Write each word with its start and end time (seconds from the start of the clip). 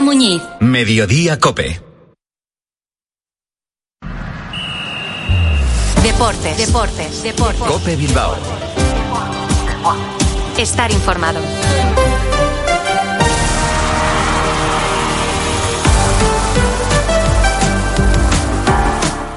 Muñiz. 0.00 0.42
Mediodía 0.60 1.38
Cope. 1.40 1.80
Deportes, 6.02 6.58
deportes, 6.58 7.22
deportes. 7.22 7.62
Cope 7.62 7.96
Bilbao. 7.96 8.36
Estar 10.58 10.90
informado. 10.90 11.40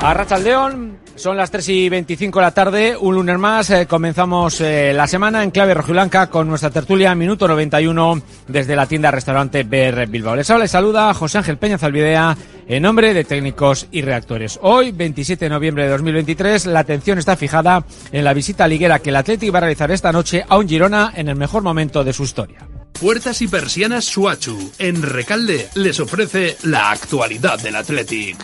A 0.01 0.37
León, 0.37 0.90
son 1.21 1.37
las 1.37 1.51
3 1.51 1.69
y 1.69 1.89
25 1.89 2.39
de 2.39 2.45
la 2.45 2.51
tarde, 2.51 2.97
un 2.99 3.13
lunes 3.13 3.37
más, 3.37 3.69
eh, 3.69 3.85
comenzamos 3.85 4.59
eh, 4.59 4.91
la 4.91 5.05
semana 5.05 5.43
en 5.43 5.51
clave 5.51 5.75
rojiblanca 5.75 6.31
con 6.31 6.47
nuestra 6.47 6.71
tertulia 6.71 7.13
Minuto 7.13 7.47
91 7.47 8.23
desde 8.47 8.75
la 8.75 8.87
tienda 8.87 9.11
restaurante 9.11 9.61
BR 9.61 10.07
Bilbao. 10.07 10.35
Les 10.35 10.49
habla 10.49 10.65
y 10.65 10.67
saluda 10.67 11.13
José 11.13 11.37
Ángel 11.37 11.59
Peña 11.59 11.77
Zalvidea 11.77 12.35
en 12.67 12.81
nombre 12.81 13.13
de 13.13 13.23
técnicos 13.23 13.85
y 13.91 14.01
reactores. 14.01 14.57
Hoy, 14.63 14.91
27 14.91 15.45
de 15.45 15.49
noviembre 15.49 15.83
de 15.83 15.91
2023, 15.91 16.65
la 16.65 16.79
atención 16.79 17.19
está 17.19 17.35
fijada 17.35 17.85
en 18.11 18.23
la 18.23 18.33
visita 18.33 18.67
liguera 18.67 18.97
que 18.97 19.11
el 19.11 19.15
Atlético 19.17 19.53
va 19.53 19.59
a 19.59 19.61
realizar 19.61 19.91
esta 19.91 20.11
noche 20.11 20.43
a 20.49 20.57
un 20.57 20.67
Girona 20.67 21.13
en 21.15 21.29
el 21.29 21.35
mejor 21.35 21.61
momento 21.61 22.03
de 22.03 22.13
su 22.13 22.23
historia. 22.23 22.67
Puertas 22.99 23.43
y 23.43 23.47
persianas 23.47 24.05
Suachu, 24.05 24.71
en 24.79 25.03
Recalde, 25.03 25.69
les 25.75 25.99
ofrece 25.99 26.57
la 26.63 26.89
actualidad 26.89 27.59
del 27.59 27.75
Athletic. 27.75 28.37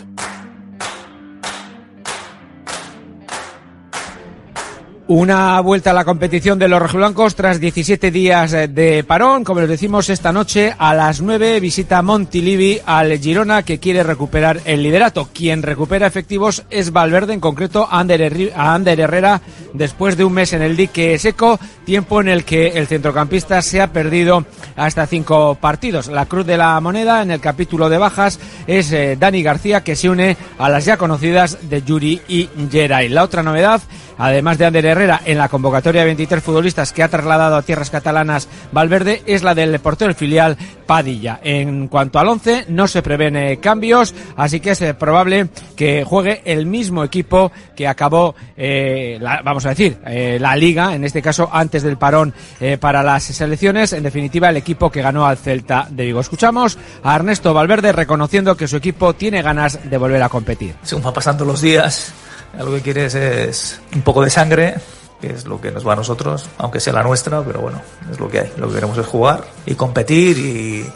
Una 5.08 5.58
vuelta 5.62 5.92
a 5.92 5.94
la 5.94 6.04
competición 6.04 6.58
de 6.58 6.68
los 6.68 6.82
rojiblancos 6.82 7.34
tras 7.34 7.58
17 7.58 8.10
días 8.10 8.50
de 8.50 9.02
parón. 9.08 9.42
Como 9.42 9.60
les 9.60 9.70
decimos, 9.70 10.10
esta 10.10 10.32
noche 10.32 10.74
a 10.76 10.94
las 10.94 11.22
9 11.22 11.60
visita 11.60 12.02
Montilivi 12.02 12.78
al 12.84 13.18
Girona 13.18 13.62
que 13.62 13.78
quiere 13.78 14.02
recuperar 14.02 14.60
el 14.66 14.82
liderato. 14.82 15.30
Quien 15.32 15.62
recupera 15.62 16.06
efectivos 16.06 16.62
es 16.68 16.92
Valverde, 16.92 17.32
en 17.32 17.40
concreto 17.40 17.88
a 17.90 18.00
Ander 18.00 19.00
Herrera, 19.00 19.40
después 19.72 20.18
de 20.18 20.26
un 20.26 20.34
mes 20.34 20.52
en 20.52 20.60
el 20.60 20.76
dique 20.76 21.18
seco, 21.18 21.58
tiempo 21.86 22.20
en 22.20 22.28
el 22.28 22.44
que 22.44 22.68
el 22.68 22.86
centrocampista 22.86 23.62
se 23.62 23.80
ha 23.80 23.90
perdido 23.90 24.44
hasta 24.76 25.06
cinco 25.06 25.54
partidos. 25.58 26.08
La 26.08 26.26
cruz 26.26 26.44
de 26.44 26.58
la 26.58 26.78
moneda 26.80 27.22
en 27.22 27.30
el 27.30 27.40
capítulo 27.40 27.88
de 27.88 27.96
bajas 27.96 28.38
es 28.66 28.92
eh, 28.92 29.16
Dani 29.18 29.42
García 29.42 29.82
que 29.82 29.96
se 29.96 30.10
une 30.10 30.36
a 30.58 30.68
las 30.68 30.84
ya 30.84 30.98
conocidas 30.98 31.70
de 31.70 31.82
Yuri 31.82 32.20
y 32.28 32.50
Geray. 32.70 33.08
La 33.08 33.24
otra 33.24 33.42
novedad, 33.42 33.80
además 34.18 34.58
de 34.58 34.66
Ander 34.66 34.84
Herrera, 34.84 35.22
en 35.24 35.38
la 35.38 35.48
convocatoria 35.48 36.02
de 36.02 36.06
23 36.06 36.42
futbolistas 36.42 36.92
que 36.92 37.02
ha 37.02 37.08
trasladado 37.08 37.56
a 37.56 37.62
tierras 37.62 37.90
catalanas 37.90 38.48
Valverde 38.72 39.22
es 39.26 39.42
la 39.42 39.54
del 39.54 39.78
portero 39.80 40.14
filial 40.14 40.56
Padilla. 40.86 41.40
En 41.42 41.88
cuanto 41.88 42.18
al 42.18 42.28
11 42.28 42.66
no 42.68 42.88
se 42.88 43.02
prevén 43.02 43.36
eh, 43.36 43.58
cambios, 43.58 44.14
así 44.36 44.60
que 44.60 44.70
es 44.70 44.82
eh, 44.82 44.94
probable 44.94 45.48
que 45.76 46.04
juegue 46.04 46.42
el 46.44 46.66
mismo 46.66 47.04
equipo 47.04 47.52
que 47.76 47.86
acabó, 47.86 48.34
eh, 48.56 49.18
vamos 49.44 49.64
a 49.66 49.70
decir, 49.70 49.98
la 50.40 50.56
liga, 50.56 50.94
en 50.94 51.04
este 51.04 51.22
caso 51.22 51.48
antes 51.52 51.82
del 51.82 51.96
parón 51.96 52.34
para 52.80 53.02
las 53.02 53.24
selecciones, 53.24 53.92
en 53.92 54.02
definitiva 54.02 54.48
el 54.48 54.56
equipo 54.56 54.90
que 54.90 55.02
ganó 55.02 55.26
al 55.26 55.36
Celta 55.36 55.86
de 55.90 56.06
Vigo. 56.06 56.20
Escuchamos 56.20 56.78
a 57.02 57.16
Ernesto 57.16 57.54
Valverde 57.54 57.92
reconociendo 57.92 58.56
que 58.56 58.66
su 58.66 58.76
equipo 58.76 59.14
tiene 59.14 59.42
ganas 59.42 59.78
de 59.88 59.96
volver 59.96 60.22
a 60.22 60.28
competir. 60.28 60.74
Van 61.02 61.14
pasando 61.14 61.44
los 61.44 61.60
días, 61.60 62.12
lo 62.56 62.70
que 62.72 62.82
quieres 62.82 63.14
es 63.14 63.80
un 63.94 64.02
poco 64.02 64.22
de 64.22 64.30
sangre, 64.30 64.74
que 65.20 65.28
es 65.28 65.46
lo 65.46 65.60
que 65.60 65.70
nos 65.70 65.86
va 65.86 65.94
a 65.94 65.96
nosotros, 65.96 66.48
aunque 66.58 66.80
sea 66.80 66.92
la 66.92 67.02
nuestra, 67.02 67.42
pero 67.42 67.60
bueno, 67.60 67.80
es 68.10 68.18
lo 68.18 68.28
que 68.28 68.40
hay. 68.40 68.52
Lo 68.56 68.68
que 68.68 68.74
queremos 68.74 68.98
es 68.98 69.06
jugar 69.06 69.44
y 69.66 69.74
competir 69.74 70.38
y, 70.38 70.90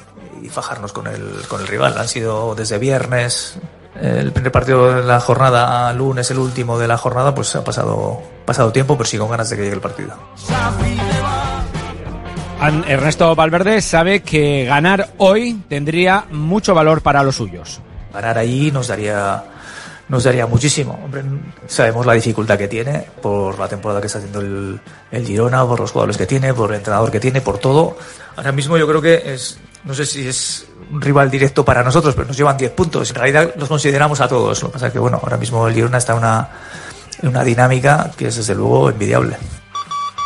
fajarnos 0.50 0.92
con 0.92 1.06
el, 1.06 1.46
con 1.48 1.60
el 1.60 1.66
rival. 1.66 1.96
Han 1.96 2.08
sido 2.08 2.54
desde 2.54 2.76
viernes, 2.76 3.58
el 4.00 4.32
primer 4.32 4.50
partido 4.50 4.92
de 4.92 5.02
la 5.02 5.20
jornada, 5.20 5.92
lunes 5.92 6.30
el 6.30 6.38
último 6.38 6.78
de 6.78 6.88
la 6.88 6.98
jornada, 6.98 7.34
pues 7.34 7.54
ha 7.54 7.64
pasado, 7.64 8.20
pasado 8.44 8.72
tiempo, 8.72 8.96
pero 8.96 9.08
sí 9.08 9.16
con 9.18 9.30
ganas 9.30 9.48
de 9.50 9.56
que 9.56 9.62
llegue 9.62 9.74
el 9.74 9.80
partido. 9.80 10.14
Ernesto 12.86 13.34
Valverde 13.34 13.80
sabe 13.80 14.20
que 14.22 14.64
ganar 14.64 15.10
hoy 15.18 15.62
tendría 15.68 16.26
mucho 16.30 16.74
valor 16.74 17.02
para 17.02 17.22
los 17.22 17.36
suyos. 17.36 17.80
Ganar 18.12 18.38
allí 18.38 18.70
nos 18.70 18.88
daría 18.88 19.42
nos 20.12 20.24
daría 20.24 20.46
muchísimo. 20.46 21.00
Hombre, 21.02 21.22
sabemos 21.66 22.04
la 22.04 22.12
dificultad 22.12 22.58
que 22.58 22.68
tiene 22.68 23.06
por 23.22 23.58
la 23.58 23.66
temporada 23.66 23.98
que 23.98 24.08
está 24.08 24.18
haciendo 24.18 24.40
el, 24.40 24.78
el, 25.10 25.26
Girona, 25.26 25.66
por 25.66 25.80
los 25.80 25.90
jugadores 25.90 26.18
que 26.18 26.26
tiene, 26.26 26.52
por 26.52 26.70
el 26.70 26.76
entrenador 26.76 27.10
que 27.10 27.18
tiene, 27.18 27.40
por 27.40 27.56
todo. 27.56 27.96
Ahora 28.36 28.52
mismo 28.52 28.76
yo 28.76 28.86
creo 28.86 29.00
que 29.00 29.22
es, 29.32 29.58
no 29.84 29.94
sé 29.94 30.04
si 30.04 30.28
es 30.28 30.66
un 30.90 31.00
rival 31.00 31.30
directo 31.30 31.64
para 31.64 31.82
nosotros, 31.82 32.14
pero 32.14 32.28
nos 32.28 32.36
llevan 32.36 32.58
10 32.58 32.72
puntos. 32.72 33.08
En 33.08 33.16
realidad 33.16 33.54
los 33.56 33.70
consideramos 33.70 34.20
a 34.20 34.28
todos. 34.28 34.62
Lo 34.62 34.68
que 34.68 34.72
pasa 34.74 34.88
es 34.88 34.92
que, 34.92 34.98
bueno, 34.98 35.18
ahora 35.22 35.38
mismo 35.38 35.66
el 35.66 35.72
Girona 35.72 35.96
está 35.96 36.12
en 36.12 36.18
una, 36.18 36.48
una 37.22 37.42
dinámica 37.42 38.10
que 38.14 38.28
es 38.28 38.36
desde 38.36 38.54
luego 38.54 38.90
envidiable. 38.90 39.38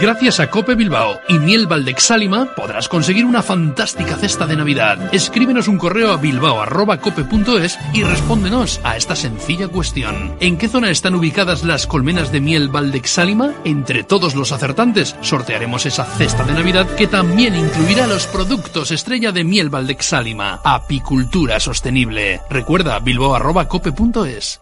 Gracias 0.00 0.40
a 0.40 0.50
Cope 0.50 0.74
Bilbao 0.74 1.20
y 1.28 1.38
Miel 1.38 1.66
Valdexálima 1.66 2.54
podrás 2.54 2.88
conseguir 2.88 3.24
una 3.24 3.42
fantástica 3.42 4.16
cesta 4.16 4.46
de 4.46 4.56
Navidad. 4.56 5.12
Escríbenos 5.12 5.68
un 5.68 5.78
correo 5.78 6.12
a 6.12 6.16
bilbao.cope.es 6.16 7.78
y 7.92 8.02
respóndenos 8.02 8.80
a 8.82 8.96
esta 8.96 9.14
sencilla 9.14 9.68
cuestión. 9.68 10.34
¿En 10.40 10.56
qué 10.56 10.68
zona 10.68 10.90
están 10.90 11.14
ubicadas 11.14 11.62
las 11.62 11.86
colmenas 11.86 12.32
de 12.32 12.40
miel 12.40 12.68
Valdexálima? 12.68 13.52
Entre 13.64 14.02
todos 14.02 14.34
los 14.34 14.50
acertantes 14.52 15.16
sortearemos 15.20 15.86
esa 15.86 16.04
cesta 16.04 16.44
de 16.44 16.54
Navidad 16.54 16.86
que 16.96 17.06
también 17.06 17.54
incluirá 17.54 18.06
los 18.06 18.26
productos 18.26 18.90
estrella 18.90 19.32
de 19.32 19.44
Miel 19.44 19.70
Valdexálima. 19.70 20.60
Apicultura 20.64 21.60
sostenible. 21.60 22.40
Recuerda 22.50 22.98
bilbao.cope.es. 22.98 24.60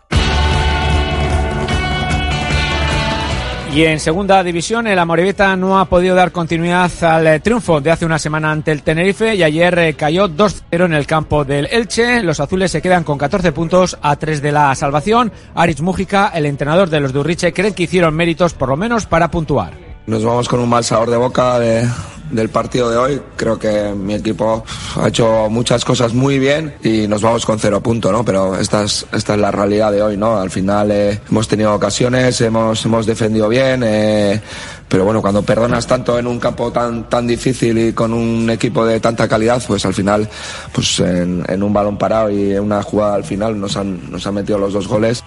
Y 3.72 3.84
en 3.84 4.00
segunda 4.00 4.42
división, 4.42 4.88
el 4.88 4.98
Amorebieta 4.98 5.54
no 5.54 5.78
ha 5.78 5.84
podido 5.84 6.16
dar 6.16 6.32
continuidad 6.32 6.90
al 7.04 7.26
eh, 7.28 7.38
triunfo 7.38 7.80
de 7.80 7.92
hace 7.92 8.04
una 8.04 8.18
semana 8.18 8.50
ante 8.50 8.72
el 8.72 8.82
Tenerife 8.82 9.36
y 9.36 9.44
ayer 9.44 9.78
eh, 9.78 9.94
cayó 9.94 10.28
2-0 10.28 10.86
en 10.86 10.92
el 10.92 11.06
campo 11.06 11.44
del 11.44 11.68
Elche. 11.70 12.24
Los 12.24 12.40
azules 12.40 12.72
se 12.72 12.82
quedan 12.82 13.04
con 13.04 13.16
14 13.16 13.52
puntos 13.52 13.96
a 14.02 14.16
3 14.16 14.42
de 14.42 14.50
la 14.50 14.74
salvación. 14.74 15.30
Aritz 15.54 15.82
Mújica, 15.82 16.32
el 16.34 16.46
entrenador 16.46 16.90
de 16.90 16.98
los 16.98 17.12
de 17.12 17.20
Urriche, 17.20 17.52
creen 17.52 17.72
que 17.72 17.84
hicieron 17.84 18.12
méritos 18.12 18.54
por 18.54 18.70
lo 18.70 18.76
menos 18.76 19.06
para 19.06 19.30
puntuar. 19.30 19.72
Nos 20.04 20.24
vamos 20.24 20.48
con 20.48 20.58
un 20.58 20.68
mal 20.68 20.82
de 20.82 21.16
boca 21.16 21.60
de, 21.60 21.88
del 22.30 22.48
partido 22.48 22.90
de 22.90 22.96
hoy. 22.96 23.22
Creo 23.36 23.58
que 23.58 23.92
mi 23.94 24.14
equipo 24.14 24.64
ha 24.96 25.08
hecho 25.08 25.48
muchas 25.50 25.84
cosas 25.84 26.14
muy 26.14 26.38
bien 26.38 26.74
y 26.82 27.06
nos 27.06 27.22
vamos 27.22 27.44
con 27.46 27.58
cero 27.58 27.82
punto, 27.82 28.12
¿no? 28.12 28.24
Pero 28.24 28.56
esta 28.56 28.84
es, 28.84 29.06
esta 29.12 29.34
es 29.34 29.40
la 29.40 29.50
realidad 29.50 29.92
de 29.92 30.02
hoy, 30.02 30.16
¿no? 30.16 30.36
Al 30.36 30.50
final 30.50 30.90
eh, 30.90 31.20
hemos 31.30 31.48
tenido 31.48 31.74
ocasiones, 31.74 32.40
hemos, 32.40 32.84
hemos 32.84 33.06
defendido 33.06 33.48
bien, 33.48 33.82
eh, 33.84 34.40
pero 34.88 35.04
bueno, 35.04 35.22
cuando 35.22 35.42
perdonas 35.42 35.86
tanto 35.86 36.18
en 36.18 36.26
un 36.26 36.40
campo 36.40 36.72
tan, 36.72 37.08
tan 37.08 37.26
difícil 37.26 37.78
y 37.78 37.92
con 37.92 38.12
un 38.12 38.50
equipo 38.50 38.84
de 38.84 39.00
tanta 39.00 39.28
calidad, 39.28 39.62
pues 39.66 39.84
al 39.86 39.94
final, 39.94 40.28
pues 40.72 41.00
en, 41.00 41.44
en 41.48 41.62
un 41.62 41.72
balón 41.72 41.96
parado 41.96 42.30
y 42.30 42.52
en 42.52 42.60
una 42.60 42.82
jugada 42.82 43.14
al 43.14 43.24
final 43.24 43.60
nos 43.60 43.76
han, 43.76 44.10
nos 44.10 44.26
han 44.26 44.34
metido 44.34 44.58
los 44.58 44.72
dos 44.72 44.88
goles. 44.88 45.22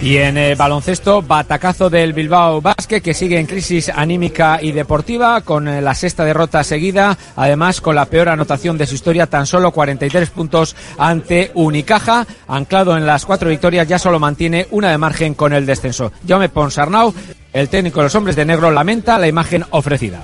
Y 0.00 0.18
en 0.18 0.36
el 0.38 0.54
baloncesto, 0.54 1.22
batacazo 1.22 1.90
del 1.90 2.12
Bilbao 2.12 2.60
Basque, 2.60 3.00
que 3.00 3.14
sigue 3.14 3.40
en 3.40 3.46
crisis 3.46 3.88
anímica 3.88 4.60
y 4.62 4.70
deportiva, 4.70 5.40
con 5.40 5.66
eh, 5.66 5.82
la 5.82 5.92
sexta 5.92 6.24
derrota 6.24 6.62
seguida, 6.62 7.18
además 7.34 7.80
con 7.80 7.96
la 7.96 8.04
peor 8.04 8.28
anotación 8.28 8.78
de 8.78 8.86
su 8.86 8.94
historia, 8.94 9.26
tan 9.26 9.44
solo 9.44 9.72
43 9.72 10.30
puntos 10.30 10.76
ante 10.98 11.50
Unicaja, 11.54 12.24
anclado 12.46 12.96
en 12.96 13.06
las 13.06 13.26
cuatro 13.26 13.50
victorias, 13.50 13.88
ya 13.88 13.98
solo 13.98 14.20
mantiene 14.20 14.68
una 14.70 14.92
de 14.92 14.98
margen 14.98 15.34
con 15.34 15.52
el 15.52 15.66
descenso. 15.66 16.12
Jaume 16.26 16.48
Ponsarnau, 16.48 17.12
el 17.52 17.68
técnico 17.68 17.98
de 17.98 18.04
los 18.04 18.14
hombres 18.14 18.36
de 18.36 18.44
negro, 18.44 18.70
lamenta 18.70 19.18
la 19.18 19.26
imagen 19.26 19.64
ofrecida. 19.70 20.22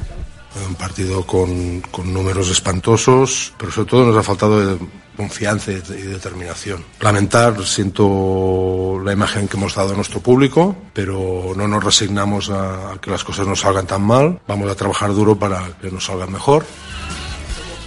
Un 0.68 0.76
partido 0.76 1.26
con, 1.26 1.80
con 1.90 2.14
números 2.14 2.48
espantosos, 2.48 3.52
pero 3.58 3.72
sobre 3.72 3.90
todo 3.90 4.06
nos 4.06 4.16
ha 4.16 4.22
faltado 4.22 4.78
confianza 5.16 5.72
y 5.72 5.80
determinación. 6.02 6.84
Lamentar, 7.00 7.54
siento 7.64 9.00
la 9.04 9.12
imagen 9.12 9.48
que 9.48 9.56
hemos 9.56 9.74
dado 9.74 9.92
a 9.92 9.96
nuestro 9.96 10.20
público, 10.20 10.76
pero 10.92 11.52
no 11.56 11.68
nos 11.68 11.82
resignamos 11.82 12.50
a, 12.50 12.98
que 13.00 13.10
las 13.10 13.24
cosas 13.24 13.46
no 13.46 13.56
salgan 13.56 13.86
tan 13.86 14.02
mal. 14.02 14.40
Vamos 14.46 14.70
a 14.70 14.74
trabajar 14.74 15.14
duro 15.14 15.36
para 15.36 15.62
que 15.80 15.90
nos 15.90 16.04
salgan 16.04 16.32
mejor. 16.32 16.64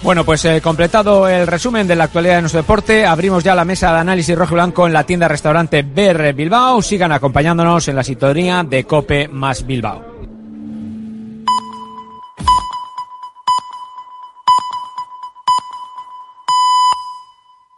Bueno, 0.02 0.24
pues 0.24 0.44
eh, 0.44 0.60
completado 0.60 1.26
el 1.26 1.46
resumen 1.46 1.86
de 1.88 1.96
la 1.96 2.04
actualidad 2.04 2.36
de 2.36 2.42
nuestro 2.42 2.62
deporte, 2.62 3.04
abrimos 3.04 3.42
ya 3.42 3.54
la 3.56 3.64
mesa 3.64 3.92
de 3.92 3.98
análisis 3.98 4.36
rojo 4.38 4.52
y 4.52 4.54
blanco 4.54 4.86
en 4.86 4.92
la 4.92 5.04
tienda 5.04 5.26
restaurante 5.26 5.82
BR 5.82 6.32
Bilbao. 6.34 6.80
Sigan 6.82 7.10
acompañándonos 7.10 7.88
en 7.88 7.96
la 7.96 8.04
sintonía 8.04 8.62
de 8.62 8.84
Cope 8.84 9.26
más 9.26 9.66
Bilbao. 9.66 10.07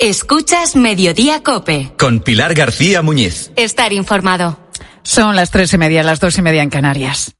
Escuchas 0.00 0.76
Mediodía 0.76 1.42
Cope. 1.42 1.92
Con 1.98 2.20
Pilar 2.20 2.54
García 2.54 3.02
Muñiz. 3.02 3.52
Estar 3.54 3.92
informado. 3.92 4.58
Son 5.02 5.36
las 5.36 5.50
tres 5.50 5.74
y 5.74 5.78
media, 5.78 6.02
las 6.02 6.20
dos 6.20 6.38
y 6.38 6.42
media 6.42 6.62
en 6.62 6.70
Canarias. 6.70 7.36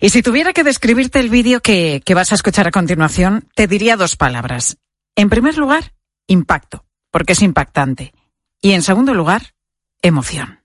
Y 0.00 0.08
si 0.08 0.22
tuviera 0.22 0.54
que 0.54 0.64
describirte 0.64 1.20
el 1.20 1.28
vídeo 1.28 1.60
que, 1.60 2.00
que 2.02 2.14
vas 2.14 2.32
a 2.32 2.36
escuchar 2.36 2.66
a 2.66 2.70
continuación, 2.70 3.46
te 3.54 3.66
diría 3.66 3.98
dos 3.98 4.16
palabras. 4.16 4.78
En 5.16 5.28
primer 5.28 5.58
lugar, 5.58 5.92
impacto, 6.28 6.86
porque 7.10 7.34
es 7.34 7.42
impactante. 7.42 8.14
Y 8.62 8.72
en 8.72 8.80
segundo 8.80 9.12
lugar, 9.12 9.52
emoción. 10.00 10.60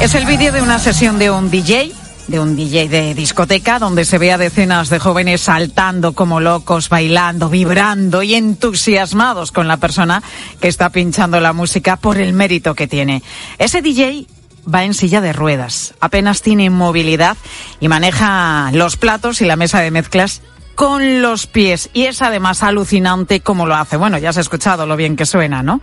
Es 0.00 0.16
el 0.16 0.26
vídeo 0.26 0.50
de 0.50 0.62
una 0.62 0.80
sesión 0.80 1.20
de 1.20 1.30
un 1.30 1.48
DJ 1.48 1.92
de 2.32 2.40
un 2.40 2.56
DJ 2.56 2.88
de 2.88 3.14
discoteca 3.14 3.78
donde 3.78 4.06
se 4.06 4.16
ve 4.16 4.32
a 4.32 4.38
decenas 4.38 4.88
de 4.88 4.98
jóvenes 4.98 5.42
saltando 5.42 6.14
como 6.14 6.40
locos, 6.40 6.88
bailando, 6.88 7.50
vibrando 7.50 8.22
y 8.22 8.34
entusiasmados 8.34 9.52
con 9.52 9.68
la 9.68 9.76
persona 9.76 10.22
que 10.58 10.68
está 10.68 10.88
pinchando 10.88 11.40
la 11.40 11.52
música 11.52 11.96
por 11.96 12.16
el 12.16 12.32
mérito 12.32 12.74
que 12.74 12.88
tiene. 12.88 13.22
Ese 13.58 13.82
DJ 13.82 14.26
va 14.66 14.84
en 14.84 14.94
silla 14.94 15.20
de 15.20 15.34
ruedas, 15.34 15.92
apenas 16.00 16.40
tiene 16.40 16.70
movilidad 16.70 17.36
y 17.80 17.88
maneja 17.88 18.70
los 18.72 18.96
platos 18.96 19.42
y 19.42 19.44
la 19.44 19.56
mesa 19.56 19.80
de 19.80 19.90
mezclas 19.90 20.40
con 20.74 21.22
los 21.22 21.46
pies. 21.46 21.90
Y 21.92 22.04
es 22.04 22.22
además 22.22 22.62
alucinante 22.62 23.40
cómo 23.40 23.66
lo 23.66 23.74
hace. 23.74 23.96
Bueno, 23.96 24.18
ya 24.18 24.30
has 24.30 24.36
escuchado 24.36 24.86
lo 24.86 24.96
bien 24.96 25.16
que 25.16 25.26
suena, 25.26 25.62
¿no? 25.62 25.80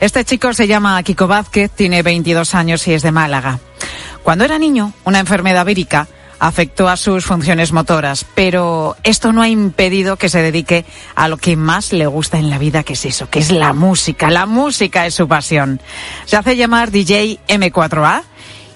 Este 0.00 0.24
chico 0.24 0.52
se 0.52 0.66
llama 0.66 1.02
Kiko 1.02 1.26
Vázquez, 1.26 1.70
tiene 1.70 2.02
22 2.02 2.54
años 2.54 2.86
y 2.88 2.94
es 2.94 3.02
de 3.02 3.12
Málaga. 3.12 3.58
Cuando 4.22 4.44
era 4.44 4.58
niño, 4.58 4.92
una 5.04 5.20
enfermedad 5.20 5.64
vírica 5.64 6.08
afectó 6.38 6.88
a 6.88 6.96
sus 6.96 7.24
funciones 7.24 7.72
motoras, 7.72 8.24
pero 8.34 8.96
esto 9.02 9.32
no 9.32 9.42
ha 9.42 9.48
impedido 9.48 10.16
que 10.16 10.28
se 10.28 10.42
dedique 10.42 10.84
a 11.14 11.28
lo 11.28 11.36
que 11.36 11.56
más 11.56 11.92
le 11.92 12.06
gusta 12.06 12.38
en 12.38 12.50
la 12.50 12.58
vida, 12.58 12.84
que 12.84 12.92
es 12.92 13.04
eso, 13.04 13.28
que 13.28 13.40
es 13.40 13.50
la 13.50 13.72
música. 13.72 14.30
La 14.30 14.46
música 14.46 15.06
es 15.06 15.14
su 15.14 15.26
pasión. 15.26 15.80
Se 16.26 16.36
hace 16.36 16.56
llamar 16.56 16.90
DJ 16.90 17.40
M4A 17.48 18.22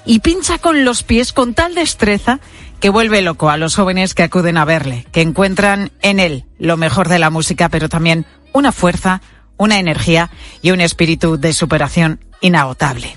y 0.05 0.19
pincha 0.21 0.59
con 0.59 0.85
los 0.85 1.03
pies 1.03 1.33
con 1.33 1.55
tal 1.55 1.75
destreza 1.75 2.41
que 2.83 2.91
vuelve 2.91 3.23
loco 3.23 3.49
a 3.49 3.57
los 3.57 3.77
jóvenes 3.77 4.13
que 4.13 4.25
acuden 4.25 4.57
a 4.57 4.65
verle, 4.65 5.07
que 5.13 5.23
encuentran 5.23 5.93
en 6.03 6.19
él 6.19 6.47
lo 6.59 6.77
mejor 6.77 7.09
de 7.09 7.21
la 7.21 7.31
música, 7.31 7.69
pero 7.69 7.89
también 7.89 8.27
una 8.53 8.73
fuerza, 8.73 9.23
una 9.57 9.79
energía 9.79 10.31
y 10.63 10.73
un 10.73 10.81
espíritu 10.81 11.39
de 11.39 11.53
superación 11.53 12.19
inagotable. 12.41 13.17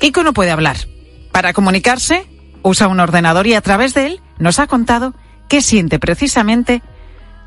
Kiko 0.00 0.22
no 0.22 0.32
puede 0.32 0.52
hablar. 0.52 0.78
Para 1.32 1.52
comunicarse, 1.52 2.26
usa 2.62 2.88
un 2.88 2.98
ordenador 2.98 3.46
y 3.46 3.52
a 3.52 3.60
través 3.60 3.92
de 3.92 4.06
él 4.06 4.20
nos 4.38 4.58
ha 4.58 4.66
contado 4.66 5.14
qué 5.50 5.60
siente 5.60 5.98
precisamente 5.98 6.80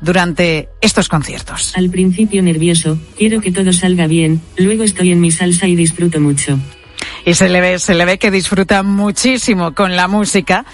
durante 0.00 0.68
estos 0.80 1.08
conciertos. 1.08 1.72
Al 1.76 1.90
principio 1.90 2.40
nervioso, 2.40 3.00
quiero 3.18 3.40
que 3.40 3.50
todo 3.50 3.72
salga 3.72 4.06
bien, 4.06 4.40
luego 4.56 4.84
estoy 4.84 5.10
en 5.10 5.20
mi 5.20 5.32
salsa 5.32 5.66
y 5.66 5.74
disfruto 5.74 6.20
mucho. 6.20 6.56
Y 7.24 7.34
se 7.34 7.48
le 7.48 7.60
ve, 7.60 7.80
se 7.80 7.94
le 7.94 8.04
ve 8.04 8.18
que 8.18 8.30
disfruta 8.30 8.84
muchísimo 8.84 9.74
con 9.74 9.96
la 9.96 10.06
música. 10.06 10.64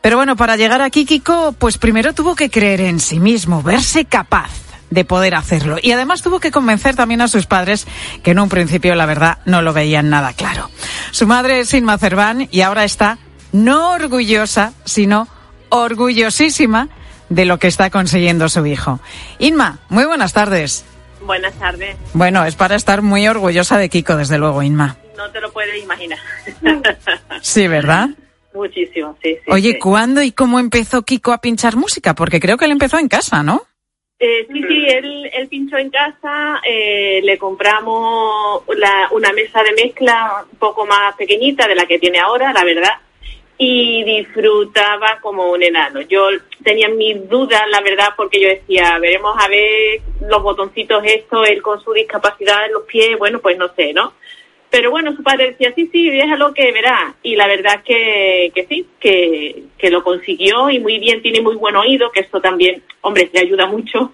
Pero 0.00 0.16
bueno, 0.16 0.36
para 0.36 0.56
llegar 0.56 0.82
aquí, 0.82 1.04
Kiko, 1.04 1.52
pues 1.52 1.78
primero 1.78 2.14
tuvo 2.14 2.34
que 2.34 2.50
creer 2.50 2.80
en 2.80 3.00
sí 3.00 3.18
mismo, 3.18 3.62
verse 3.62 4.04
capaz 4.04 4.50
de 4.90 5.04
poder 5.04 5.34
hacerlo. 5.34 5.76
Y 5.82 5.92
además 5.92 6.22
tuvo 6.22 6.40
que 6.40 6.50
convencer 6.50 6.96
también 6.96 7.20
a 7.20 7.28
sus 7.28 7.46
padres, 7.46 7.86
que 8.22 8.30
en 8.30 8.38
un 8.38 8.48
principio, 8.48 8.94
la 8.94 9.06
verdad, 9.06 9.38
no 9.44 9.62
lo 9.62 9.72
veían 9.72 10.08
nada 10.08 10.32
claro. 10.32 10.70
Su 11.10 11.26
madre 11.26 11.60
es 11.60 11.74
Inma 11.74 11.98
Cerván 11.98 12.48
y 12.50 12.62
ahora 12.62 12.84
está 12.84 13.18
no 13.52 13.92
orgullosa, 13.92 14.72
sino 14.84 15.28
orgullosísima 15.70 16.88
de 17.28 17.44
lo 17.44 17.58
que 17.58 17.66
está 17.66 17.90
consiguiendo 17.90 18.48
su 18.48 18.64
hijo. 18.66 19.00
Inma, 19.38 19.80
muy 19.88 20.04
buenas 20.04 20.32
tardes. 20.32 20.84
Buenas 21.22 21.54
tardes. 21.54 21.96
Bueno, 22.14 22.44
es 22.44 22.54
para 22.54 22.76
estar 22.76 23.02
muy 23.02 23.28
orgullosa 23.28 23.76
de 23.76 23.88
Kiko, 23.88 24.16
desde 24.16 24.38
luego, 24.38 24.62
Inma. 24.62 24.96
No 25.16 25.30
te 25.30 25.40
lo 25.40 25.52
puedes 25.52 25.82
imaginar. 25.82 26.18
Sí, 27.42 27.66
¿verdad? 27.66 28.10
Muchísimo, 28.54 29.16
sí, 29.22 29.34
sí. 29.44 29.50
Oye, 29.50 29.72
sí. 29.72 29.78
¿cuándo 29.78 30.22
y 30.22 30.32
cómo 30.32 30.58
empezó 30.58 31.02
Kiko 31.02 31.32
a 31.32 31.38
pinchar 31.40 31.76
música? 31.76 32.14
Porque 32.14 32.40
creo 32.40 32.56
que 32.56 32.64
él 32.64 32.70
empezó 32.72 32.98
en 32.98 33.08
casa, 33.08 33.42
¿no? 33.42 33.62
Eh, 34.20 34.46
sí, 34.52 34.62
sí, 34.66 34.86
él, 34.88 35.30
él 35.32 35.46
pinchó 35.48 35.76
en 35.78 35.90
casa, 35.90 36.60
eh, 36.68 37.20
le 37.22 37.38
compramos 37.38 38.62
la- 38.76 39.08
una 39.12 39.32
mesa 39.32 39.62
de 39.62 39.72
mezcla 39.72 40.44
un 40.50 40.58
poco 40.58 40.86
más 40.86 41.14
pequeñita 41.16 41.68
de 41.68 41.76
la 41.76 41.86
que 41.86 42.00
tiene 42.00 42.18
ahora, 42.18 42.52
la 42.52 42.64
verdad, 42.64 42.94
y 43.56 44.02
disfrutaba 44.02 45.18
como 45.20 45.50
un 45.52 45.62
enano. 45.62 46.00
Yo 46.00 46.28
tenía 46.64 46.88
mis 46.88 47.28
dudas, 47.28 47.62
la 47.70 47.80
verdad, 47.80 48.08
porque 48.16 48.40
yo 48.40 48.48
decía, 48.48 48.98
veremos 48.98 49.36
a 49.38 49.46
ver 49.48 50.00
los 50.28 50.42
botoncitos 50.42 51.02
estos, 51.04 51.48
él 51.48 51.62
con 51.62 51.80
su 51.80 51.92
discapacidad 51.92 52.66
en 52.66 52.72
los 52.72 52.82
pies, 52.84 53.16
bueno, 53.18 53.38
pues 53.40 53.56
no 53.56 53.68
sé, 53.76 53.92
¿no? 53.92 54.14
Pero 54.70 54.90
bueno, 54.90 55.14
su 55.16 55.22
padre 55.22 55.50
decía, 55.50 55.72
sí, 55.74 55.88
sí, 55.90 56.10
déjalo 56.10 56.52
que 56.52 56.70
verá. 56.72 57.14
Y 57.22 57.36
la 57.36 57.46
verdad 57.46 57.82
que, 57.84 58.52
que 58.54 58.66
sí, 58.66 58.86
que, 59.00 59.64
que 59.78 59.90
lo 59.90 60.04
consiguió 60.04 60.68
y 60.68 60.78
muy 60.78 60.98
bien, 60.98 61.22
tiene 61.22 61.40
muy 61.40 61.56
buen 61.56 61.74
oído, 61.76 62.10
que 62.12 62.20
esto 62.20 62.40
también, 62.40 62.82
hombre, 63.00 63.30
le 63.32 63.40
ayuda 63.40 63.66
mucho. 63.66 64.12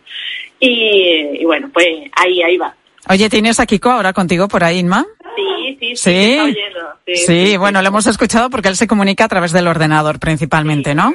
Y, 0.60 1.40
y 1.40 1.44
bueno, 1.44 1.70
pues 1.72 1.86
ahí, 2.12 2.42
ahí 2.42 2.56
va. 2.56 2.74
Oye, 3.10 3.28
¿tienes 3.28 3.60
a 3.60 3.66
Kiko 3.66 3.90
ahora 3.90 4.12
contigo 4.12 4.48
por 4.48 4.64
ahí, 4.64 4.78
Inma? 4.78 5.04
Sí, 5.36 5.76
sí. 5.80 5.96
Sí, 5.96 7.16
Sí, 7.26 7.56
bueno, 7.56 7.82
lo 7.82 7.88
hemos 7.88 8.06
escuchado 8.06 8.48
porque 8.48 8.68
él 8.68 8.76
se 8.76 8.86
comunica 8.86 9.24
a 9.24 9.28
través 9.28 9.52
del 9.52 9.66
ordenador 9.66 10.18
principalmente, 10.18 10.94
¿no? 10.94 11.12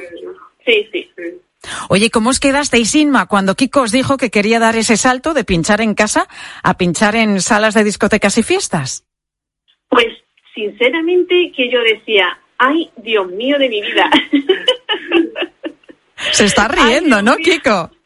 Sí, 0.64 0.86
sí. 0.92 1.10
Oye, 1.88 2.10
¿cómo 2.10 2.30
os 2.30 2.40
quedasteis, 2.40 2.94
Inma, 2.94 3.26
cuando 3.26 3.54
Kiko 3.54 3.82
os 3.82 3.92
dijo 3.92 4.16
que 4.16 4.30
quería 4.30 4.58
dar 4.60 4.76
ese 4.76 4.96
salto 4.96 5.34
de 5.34 5.44
pinchar 5.44 5.80
en 5.80 5.94
casa 5.94 6.28
a 6.62 6.74
pinchar 6.78 7.16
en 7.16 7.40
salas 7.40 7.74
de 7.74 7.84
discotecas 7.84 8.38
y 8.38 8.42
fiestas? 8.42 9.04
Pues 9.90 10.06
sinceramente 10.54 11.52
que 11.54 11.68
yo 11.68 11.82
decía, 11.82 12.38
ay, 12.56 12.90
Dios 12.96 13.28
mío 13.30 13.58
de 13.58 13.68
mi 13.68 13.82
vida. 13.82 14.10
Se 16.32 16.44
está 16.44 16.68
riendo, 16.68 17.16
Ay, 17.16 17.22
¿no, 17.22 17.36
mío. 17.36 17.44
Kiko? 17.44 17.90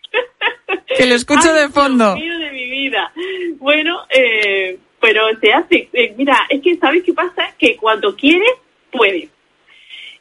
Que 0.97 1.07
lo 1.07 1.15
escucho 1.15 1.53
Ay, 1.53 1.63
de 1.63 1.69
fondo. 1.69 2.15
Dios 2.15 2.25
mío 2.25 2.39
de 2.39 2.51
mi 2.53 2.71
vida. 2.71 3.13
Bueno, 3.59 4.07
eh, 4.11 4.79
pero 5.01 5.27
se 5.41 5.53
hace. 5.53 5.89
Eh, 5.93 6.15
mira, 6.17 6.47
es 6.49 6.63
que 6.63 6.77
¿sabes 6.77 7.03
qué 7.03 7.13
pasa? 7.13 7.53
Que 7.59 7.77
cuando 7.77 8.15
quieres, 8.17 8.53
puedes. 8.91 9.29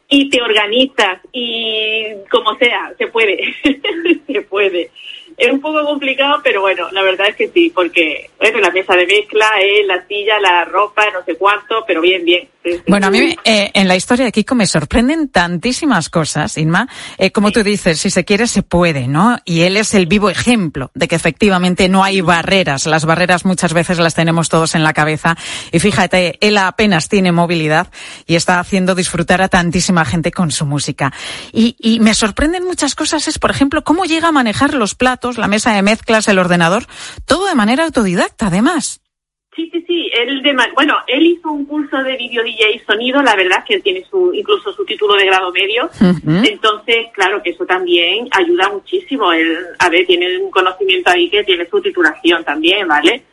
Y 0.09 0.29
te 0.29 0.41
organizas 0.41 1.21
y 1.31 2.07
como 2.29 2.55
sea, 2.57 2.93
se 2.97 3.07
puede. 3.07 3.53
se 4.27 4.41
puede. 4.41 4.91
Es 5.37 5.51
un 5.51 5.61
poco 5.61 5.83
complicado, 5.85 6.41
pero 6.43 6.61
bueno, 6.61 6.87
la 6.91 7.01
verdad 7.01 7.27
es 7.29 7.35
que 7.35 7.49
sí, 7.49 7.71
porque 7.73 8.29
bueno, 8.39 8.59
la 8.59 8.71
mesa 8.71 8.95
de 8.95 9.05
mezcla, 9.05 9.47
eh, 9.61 9.83
la 9.85 10.05
silla, 10.07 10.39
la 10.39 10.65
ropa, 10.65 11.03
no 11.11 11.23
sé 11.25 11.35
cuánto, 11.35 11.83
pero 11.87 12.01
bien, 12.01 12.25
bien. 12.25 12.49
Sí, 12.63 12.71
sí. 12.73 12.83
Bueno, 12.87 13.07
a 13.07 13.09
mí 13.09 13.35
eh, 13.43 13.71
en 13.73 13.87
la 13.87 13.95
historia 13.95 14.25
de 14.25 14.31
Kiko 14.31 14.55
me 14.55 14.67
sorprenden 14.67 15.27
tantísimas 15.27 16.09
cosas, 16.09 16.57
Inma. 16.57 16.87
Eh, 17.17 17.31
como 17.31 17.51
tú 17.51 17.61
dices, 17.61 17.99
si 17.99 18.09
se 18.09 18.23
quiere, 18.23 18.47
se 18.47 18.63
puede, 18.63 19.07
¿no? 19.07 19.37
Y 19.43 19.61
él 19.61 19.75
es 19.75 19.93
el 19.93 20.05
vivo 20.05 20.29
ejemplo 20.29 20.91
de 20.93 21.07
que 21.07 21.15
efectivamente 21.15 21.89
no 21.89 22.03
hay 22.03 22.21
barreras. 22.21 22.85
Las 22.85 23.05
barreras 23.05 23.45
muchas 23.45 23.73
veces 23.73 23.99
las 23.99 24.15
tenemos 24.15 24.49
todos 24.49 24.75
en 24.75 24.83
la 24.83 24.93
cabeza. 24.93 25.35
Y 25.71 25.79
fíjate, 25.79 26.37
él 26.39 26.57
apenas 26.57 27.09
tiene 27.09 27.31
movilidad 27.31 27.87
y 28.27 28.35
está 28.35 28.59
haciendo 28.59 28.95
disfrutar 28.95 29.41
a 29.41 29.49
tantísima 29.49 30.05
gente 30.05 30.31
con 30.31 30.51
su 30.51 30.65
música. 30.65 31.11
Y, 31.51 31.75
y 31.79 31.99
me 31.99 32.13
sorprenden 32.13 32.63
muchas 32.63 32.95
cosas, 32.95 33.27
es 33.27 33.39
por 33.39 33.51
ejemplo, 33.51 33.83
cómo 33.83 34.05
llega 34.05 34.29
a 34.29 34.31
manejar 34.31 34.73
los 34.73 34.95
platos, 34.95 35.22
la 35.31 35.47
mesa 35.47 35.73
de 35.73 35.81
mezclas, 35.81 36.27
el 36.27 36.39
ordenador, 36.39 36.83
todo 37.25 37.47
de 37.47 37.55
manera 37.55 37.85
autodidacta, 37.85 38.47
además. 38.47 39.01
Sí, 39.55 39.69
sí, 39.71 39.83
sí. 39.87 40.09
Él 40.13 40.41
de 40.41 40.55
bueno, 40.73 40.95
él 41.07 41.25
hizo 41.25 41.51
un 41.51 41.65
curso 41.65 41.97
de 41.97 42.17
video 42.17 42.43
DJ 42.43 42.75
y 42.75 42.79
sonido. 42.79 43.21
La 43.21 43.35
verdad 43.35 43.59
es 43.59 43.65
que 43.65 43.73
él 43.75 43.83
tiene 43.83 44.03
su, 44.09 44.33
incluso 44.33 44.73
su 44.73 44.83
título 44.85 45.15
de 45.15 45.25
grado 45.25 45.51
medio. 45.51 45.89
Entonces, 45.99 47.07
claro 47.13 47.41
que 47.43 47.51
eso 47.51 47.65
también 47.65 48.27
ayuda 48.31 48.69
muchísimo. 48.69 49.31
Él, 49.31 49.57
a 49.79 49.89
ver, 49.89 50.05
tiene 50.05 50.37
un 50.37 50.49
conocimiento 50.49 51.11
ahí 51.11 51.29
que 51.29 51.43
tiene 51.43 51.67
su 51.67 51.81
titulación 51.81 52.43
también, 52.43 52.87
¿vale? 52.87 53.23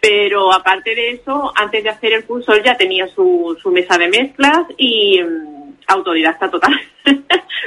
Pero 0.00 0.52
aparte 0.52 0.94
de 0.94 1.10
eso, 1.10 1.52
antes 1.54 1.84
de 1.84 1.90
hacer 1.90 2.14
el 2.14 2.24
curso, 2.24 2.52
él 2.54 2.62
ya 2.64 2.76
tenía 2.76 3.06
su, 3.08 3.56
su 3.62 3.70
mesa 3.70 3.98
de 3.98 4.08
mezclas 4.08 4.64
y 4.76 5.20
mm, 5.22 5.59
autodidacta 5.92 6.50
total. 6.50 6.74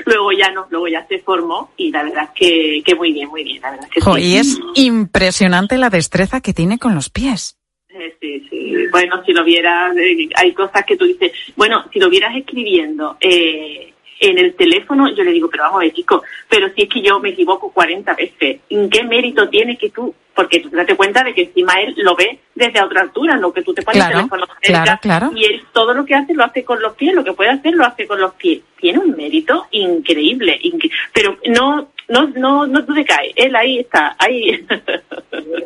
luego 0.06 0.32
ya 0.32 0.52
no, 0.52 0.68
luego 0.70 0.88
ya 0.88 1.06
se 1.08 1.20
formó 1.20 1.72
y 1.78 1.92
la 1.92 2.04
verdad 2.04 2.24
es 2.24 2.30
que, 2.36 2.82
que 2.84 2.96
muy 2.96 3.14
bien, 3.14 3.30
muy 3.30 3.44
bien, 3.44 3.62
la 3.62 3.72
verdad 3.72 3.86
es 3.88 3.94
que 3.94 4.02
Jo, 4.02 4.16
sí. 4.16 4.22
y 4.24 4.36
es 4.38 4.60
impresionante 4.76 5.78
la 5.78 5.90
destreza 5.90 6.42
que 6.42 6.54
tiene 6.54 6.80
con 6.80 6.96
los 6.96 7.10
pies. 7.10 7.58
Eh, 7.90 8.16
Sí, 8.20 8.48
sí. 8.50 8.74
Bueno, 8.92 9.22
si 9.26 9.34
lo 9.34 9.44
vieras, 9.44 9.96
eh, 9.98 10.30
hay 10.36 10.54
cosas 10.54 10.86
que 10.86 10.96
tú 10.98 11.06
dices, 11.06 11.32
bueno, 11.56 11.86
si 11.92 12.00
lo 12.00 12.10
vieras 12.10 12.36
escribiendo 12.36 13.18
eh, 13.20 13.93
en 14.30 14.38
el 14.38 14.56
teléfono, 14.56 15.08
yo 15.14 15.24
le 15.24 15.32
digo, 15.32 15.50
pero 15.50 15.64
vamos 15.64 15.78
a 15.82 15.84
ver, 15.84 15.94
chico, 15.94 16.24
pero 16.50 16.68
si 16.76 16.84
es 16.84 16.90
que 16.90 17.02
yo 17.02 17.20
me 17.20 17.30
equivoco 17.30 17.72
40 17.72 18.14
veces, 18.16 18.60
¿en 18.70 18.90
qué 18.90 19.04
mérito 19.04 19.48
tiene 19.50 19.78
que 19.78 19.90
tú? 19.90 20.14
Porque 20.36 20.60
tú 20.62 20.70
date 20.72 20.96
cuenta 20.96 21.24
de 21.24 21.34
que 21.34 21.44
encima 21.44 21.74
él 21.82 21.94
lo 21.98 22.16
ve 22.16 22.40
desde 22.56 22.82
otra 22.82 23.02
altura, 23.02 23.36
no 23.36 23.54
que 23.54 23.62
tú 23.62 23.74
te 23.74 23.84
pones 23.84 23.98
Claro, 24.04 24.12
el 24.20 24.30
teléfono 24.30 24.46
cerca 24.62 24.84
claro, 24.84 25.00
claro. 25.02 25.32
y 25.36 25.46
él 25.46 25.62
todo 25.72 25.94
lo 25.94 26.06
que 26.06 26.16
hace 26.16 26.34
lo 26.34 26.44
hace 26.44 26.64
con 26.64 26.82
los 26.82 26.94
pies, 26.96 27.14
lo 27.14 27.24
que 27.24 27.34
puede 27.34 27.52
hacer 27.52 27.74
lo 27.76 27.86
hace 27.86 28.08
con 28.08 28.20
los 28.20 28.34
pies. 28.34 28.62
Tiene 28.80 28.98
un 29.00 29.16
mérito 29.16 29.68
increíble, 29.72 30.60
incre- 30.64 30.92
pero 31.14 31.38
no 31.50 31.90
no, 32.10 32.28
no, 32.36 32.68
no 32.68 32.84
te 32.86 33.06
cae. 33.06 33.32
Él 33.36 33.56
ahí 33.56 33.80
está, 33.80 34.16
ahí. 34.20 34.66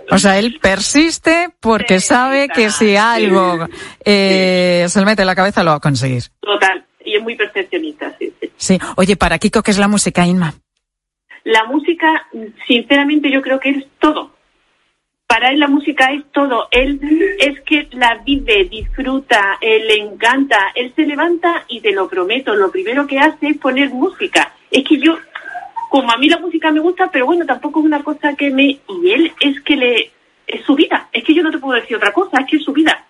O 0.10 0.18
sea, 0.18 0.40
él 0.40 0.58
persiste 0.62 1.50
porque 1.60 2.00
sabe 2.00 2.48
que 2.48 2.70
si 2.70 2.96
algo 2.96 3.68
eh, 4.06 4.86
se 4.88 5.00
le 5.00 5.06
mete 5.06 5.22
en 5.24 5.28
la 5.28 5.36
cabeza 5.36 5.64
lo 5.64 5.72
va 5.72 5.78
a 5.78 5.82
conseguir. 5.82 6.24
Total, 6.40 6.84
y 7.08 7.16
es 7.16 7.24
muy 7.24 7.36
perfeccionista, 7.36 8.14
sí, 8.20 8.34
sí. 8.40 8.52
Sí. 8.58 8.80
Oye, 8.98 9.16
para 9.16 9.40
Kiko, 9.40 9.64
¿qué 9.64 9.72
es 9.72 9.78
la 9.78 9.88
música, 9.88 10.26
Inma? 10.26 10.54
La 11.46 11.64
música, 11.64 12.28
sinceramente, 12.68 13.32
yo 13.32 13.42
creo 13.42 13.60
que 13.62 13.70
es 13.70 13.86
todo. 14.00 14.36
Para 15.26 15.52
él 15.52 15.60
la 15.60 15.70
música 15.70 16.12
es 16.12 16.24
todo. 16.34 16.68
Él 16.70 17.00
es 17.40 17.62
que 17.62 17.88
la 17.92 18.16
vive, 18.26 18.66
disfruta, 18.66 19.58
eh, 19.62 19.80
le 19.86 19.96
encanta. 19.96 20.72
Él 20.76 20.92
se 20.96 21.06
levanta 21.06 21.64
y 21.70 21.80
te 21.80 21.94
lo 21.94 22.10
prometo, 22.10 22.54
lo 22.56 22.72
primero 22.72 23.08
que 23.08 23.20
hace 23.20 23.48
es 23.48 23.58
poner 23.58 23.90
música. 23.90 24.52
Es 24.70 24.84
que 24.84 24.98
yo, 25.00 25.18
como 25.90 26.12
a 26.12 26.18
mí 26.18 26.28
la 26.28 26.40
música 26.40 26.72
me 26.72 26.82
gusta, 26.82 27.10
pero 27.10 27.26
bueno, 27.26 27.46
tampoco 27.46 27.80
es 27.80 27.86
una 27.86 28.04
cosa 28.04 28.36
que 28.36 28.50
me... 28.50 28.64
Y 28.66 29.12
él 29.12 29.32
es 29.40 29.62
que 29.62 29.78
le... 29.78 30.12
Es 30.46 30.66
su 30.66 30.76
vida. 30.76 31.10
Es 31.14 31.24
que 31.24 31.34
yo 31.34 31.44
no 31.44 31.52
te 31.52 31.58
puedo 31.58 31.80
decir 31.80 31.96
otra 31.96 32.12
cosa, 32.12 32.40
es 32.40 32.48
que 32.50 32.58
es 32.58 32.64
su 32.64 32.74
vida. 32.74 33.06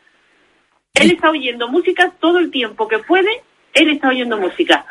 Él 0.93 1.11
está 1.11 1.29
oyendo 1.29 1.67
música 1.67 2.11
todo 2.19 2.39
el 2.39 2.49
tiempo 2.49 2.87
que 2.87 2.99
puede, 2.99 3.29
él 3.77 3.89
está 3.91 4.09
oyendo 4.09 4.37
música. 4.37 4.85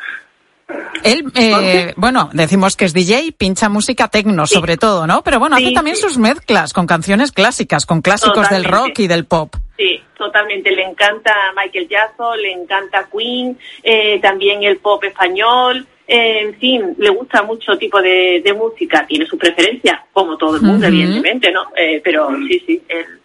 Él, 1.05 1.25
eh, 1.37 1.95
bueno, 1.97 2.29
decimos 2.33 2.77
que 2.77 2.87
es 2.87 2.93
DJ, 2.93 3.33
pincha 3.33 3.69
música 3.69 4.09
tecno 4.09 4.47
sobre 4.47 4.77
todo, 4.77 5.07
¿no? 5.07 5.23
Pero 5.23 5.39
bueno, 5.39 5.55
hace 5.57 5.71
también 5.73 5.95
sí. 5.97 6.03
sus 6.03 6.19
mezclas 6.19 6.73
con 6.73 6.87
canciones 6.87 7.31
clásicas, 7.31 7.87
con 7.87 8.03
clásicos 8.03 8.49
del 8.51 8.65
rock 8.65 8.99
y 8.99 9.07
del 9.07 9.27
pop. 9.27 9.55
Sí, 9.77 10.01
totalmente. 10.19 10.73
Le 10.73 10.83
encanta 10.83 11.33
Michael 11.57 11.89
Jackson, 11.89 12.41
le 12.43 12.53
encanta 12.53 13.09
Queen, 13.13 13.57
eh, 13.85 14.19
también 14.21 14.63
el 14.65 14.79
pop 14.79 15.05
español. 15.05 15.87
eh, 16.09 16.41
en 16.43 16.55
fin, 16.59 16.95
le 16.99 17.11
gusta 17.11 17.43
mucho 17.43 17.77
tipo 17.79 18.01
de, 18.01 18.41
de 18.45 18.53
música. 18.53 19.07
Tiene 19.07 19.27
su 19.27 19.37
preferencia, 19.39 20.05
como 20.13 20.37
todo 20.37 20.57
el 20.57 20.63
mundo, 20.63 20.87
evidentemente, 20.87 21.53
¿no? 21.53 21.67
Eh, 21.77 22.01
pero 22.03 22.29
sí, 22.49 22.63
sí, 22.67 22.83
él 22.89 23.21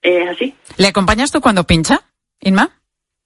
es 0.00 0.28
así. 0.30 0.54
¿Le 0.76 0.88
acompañas 0.88 1.30
tú 1.32 1.40
cuando 1.40 1.64
pincha, 1.64 2.00
Inma? 2.40 2.70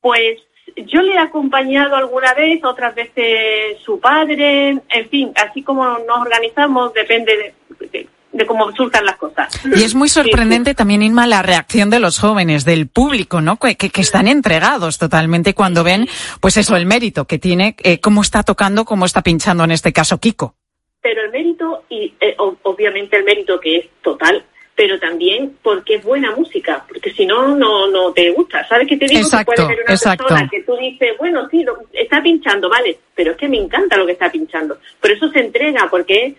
Pues 0.01 0.41
yo 0.76 1.02
le 1.02 1.14
he 1.14 1.19
acompañado 1.19 1.97
alguna 1.97 2.35
vez, 2.35 2.62
otras 2.64 2.95
veces 2.95 3.79
su 3.85 4.00
padre, 4.00 4.71
en 4.88 5.09
fin, 5.11 5.33
así 5.37 5.62
como 5.62 5.85
nos 5.85 6.21
organizamos, 6.21 6.93
depende 6.95 7.55
de, 7.79 7.87
de- 7.88 8.09
de 8.33 8.47
cómo 8.47 8.73
surjan 8.73 9.05
las 9.05 9.17
cosas. 9.17 9.61
Y 9.76 9.83
es 9.83 9.95
muy 9.95 10.09
sorprendente 10.09 10.75
también, 10.75 11.02
Inma, 11.02 11.26
la 11.26 11.43
reacción 11.43 11.91
de 11.91 12.00
los 12.00 12.19
jóvenes, 12.19 12.64
del 12.64 12.88
público, 12.88 13.43
¿no? 13.43 13.59
Que, 13.59 13.76
que- 13.76 13.91
que 13.91 14.00
están 14.00 14.26
entregados 14.26 14.97
totalmente 14.97 15.52
cuando 15.52 15.85
ven, 15.85 16.09
pues 16.41 16.57
eso, 16.57 16.75
el 16.76 16.87
mérito 16.87 17.26
que 17.26 17.38
tiene, 17.38 17.76
eh, 17.83 18.00
cómo 18.00 18.23
está 18.23 18.43
tocando, 18.43 18.87
cómo 18.87 19.05
está 19.05 19.21
pinchando 19.21 19.64
en 19.64 19.73
este 19.73 19.93
caso 19.93 20.19
Kiko. 20.19 20.55
pero 21.02 21.21
el 21.26 21.31
mérito, 21.31 21.85
y 21.91 22.14
eh, 22.21 22.35
obviamente 22.62 23.19
el 23.19 23.25
mérito 23.25 23.61
que 23.61 23.76
es 23.76 23.87
total, 24.02 24.43
pero 24.75 24.99
también 24.99 25.57
porque 25.62 25.97
es 25.97 26.05
buena 26.05 26.31
música, 26.35 26.85
porque 26.88 27.12
si 27.12 27.26
no, 27.26 27.55
no, 27.57 27.88
no 27.88 28.12
te 28.12 28.31
gusta. 28.31 28.67
¿Sabes 28.67 28.88
qué 28.88 28.97
te 28.97 29.07
digo? 29.07 29.21
Exacto, 29.21 29.52
que 29.52 29.57
puede 29.57 29.67
haber 29.75 29.85
una 29.85 29.95
exacto. 29.95 30.25
persona 30.26 30.49
que 30.50 30.62
tú 30.62 30.76
dices, 30.76 31.11
bueno, 31.19 31.49
sí, 31.50 31.62
lo- 31.62 31.79
está 31.93 32.23
pinchando, 32.23 32.69
vale, 32.71 32.99
pero 33.14 33.33
es 33.33 33.37
que 33.37 33.49
me 33.49 33.59
encanta 33.59 33.97
lo 33.97 34.07
que 34.07 34.12
está 34.12 34.31
pinchando. 34.31 34.79
Por 35.00 35.11
eso 35.11 35.29
se 35.31 35.41
entrega, 35.41 35.88
porque 35.91 36.35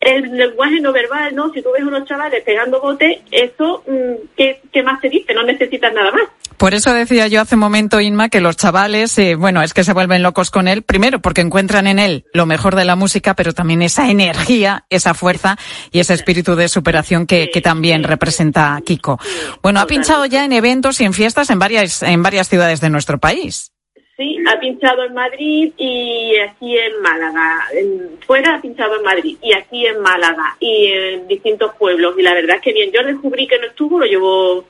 el 0.00 0.36
lenguaje 0.36 0.80
no 0.80 0.92
verbal, 0.92 1.34
¿no? 1.34 1.52
Si 1.52 1.62
tú 1.62 1.70
ves 1.72 1.82
unos 1.82 2.06
chavales 2.06 2.42
pegando 2.44 2.80
bote, 2.80 3.22
eso, 3.30 3.82
mm, 3.86 4.28
¿qué, 4.36 4.60
¿qué 4.72 4.82
más 4.82 5.00
te 5.00 5.08
dice? 5.08 5.34
No 5.34 5.42
necesitas 5.42 5.92
nada 5.92 6.12
más. 6.12 6.22
Por 6.56 6.72
eso 6.72 6.94
decía 6.94 7.26
yo 7.28 7.42
hace 7.42 7.54
un 7.54 7.60
momento, 7.60 8.00
Inma, 8.00 8.30
que 8.30 8.40
los 8.40 8.56
chavales, 8.56 9.18
eh, 9.18 9.34
bueno, 9.34 9.62
es 9.62 9.74
que 9.74 9.84
se 9.84 9.92
vuelven 9.92 10.22
locos 10.22 10.50
con 10.50 10.68
él, 10.68 10.82
primero 10.82 11.20
porque 11.20 11.42
encuentran 11.42 11.86
en 11.86 11.98
él 11.98 12.24
lo 12.32 12.46
mejor 12.46 12.76
de 12.76 12.86
la 12.86 12.96
música, 12.96 13.34
pero 13.34 13.52
también 13.52 13.82
esa 13.82 14.10
energía, 14.10 14.86
esa 14.88 15.12
fuerza 15.12 15.58
y 15.92 16.00
ese 16.00 16.14
espíritu 16.14 16.56
de 16.56 16.68
superación 16.68 17.26
que, 17.26 17.50
que 17.50 17.60
también 17.60 18.04
representa 18.04 18.80
Kiko. 18.84 19.18
Bueno, 19.62 19.80
ha 19.80 19.86
pinchado 19.86 20.24
ya 20.24 20.44
en 20.44 20.52
eventos 20.52 21.00
y 21.00 21.04
en 21.04 21.12
fiestas 21.12 21.50
en 21.50 21.58
varias, 21.58 22.02
en 22.02 22.22
varias 22.22 22.48
ciudades 22.48 22.80
de 22.80 22.88
nuestro 22.88 23.18
país. 23.18 23.72
Sí, 24.16 24.38
ha 24.48 24.58
pinchado 24.58 25.04
en 25.04 25.12
Madrid 25.12 25.72
y 25.76 26.36
aquí 26.36 26.78
en 26.78 27.02
Málaga. 27.02 27.66
En- 27.74 28.18
fuera 28.26 28.54
ha 28.54 28.60
pinchado 28.62 28.96
en 28.96 29.02
Madrid 29.02 29.36
y 29.42 29.52
aquí 29.52 29.86
en 29.86 30.00
Málaga 30.00 30.56
y 30.58 30.86
en 30.86 31.28
distintos 31.28 31.74
pueblos. 31.78 32.14
Y 32.18 32.22
la 32.22 32.32
verdad 32.32 32.56
es 32.56 32.62
que 32.62 32.72
bien, 32.72 32.90
yo 32.92 33.02
descubrí 33.04 33.46
que 33.46 33.58
no 33.58 33.66
estuvo, 33.66 33.98
lo 33.98 34.06
llevó, 34.06 34.64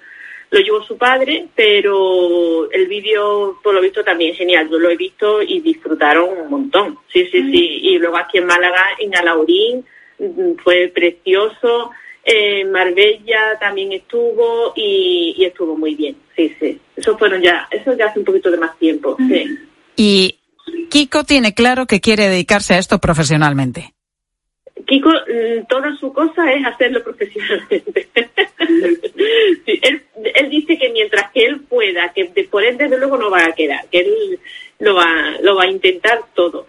lo 0.50 0.59
llevó 0.59 0.83
su 0.83 0.99
padre, 0.99 1.47
pero 1.55 2.69
el 2.73 2.88
vídeo, 2.88 3.61
por 3.62 3.73
lo 3.75 3.81
visto, 3.81 4.03
también 4.03 4.35
genial. 4.35 4.69
Yo 4.69 4.81
lo 4.81 4.91
he 4.91 4.97
visto 4.97 5.41
y 5.41 5.61
disfrutaron 5.61 6.29
un 6.41 6.50
montón. 6.50 6.99
Sí, 7.12 7.26
sí, 7.26 7.41
sí. 7.53 7.79
Y 7.83 7.99
luego 7.99 8.17
aquí 8.17 8.38
en 8.38 8.47
Málaga, 8.47 8.83
en 8.99 9.15
Alaurín, 9.15 9.85
mm, 10.19 10.55
fue 10.65 10.88
precioso. 10.93 11.93
En 12.28 12.73
Marbella 12.73 13.56
también 13.61 13.92
estuvo 13.92 14.73
y, 14.75 15.37
y 15.38 15.45
estuvo 15.45 15.76
muy 15.76 15.95
bien. 15.95 16.16
Sí, 16.35 16.52
sí. 16.59 16.80
Eso 16.97 17.16
fueron 17.16 17.40
ya, 17.40 17.68
eso 17.71 17.97
ya 17.97 18.06
hace 18.06 18.18
un 18.18 18.25
poquito 18.25 18.50
de 18.50 18.56
más 18.56 18.76
tiempo. 18.78 19.16
Sí. 19.28 19.59
Y 19.95 20.38
Kiko 20.90 21.23
tiene 21.23 21.54
claro 21.54 21.87
que 21.87 22.00
quiere 22.00 22.28
dedicarse 22.28 22.75
a 22.75 22.78
esto 22.78 22.99
profesionalmente. 22.99 23.95
Kiko, 24.87 25.09
mm, 25.11 25.66
toda 25.68 25.97
su 25.97 26.12
cosa 26.12 26.52
es 26.52 26.66
hacerlo 26.66 27.02
profesionalmente. 27.02 28.09
Sí, 29.64 29.78
él, 29.83 30.02
él 30.35 30.50
dice 30.50 30.76
que 30.76 30.88
mientras 30.90 31.30
que 31.30 31.45
él 31.45 31.61
pueda, 31.61 32.12
que 32.12 32.25
por 32.50 32.64
él 32.64 32.76
desde 32.76 32.99
luego 32.99 33.16
no 33.16 33.30
va 33.30 33.45
a 33.45 33.52
quedar, 33.52 33.87
que 33.90 34.00
él 34.00 34.40
lo 34.80 34.95
va, 34.95 35.37
lo 35.42 35.54
va 35.54 35.64
a 35.64 35.71
intentar 35.71 36.21
todo. 36.35 36.66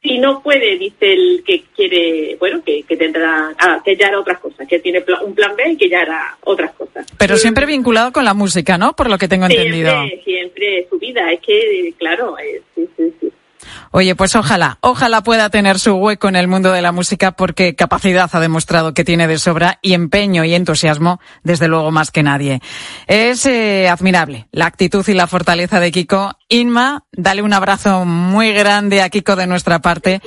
Si 0.00 0.18
no 0.18 0.42
puede, 0.42 0.78
dice 0.78 1.12
él 1.12 1.42
que 1.44 1.64
quiere, 1.74 2.36
bueno, 2.38 2.62
que, 2.64 2.84
que 2.84 2.96
tendrá, 2.96 3.52
ah, 3.58 3.82
que 3.84 3.96
ya 3.96 4.06
hará 4.06 4.20
otras 4.20 4.38
cosas, 4.38 4.68
que 4.68 4.78
tiene 4.78 5.04
un 5.24 5.34
plan 5.34 5.56
B 5.56 5.72
y 5.72 5.76
que 5.76 5.88
ya 5.88 6.02
hará 6.02 6.38
otras 6.44 6.72
cosas. 6.74 7.04
Pero 7.18 7.36
siempre 7.36 7.66
vinculado 7.66 8.12
con 8.12 8.24
la 8.24 8.32
música, 8.32 8.78
¿no? 8.78 8.92
Por 8.92 9.10
lo 9.10 9.18
que 9.18 9.26
tengo 9.26 9.46
entendido. 9.46 9.90
Siempre, 9.90 10.22
siempre 10.22 10.86
su 10.88 10.98
vida, 11.00 11.32
es 11.32 11.40
que, 11.40 11.94
claro, 11.98 12.38
eh, 12.38 12.62
sí, 12.76 12.88
sí, 12.96 13.12
sí. 13.20 13.32
Oye, 13.90 14.14
pues 14.14 14.36
ojalá, 14.36 14.78
ojalá 14.80 15.22
pueda 15.22 15.50
tener 15.50 15.78
su 15.78 15.94
hueco 15.94 16.28
en 16.28 16.36
el 16.36 16.48
mundo 16.48 16.72
de 16.72 16.82
la 16.82 16.92
música 16.92 17.32
porque 17.32 17.74
capacidad 17.74 18.30
ha 18.32 18.40
demostrado 18.40 18.94
que 18.94 19.04
tiene 19.04 19.26
de 19.26 19.38
sobra 19.38 19.78
y 19.82 19.94
empeño 19.94 20.44
y 20.44 20.54
entusiasmo, 20.54 21.20
desde 21.42 21.68
luego 21.68 21.90
más 21.90 22.10
que 22.10 22.22
nadie. 22.22 22.60
Es 23.06 23.46
eh, 23.46 23.88
admirable 23.88 24.48
la 24.52 24.66
actitud 24.66 25.06
y 25.08 25.14
la 25.14 25.26
fortaleza 25.26 25.80
de 25.80 25.90
Kiko. 25.90 26.32
Inma, 26.48 27.04
dale 27.12 27.42
un 27.42 27.52
abrazo 27.52 28.04
muy 28.04 28.52
grande 28.52 29.02
a 29.02 29.10
Kiko 29.10 29.36
de 29.36 29.46
nuestra 29.46 29.80
parte, 29.80 30.20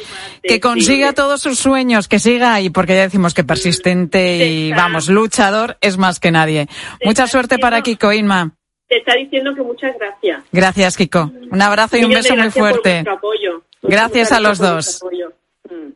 que 0.44 0.60
consiga 0.60 1.14
todos 1.14 1.42
sus 1.42 1.60
sueños, 1.60 2.08
que 2.08 2.20
siga 2.20 2.54
ahí, 2.54 2.70
porque 2.70 2.96
ya 2.96 3.02
decimos 3.02 3.34
que 3.34 3.44
persistente 3.44 4.48
y 4.48 4.72
vamos, 4.72 5.10
luchador 5.10 5.78
es 5.82 5.98
más 5.98 6.20
que 6.20 6.32
nadie. 6.32 6.68
Mucha 7.04 7.28
suerte 7.28 7.58
para 7.58 7.82
Kiko, 7.82 8.14
Inma. 8.14 8.54
Te 8.92 8.98
está 8.98 9.16
diciendo 9.16 9.56
que 9.56 9.62
muchas 9.62 9.96
gracias. 9.98 10.44
Gracias, 10.52 10.98
Kiko. 10.98 11.32
Un 11.50 11.62
abrazo 11.62 11.96
y 11.96 12.04
un 12.04 12.12
beso 12.12 12.36
muy 12.36 12.44
gracias 12.44 12.62
por 12.62 12.72
fuerte. 12.74 12.92
vuestro 12.92 13.14
apoyo. 13.14 13.64
Gracias 13.84 14.34
a 14.34 14.42
Muchas 14.42 14.60
los 14.60 14.60
por 14.60 14.68
dos. 14.68 15.02
Mm. 15.70 15.92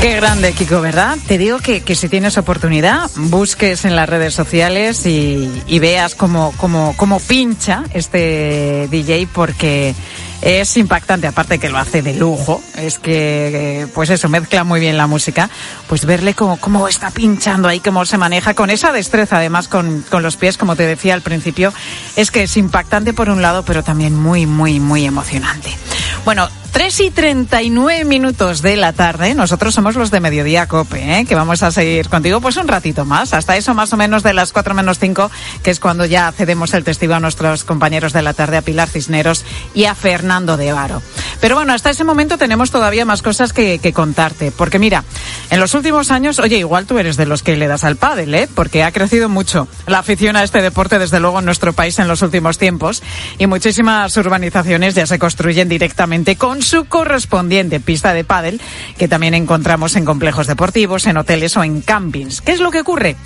Qué 0.00 0.14
grande, 0.16 0.52
Kiko, 0.52 0.80
¿verdad? 0.80 1.18
Te 1.26 1.36
digo 1.36 1.58
que, 1.58 1.82
que 1.82 1.94
si 1.94 2.08
tienes 2.08 2.38
oportunidad, 2.38 3.10
busques 3.16 3.84
en 3.84 3.94
las 3.94 4.08
redes 4.08 4.32
sociales 4.32 5.04
y, 5.04 5.50
y 5.66 5.78
veas 5.80 6.14
cómo, 6.14 6.54
cómo, 6.56 6.94
cómo 6.96 7.20
pincha 7.20 7.84
este 7.92 8.88
DJ 8.90 9.28
porque 9.34 9.94
es 10.42 10.76
impactante, 10.76 11.26
aparte 11.26 11.58
que 11.58 11.68
lo 11.68 11.78
hace 11.78 12.02
de 12.02 12.14
lujo, 12.14 12.62
es 12.76 12.98
que, 12.98 13.82
eh, 13.82 13.86
pues 13.94 14.10
eso, 14.10 14.28
mezcla 14.28 14.64
muy 14.64 14.80
bien 14.80 14.96
la 14.96 15.06
música, 15.06 15.50
pues 15.88 16.04
verle 16.04 16.34
cómo, 16.34 16.58
cómo 16.58 16.88
está 16.88 17.10
pinchando 17.10 17.68
ahí, 17.68 17.80
cómo 17.80 18.04
se 18.04 18.18
maneja 18.18 18.54
con 18.54 18.70
esa 18.70 18.92
destreza, 18.92 19.38
además 19.38 19.68
con, 19.68 20.04
con 20.10 20.22
los 20.22 20.36
pies, 20.36 20.56
como 20.56 20.76
te 20.76 20.84
decía 20.84 21.14
al 21.14 21.22
principio, 21.22 21.72
es 22.16 22.30
que 22.30 22.44
es 22.44 22.56
impactante 22.56 23.12
por 23.12 23.30
un 23.30 23.42
lado, 23.42 23.64
pero 23.64 23.82
también 23.82 24.14
muy, 24.14 24.46
muy, 24.46 24.80
muy 24.80 25.04
emocionante. 25.04 25.76
Bueno, 26.24 26.48
3 26.72 27.00
y 27.00 27.10
39 27.10 28.04
minutos 28.04 28.62
de 28.62 28.76
la 28.76 28.92
tarde. 28.92 29.34
Nosotros 29.34 29.74
somos 29.74 29.96
los 29.96 30.10
de 30.10 30.20
Mediodía 30.20 30.68
Cope, 30.68 31.18
¿eh? 31.18 31.24
que 31.24 31.34
vamos 31.34 31.62
a 31.62 31.70
seguir 31.70 32.08
contigo 32.08 32.40
pues 32.40 32.56
un 32.56 32.68
ratito 32.68 33.04
más, 33.04 33.32
hasta 33.32 33.56
eso 33.56 33.74
más 33.74 33.92
o 33.92 33.96
menos 33.96 34.22
de 34.22 34.32
las 34.32 34.52
4 34.52 34.74
menos 34.74 34.98
5, 34.98 35.30
que 35.62 35.70
es 35.70 35.80
cuando 35.80 36.04
ya 36.04 36.30
cedemos 36.30 36.74
el 36.74 36.84
testigo 36.84 37.14
a 37.14 37.20
nuestros 37.20 37.64
compañeros 37.64 38.12
de 38.12 38.22
la 38.22 38.34
tarde, 38.34 38.58
a 38.58 38.62
Pilar 38.62 38.88
Cisneros 38.88 39.44
y 39.74 39.86
a 39.86 39.94
Fernando 39.94 40.56
de 40.56 40.72
Varo. 40.72 41.02
Pero 41.40 41.56
bueno, 41.56 41.72
hasta 41.72 41.90
ese 41.90 42.04
momento 42.04 42.38
tenemos 42.38 42.70
todavía 42.70 43.04
más 43.04 43.22
cosas 43.22 43.52
que, 43.52 43.78
que, 43.78 43.92
contarte. 43.92 44.52
Porque 44.52 44.78
mira, 44.78 45.04
en 45.50 45.60
los 45.60 45.74
últimos 45.74 46.10
años, 46.10 46.38
oye, 46.38 46.58
igual 46.58 46.86
tú 46.86 46.98
eres 46.98 47.16
de 47.16 47.26
los 47.26 47.42
que 47.42 47.56
le 47.56 47.68
das 47.68 47.84
al 47.84 47.96
pádel, 47.96 48.34
¿eh? 48.34 48.48
Porque 48.54 48.82
ha 48.82 48.92
crecido 48.92 49.28
mucho 49.28 49.68
la 49.86 50.00
afición 50.00 50.36
a 50.36 50.44
este 50.44 50.62
deporte, 50.62 50.98
desde 50.98 51.20
luego, 51.20 51.38
en 51.38 51.44
nuestro 51.44 51.72
país 51.72 51.98
en 51.98 52.08
los 52.08 52.22
últimos 52.22 52.58
tiempos. 52.58 53.02
Y 53.38 53.46
muchísimas 53.46 54.16
urbanizaciones 54.16 54.94
ya 54.94 55.06
se 55.06 55.18
construyen 55.18 55.68
directamente 55.68 55.97
con 56.36 56.62
su 56.62 56.84
correspondiente 56.84 57.80
pista 57.80 58.14
de 58.14 58.22
pádel, 58.22 58.60
que 58.96 59.08
también 59.08 59.34
encontramos 59.34 59.96
en 59.96 60.04
complejos 60.04 60.46
deportivos, 60.46 61.06
en 61.06 61.16
hoteles 61.16 61.56
o 61.56 61.64
en 61.64 61.80
campings. 61.80 62.40
¿Qué 62.40 62.52
es 62.52 62.60
lo 62.60 62.70
que 62.70 62.80
ocurre? 62.80 63.16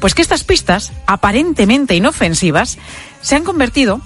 Pues 0.00 0.14
que 0.14 0.22
estas 0.22 0.42
pistas, 0.42 0.92
aparentemente 1.06 1.94
inofensivas, 1.94 2.78
se 3.20 3.36
han 3.36 3.44
convertido 3.44 4.00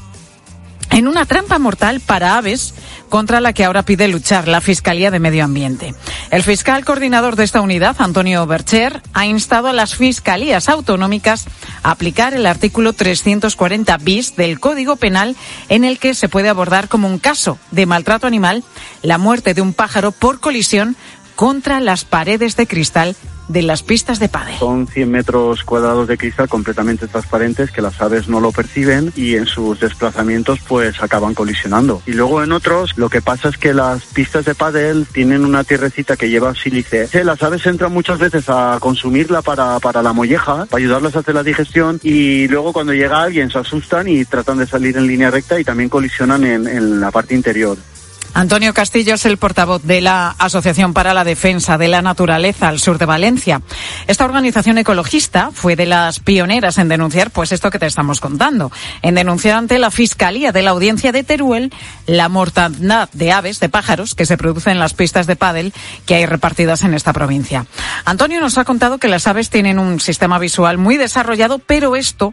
en 0.97 1.09
una 1.09 1.27
trampa 1.27 1.59
mortal 1.59 2.01
para 2.01 2.39
aves 2.39 2.73
contra 3.11 3.43
la 3.43 3.53
que 3.53 3.65
ahora 3.65 3.83
pide 3.83 4.09
luchar 4.09 4.49
la 4.49 4.63
Fiscalía 4.63 5.11
de 5.11 5.21
Medio 5.21 5.45
Ambiente. 5.45 5.95
El 6.31 6.43
fiscal 6.43 6.87
coordinador 6.87 7.37
de 7.37 7.45
esta 7.45 7.61
unidad, 7.61 7.97
Antonio 7.99 8.47
Bercher, 8.47 9.03
ha 9.13 9.27
instado 9.27 9.69
a 9.69 9.75
las 9.75 9.95
fiscalías 9.95 10.71
autonómicas 10.71 11.49
a 11.83 11.91
aplicar 11.91 12.33
el 12.33 12.47
artículo 12.47 12.95
340 12.95 13.99
bis 13.99 14.37
del 14.37 14.59
Código 14.59 14.97
Penal 14.97 15.37
en 15.69 15.85
el 15.85 15.99
que 15.99 16.15
se 16.15 16.31
puede 16.31 16.49
abordar 16.49 16.89
como 16.89 17.09
un 17.09 17.19
caso 17.19 17.59
de 17.73 17.85
maltrato 17.85 18.27
animal 18.27 18.65
la 19.03 19.19
muerte 19.19 19.53
de 19.53 19.61
un 19.61 19.75
pájaro 19.75 20.13
por 20.13 20.41
colisión 20.41 20.97
contra 21.35 21.81
las 21.81 22.07
paredes 22.07 22.57
de 22.57 22.67
cristal 22.67 23.17
de 23.49 23.63
las 23.63 23.83
pistas 23.83 24.19
de 24.19 24.29
pádel. 24.29 24.59
Son 24.59 24.87
100 24.87 25.11
metros 25.11 25.63
cuadrados 25.65 26.09
de 26.09 26.19
cristal 26.19 26.49
completamente 26.49 27.07
transparentes 27.07 27.71
que 27.71 27.83
las 27.83 28.01
aves 28.01 28.29
no 28.29 28.41
lo 28.41 28.53
perciben 28.53 29.13
y 29.17 29.37
en 29.37 29.47
sus 29.47 29.81
desplazamientos 29.81 30.61
pues 30.67 31.03
acaban 31.03 31.35
colisionando. 31.35 32.03
Y 32.07 32.13
luego 32.13 32.43
en 32.43 32.53
otros 32.53 32.97
lo 32.97 33.09
que 33.09 33.23
pasa 33.23 33.49
es 33.49 33.59
que 33.59 33.75
las 33.75 34.05
pistas 34.07 34.45
de 34.45 34.55
pádel 34.55 35.07
tienen 35.13 35.45
una 35.45 35.65
tierrecita 35.65 36.17
que 36.17 36.29
lleva 36.29 36.55
sílice. 36.55 37.09
Las 37.25 37.43
aves 37.43 37.67
entran 37.67 37.93
muchas 37.93 38.19
veces 38.19 38.49
a 38.49 38.79
consumirla 38.81 39.43
para, 39.43 39.79
para 39.81 40.03
la 40.03 40.13
molleja, 40.13 40.67
para 40.67 40.83
ayudarlas 40.83 41.17
a 41.17 41.21
hacer 41.21 41.35
la 41.35 41.43
digestión 41.43 42.01
y 42.03 42.49
luego 42.49 42.73
cuando 42.73 42.93
llega 42.93 43.23
alguien 43.23 43.51
se 43.51 43.59
asustan 43.59 44.09
y 44.09 44.25
tratan 44.25 44.59
de 44.59 44.67
salir 44.67 44.97
en 44.97 45.07
línea 45.07 45.31
recta 45.31 45.59
y 45.59 45.65
también 45.65 45.89
colisionan 45.89 46.45
en, 46.45 46.67
en 46.67 47.01
la 47.01 47.11
parte 47.11 47.35
interior. 47.35 47.77
Antonio 48.35 48.75
Castillo 48.75 49.15
es 49.15 49.25
el 49.25 49.39
portavoz 49.39 49.83
de 49.83 50.01
la 50.01 50.35
Asociación 50.39 50.93
para 50.93 51.15
la 51.15 51.25
Defensa 51.25 51.79
de 51.79 51.89
la 51.89 52.03
Naturaleza 52.03 52.69
al 52.69 52.81
sur 52.81 52.99
de 52.99 53.07
Valencia. 53.07 53.63
Esta 54.07 54.25
organización 54.25 54.79
ecologista 54.79 55.51
fue 55.53 55.77
de 55.77 55.87
las 55.87 56.21
pioneras 56.21 56.79
en 56.79 56.89
denunciar, 56.89 57.31
pues 57.31 57.53
esto 57.53 57.71
que 57.71 57.79
te 57.79 57.87
estamos 57.87 58.21
contando, 58.21 58.71
en 59.03 59.15
denunciar 59.15 59.57
ante 59.57 59.79
la 59.79 59.91
Fiscalía 59.91 60.53
de 60.53 60.63
la 60.63 60.71
Audiencia 60.71 61.13
de 61.13 61.25
Teruel 61.25 61.73
la 62.07 62.29
mortandad 62.29 63.09
de 63.13 63.33
aves, 63.33 63.61
de 63.61 63.69
pájaros, 63.69 64.15
que 64.15 64.27
se 64.27 64.37
producen 64.37 64.75
en 64.75 64.79
las 64.79 64.95
pistas 64.95 65.27
de 65.27 65.37
pádel 65.37 65.73
que 66.05 66.15
hay 66.15 66.27
repartidas 66.27 66.83
en 66.83 66.95
esta 66.95 67.13
provincia. 67.13 67.67
Antonio 68.05 68.41
nos 68.41 68.59
ha 68.59 68.65
contado 68.65 68.99
que 68.99 69.09
las 69.09 69.27
aves 69.27 69.51
tienen 69.51 69.79
un 69.79 70.01
sistema 70.01 70.39
visual 70.39 70.79
muy 70.79 70.97
desarrollado, 70.97 71.59
pero 71.59 71.97
esto 71.97 72.33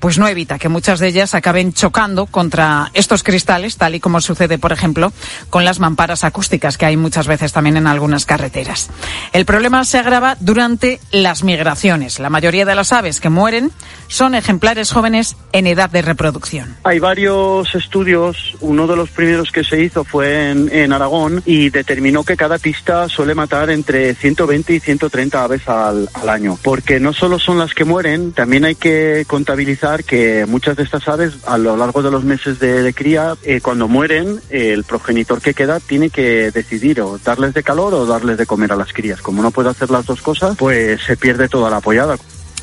pues 0.00 0.18
no 0.18 0.28
evita 0.28 0.58
que 0.58 0.68
muchas 0.68 1.00
de 1.00 1.08
ellas 1.08 1.34
acaben 1.34 1.72
chocando 1.72 2.26
contra 2.26 2.90
estos 2.94 3.22
cristales, 3.22 3.76
tal 3.76 3.94
y 3.94 4.00
como 4.00 4.20
sucede, 4.20 4.58
por 4.58 4.72
ejemplo, 4.72 5.12
con 5.50 5.64
las 5.64 5.80
mamparas 5.80 6.24
acústicas 6.24 6.78
que 6.78 6.86
hay 6.86 6.96
muchas 6.96 7.26
veces 7.26 7.52
también 7.52 7.76
en 7.76 7.86
algunas 7.86 8.26
carreteras. 8.26 8.90
El 9.32 9.44
problema 9.44 9.84
se 9.84 9.98
agrava 9.98 10.36
durante 10.40 11.00
las 11.10 11.42
migraciones. 11.42 12.18
La 12.18 12.30
mayoría 12.30 12.64
de 12.64 12.74
las 12.74 12.92
aves 12.92 13.20
que 13.20 13.28
mueren 13.28 13.70
son 14.06 14.34
ejemplares 14.34 14.92
jóvenes 14.92 15.36
en 15.52 15.66
edad 15.66 15.90
de 15.90 16.02
reproducción. 16.02 16.76
Hay 16.84 16.98
varios 16.98 17.74
estudios. 17.74 18.56
Uno 18.60 18.86
de 18.86 18.96
los 18.96 19.10
primeros 19.10 19.50
que 19.50 19.64
se 19.64 19.82
hizo 19.82 20.04
fue 20.04 20.50
en, 20.50 20.92
Aragón 20.92 21.42
y 21.44 21.68
determinó 21.68 22.24
que 22.24 22.36
cada 22.36 22.58
pista 22.58 23.08
suele 23.08 23.34
matar 23.34 23.70
entre 23.70 24.14
120 24.14 24.74
y 24.74 24.80
130 24.80 25.44
aves 25.44 25.68
al 25.68 26.08
año. 26.26 26.58
Porque 26.62 26.98
no 26.98 27.12
solo 27.12 27.38
son 27.38 27.58
las 27.58 27.74
que 27.74 27.84
mueren, 27.84 28.32
también 28.32 28.64
hay 28.64 28.74
que 28.74 29.24
contabilizar 29.26 29.87
que 29.96 30.46
muchas 30.46 30.76
de 30.76 30.82
estas 30.82 31.08
aves 31.08 31.34
a 31.46 31.58
lo 31.58 31.76
largo 31.76 32.02
de 32.02 32.10
los 32.10 32.24
meses 32.24 32.58
de, 32.58 32.92
cría, 32.94 33.34
eh, 33.42 33.60
cuando 33.60 33.88
mueren, 33.88 34.40
el 34.50 34.84
progenitor 34.84 35.40
que 35.40 35.54
queda 35.54 35.80
tiene 35.80 36.10
que 36.10 36.50
decidir 36.50 37.00
o 37.00 37.18
darles 37.18 37.54
de 37.54 37.62
calor 37.62 37.94
o 37.94 38.06
darles 38.06 38.38
de 38.38 38.46
comer 38.46 38.72
a 38.72 38.76
las 38.76 38.92
crías. 38.92 39.22
Como 39.22 39.42
no 39.42 39.50
puede 39.50 39.70
hacer 39.70 39.90
las 39.90 40.06
dos 40.06 40.22
cosas, 40.22 40.56
pues 40.56 41.02
se 41.02 41.16
pierde 41.16 41.48
toda 41.48 41.70
la 41.70 41.78
apoyada. 41.78 42.16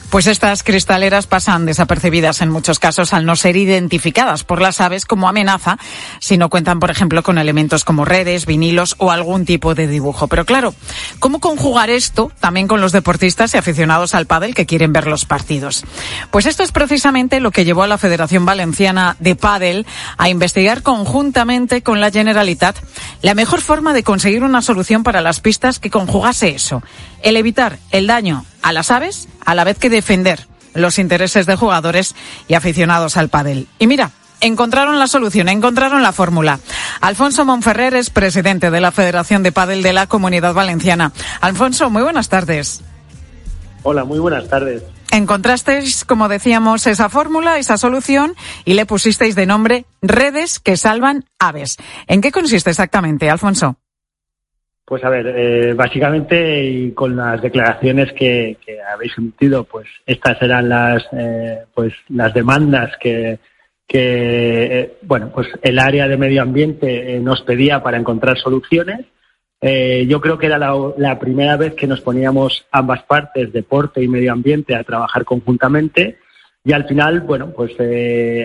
Pues 0.09 0.27
estas 0.27 0.63
cristaleras 0.63 1.27
pasan 1.27 1.65
desapercibidas 1.65 2.41
en 2.41 2.49
muchos 2.49 2.79
casos 2.79 3.13
al 3.13 3.25
no 3.25 3.35
ser 3.35 3.57
identificadas 3.57 4.43
por 4.43 4.61
las 4.61 4.81
aves 4.81 5.05
como 5.05 5.27
amenaza 5.27 5.77
si 6.19 6.37
no 6.37 6.49
cuentan, 6.49 6.79
por 6.79 6.91
ejemplo, 6.91 7.23
con 7.23 7.37
elementos 7.37 7.83
como 7.83 8.05
redes, 8.05 8.45
vinilos 8.45 8.95
o 8.97 9.11
algún 9.11 9.45
tipo 9.45 9.75
de 9.75 9.87
dibujo. 9.87 10.27
Pero 10.27 10.45
claro, 10.45 10.73
¿cómo 11.19 11.39
conjugar 11.39 11.89
esto 11.89 12.31
también 12.39 12.67
con 12.67 12.81
los 12.81 12.91
deportistas 12.91 13.53
y 13.53 13.57
aficionados 13.57 14.15
al 14.15 14.25
pádel 14.25 14.55
que 14.55 14.65
quieren 14.65 14.93
ver 14.93 15.07
los 15.07 15.25
partidos? 15.25 15.83
Pues 16.31 16.45
esto 16.45 16.63
es 16.63 16.71
precisamente 16.71 17.39
lo 17.39 17.51
que 17.51 17.65
llevó 17.65 17.83
a 17.83 17.87
la 17.87 17.97
Federación 17.97 18.45
Valenciana 18.45 19.15
de 19.19 19.35
Pádel 19.35 19.85
a 20.17 20.29
investigar 20.29 20.81
conjuntamente 20.81 21.81
con 21.81 21.99
la 21.99 22.11
Generalitat 22.11 22.77
la 23.21 23.33
mejor 23.33 23.61
forma 23.61 23.93
de 23.93 24.03
conseguir 24.03 24.43
una 24.43 24.61
solución 24.61 25.03
para 25.03 25.21
las 25.21 25.39
pistas 25.39 25.79
que 25.79 25.89
conjugase 25.89 26.49
eso, 26.49 26.83
el 27.21 27.37
evitar 27.37 27.79
el 27.91 28.07
daño 28.07 28.45
a 28.61 28.73
las 28.73 28.91
aves 28.91 29.27
a 29.45 29.55
la 29.55 29.63
vez 29.63 29.77
que 29.77 29.89
defender 29.89 30.47
los 30.73 30.99
intereses 30.99 31.45
de 31.45 31.55
jugadores 31.55 32.15
y 32.47 32.53
aficionados 32.53 33.17
al 33.17 33.29
pádel. 33.29 33.67
Y 33.79 33.87
mira, 33.87 34.11
encontraron 34.41 34.99
la 34.99 35.07
solución, 35.07 35.49
encontraron 35.49 36.03
la 36.03 36.11
fórmula. 36.11 36.59
Alfonso 37.01 37.45
Monferrer 37.45 37.95
es 37.95 38.09
presidente 38.09 38.71
de 38.71 38.81
la 38.81 38.91
Federación 38.91 39.43
de 39.43 39.51
Pádel 39.51 39.83
de 39.83 39.93
la 39.93 40.07
Comunidad 40.07 40.53
Valenciana. 40.53 41.11
Alfonso, 41.41 41.89
muy 41.89 42.03
buenas 42.03 42.29
tardes. 42.29 42.81
Hola, 43.83 44.03
muy 44.03 44.19
buenas 44.19 44.47
tardes. 44.47 44.83
Encontrasteis, 45.11 46.03
como 46.03 46.27
decíamos, 46.27 46.87
esa 46.87 47.07
fórmula, 47.07 47.57
esa 47.57 47.77
solución 47.77 48.35
y 48.65 48.73
le 48.73 48.85
pusisteis 48.85 49.35
de 49.35 49.45
nombre 49.45 49.85
redes 50.01 50.59
que 50.59 50.75
salvan 50.75 51.25
aves. 51.39 51.77
¿En 52.07 52.21
qué 52.21 52.31
consiste 52.31 52.71
exactamente, 52.71 53.29
Alfonso? 53.29 53.77
Pues 54.87 55.03
a 55.03 55.09
ver, 55.09 55.33
eh, 55.35 55.73
básicamente 55.73 56.63
y 56.63 56.91
con 56.91 57.15
las 57.15 57.41
declaraciones 57.41 58.13
que, 58.13 58.57
que, 58.63 58.79
habéis 58.83 59.17
emitido, 59.17 59.63
pues 59.63 59.87
estas 60.05 60.39
eran 60.43 60.69
las, 60.69 61.03
eh, 61.11 61.63
pues 61.73 61.91
las 62.09 62.31
demandas 62.35 62.95
que, 62.99 63.39
que 63.87 64.63
eh, 64.79 64.97
bueno, 65.01 65.31
pues 65.33 65.47
el 65.63 65.79
área 65.79 66.07
de 66.07 66.17
medio 66.17 66.43
ambiente 66.43 67.19
nos 67.19 67.41
pedía 67.41 67.81
para 67.81 67.97
encontrar 67.97 68.37
soluciones. 68.37 69.07
yo 70.07 70.21
creo 70.21 70.37
que 70.37 70.45
era 70.45 70.59
la, 70.59 70.75
la, 70.97 71.17
primera 71.17 71.57
vez 71.57 71.73
que 71.73 71.87
nos 71.87 72.01
poníamos 72.01 72.67
ambas 72.71 73.01
partes, 73.03 73.51
deporte 73.51 74.03
y 74.03 74.07
medio 74.07 74.31
ambiente, 74.33 74.75
a 74.75 74.83
trabajar 74.83 75.25
conjuntamente. 75.25 76.19
Y 76.63 76.73
al 76.73 76.87
final, 76.87 77.21
bueno, 77.21 77.51
pues 77.55 77.71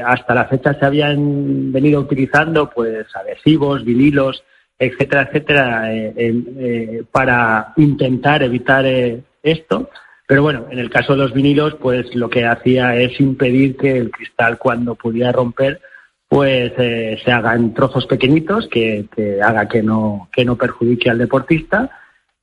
hasta 0.07 0.35
la 0.35 0.47
fecha 0.47 0.73
se 0.73 0.87
habían 0.87 1.71
venido 1.71 2.01
utilizando 2.01 2.71
pues 2.71 3.07
adhesivos, 3.15 3.85
vinilos, 3.85 4.43
etcétera, 4.81 5.29
etcétera, 5.29 5.95
eh, 5.95 6.15
eh, 6.17 7.05
para 7.13 7.75
intentar 7.77 8.43
evitar 8.43 8.87
eh, 8.87 9.21
esto. 9.43 9.91
Pero 10.27 10.43
bueno, 10.43 10.67
en 10.71 10.79
el 10.79 10.89
caso 10.89 11.13
de 11.13 11.19
los 11.19 11.35
vinilos, 11.35 11.75
pues 11.75 12.15
lo 12.15 12.31
que 12.31 12.47
hacía 12.47 12.97
es 12.97 13.21
impedir 13.21 13.77
que 13.77 13.99
el 13.99 14.11
cristal, 14.11 14.59
cuando 14.59 14.95
pudiera 14.95 15.33
romper, 15.33 15.83
pues 16.29 16.73
se 16.77 17.33
haga 17.33 17.57
en 17.57 17.75
trozos 17.75 18.07
pequeñitos, 18.07 18.69
que, 18.69 19.07
que, 19.15 19.43
haga 19.43 19.69
que 19.69 19.83
no, 19.83 20.29
que 20.33 20.45
no 20.45 20.57
perjudique 20.57 21.11
al 21.11 21.19
deportista. 21.19 21.91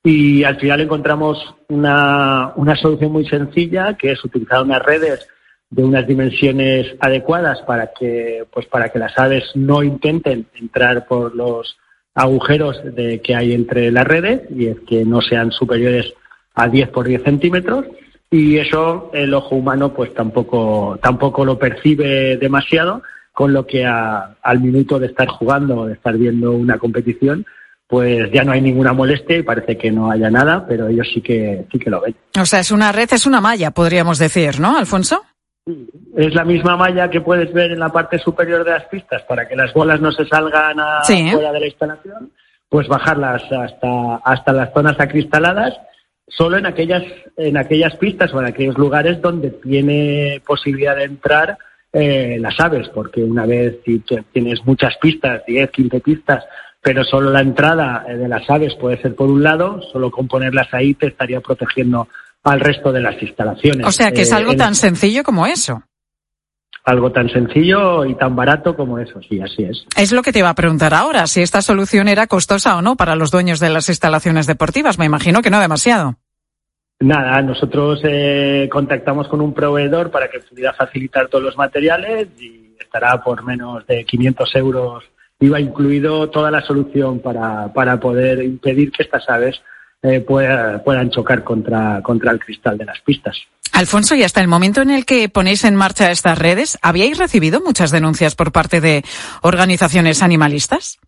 Y 0.04 0.44
al 0.44 0.60
final 0.60 0.82
encontramos 0.82 1.54
una, 1.68 2.52
una 2.56 2.76
solución 2.76 3.10
muy 3.10 3.26
sencilla, 3.26 3.94
que 3.94 4.12
es 4.12 4.22
utilizar 4.22 4.62
unas 4.62 4.82
redes 4.82 5.26
de 5.70 5.82
unas 5.82 6.06
dimensiones 6.06 6.94
adecuadas 7.00 7.62
para 7.62 7.92
que, 7.98 8.44
pues 8.52 8.66
para 8.66 8.90
que 8.90 8.98
las 8.98 9.18
aves 9.18 9.50
no 9.54 9.82
intenten 9.82 10.46
entrar 10.54 11.06
por 11.06 11.34
los 11.34 11.78
agujeros 12.18 12.82
de, 12.96 13.20
que 13.20 13.36
hay 13.36 13.52
entre 13.52 13.92
las 13.92 14.04
redes 14.04 14.42
y 14.50 14.66
es 14.66 14.76
que 14.88 15.04
no 15.04 15.20
sean 15.20 15.52
superiores 15.52 16.12
a 16.54 16.68
10 16.68 16.88
por 16.88 17.06
10 17.06 17.22
centímetros 17.22 17.86
y 18.28 18.58
eso 18.58 19.10
el 19.14 19.32
ojo 19.32 19.54
humano 19.54 19.94
pues 19.94 20.12
tampoco 20.14 20.98
tampoco 21.00 21.44
lo 21.44 21.58
percibe 21.58 22.36
demasiado 22.36 23.02
con 23.32 23.52
lo 23.52 23.66
que 23.66 23.86
al 23.86 24.60
minuto 24.60 24.98
de 24.98 25.06
estar 25.06 25.28
jugando 25.28 25.86
de 25.86 25.94
estar 25.94 26.16
viendo 26.16 26.52
una 26.52 26.76
competición 26.76 27.46
pues 27.86 28.30
ya 28.32 28.42
no 28.42 28.50
hay 28.50 28.60
ninguna 28.60 28.92
molestia 28.92 29.38
y 29.38 29.42
parece 29.44 29.78
que 29.78 29.90
no 29.90 30.10
haya 30.10 30.30
nada, 30.30 30.66
pero 30.68 30.88
ellos 30.88 31.08
sí 31.14 31.22
que 31.22 31.64
sí 31.72 31.78
que 31.78 31.88
lo 31.88 32.02
ven. 32.02 32.14
O 32.38 32.44
sea, 32.44 32.60
es 32.60 32.70
una 32.70 32.92
red, 32.92 33.08
es 33.10 33.24
una 33.24 33.40
malla, 33.40 33.70
podríamos 33.70 34.18
decir, 34.18 34.60
¿no, 34.60 34.76
Alfonso? 34.76 35.24
Es 36.16 36.34
la 36.34 36.44
misma 36.44 36.76
malla 36.76 37.10
que 37.10 37.20
puedes 37.20 37.52
ver 37.52 37.72
en 37.72 37.78
la 37.78 37.90
parte 37.90 38.18
superior 38.18 38.64
de 38.64 38.72
las 38.72 38.84
pistas 38.84 39.22
para 39.22 39.46
que 39.46 39.56
las 39.56 39.72
bolas 39.72 40.00
no 40.00 40.12
se 40.12 40.24
salgan 40.26 40.78
a 40.80 41.04
sí. 41.04 41.30
fuera 41.30 41.52
de 41.52 41.60
la 41.60 41.66
instalación, 41.66 42.32
pues 42.68 42.88
bajarlas 42.88 43.42
hasta, 43.50 44.16
hasta 44.16 44.52
las 44.52 44.72
zonas 44.72 44.98
acristaladas, 44.98 45.78
solo 46.26 46.58
en 46.58 46.66
aquellas, 46.66 47.02
en 47.36 47.56
aquellas 47.56 47.96
pistas 47.96 48.32
o 48.34 48.40
en 48.40 48.46
aquellos 48.46 48.78
lugares 48.78 49.20
donde 49.20 49.50
tiene 49.50 50.42
posibilidad 50.46 50.96
de 50.96 51.04
entrar 51.04 51.58
eh, 51.92 52.36
las 52.38 52.60
aves, 52.60 52.88
porque 52.90 53.22
una 53.24 53.46
vez 53.46 53.78
si 53.84 54.02
tienes 54.32 54.64
muchas 54.66 54.96
pistas, 54.98 55.42
10, 55.46 55.70
15 55.70 56.00
pistas, 56.00 56.44
pero 56.82 57.02
solo 57.04 57.30
la 57.30 57.40
entrada 57.40 58.04
eh, 58.06 58.16
de 58.16 58.28
las 58.28 58.48
aves 58.50 58.74
puede 58.74 59.00
ser 59.00 59.14
por 59.14 59.28
un 59.28 59.42
lado, 59.42 59.80
solo 59.90 60.10
con 60.10 60.28
ponerlas 60.28 60.72
ahí 60.72 60.94
te 60.94 61.06
estaría 61.06 61.40
protegiendo 61.40 62.08
al 62.44 62.60
resto 62.60 62.92
de 62.92 63.00
las 63.00 63.20
instalaciones. 63.22 63.86
O 63.86 63.92
sea 63.92 64.12
que 64.12 64.22
es 64.22 64.30
Eh, 64.32 64.34
algo 64.34 64.54
tan 64.56 64.74
sencillo 64.74 65.22
como 65.22 65.46
eso. 65.46 65.82
algo 66.84 67.12
tan 67.12 67.28
sencillo 67.28 68.06
y 68.06 68.14
tan 68.14 68.34
barato 68.34 68.74
como 68.74 68.98
eso, 68.98 69.20
sí, 69.28 69.38
así 69.42 69.62
es. 69.64 69.84
Es 69.94 70.10
lo 70.10 70.22
que 70.22 70.32
te 70.32 70.38
iba 70.38 70.48
a 70.48 70.54
preguntar 70.54 70.94
ahora, 70.94 71.26
si 71.26 71.42
esta 71.42 71.60
solución 71.60 72.08
era 72.08 72.26
costosa 72.26 72.76
o 72.78 72.82
no 72.82 72.96
para 72.96 73.14
los 73.14 73.30
dueños 73.30 73.60
de 73.60 73.68
las 73.68 73.90
instalaciones 73.90 74.46
deportivas. 74.46 74.98
Me 74.98 75.04
imagino 75.04 75.42
que 75.42 75.50
no 75.50 75.60
demasiado. 75.60 76.14
Nada, 77.00 77.42
nosotros 77.42 78.00
eh, 78.04 78.68
contactamos 78.72 79.28
con 79.28 79.40
un 79.42 79.52
proveedor 79.52 80.10
para 80.10 80.28
que 80.30 80.40
pudiera 80.40 80.72
facilitar 80.72 81.28
todos 81.28 81.44
los 81.44 81.56
materiales 81.58 82.28
y 82.40 82.74
estará 82.80 83.22
por 83.22 83.44
menos 83.44 83.86
de 83.86 84.04
500 84.06 84.54
euros. 84.56 85.04
Iba 85.40 85.60
incluido 85.60 86.30
toda 86.30 86.50
la 86.50 86.62
solución 86.62 87.20
para, 87.20 87.70
para 87.72 88.00
poder 88.00 88.42
impedir 88.42 88.90
que 88.92 89.02
estas 89.02 89.28
aves 89.28 89.60
eh, 90.02 90.20
pueda- 90.20 90.82
puedan 90.84 91.10
chocar 91.10 91.42
contra, 91.44 92.00
contra 92.02 92.32
el 92.32 92.38
cristal 92.38 92.78
de 92.78 92.84
las 92.84 93.00
pistas. 93.00 93.36
Alfonso, 93.72 94.14
y 94.14 94.22
hasta 94.22 94.40
el 94.40 94.48
momento 94.48 94.80
en 94.82 94.90
el 94.90 95.04
que 95.04 95.28
ponéis 95.28 95.64
en 95.64 95.74
marcha 95.76 96.10
estas 96.10 96.38
redes, 96.38 96.78
¿habíais 96.82 97.18
recibido 97.18 97.60
muchas 97.60 97.90
denuncias 97.90 98.34
por 98.34 98.50
parte 98.52 98.80
de 98.80 99.04
organizaciones 99.42 100.22
animalistas? 100.22 100.98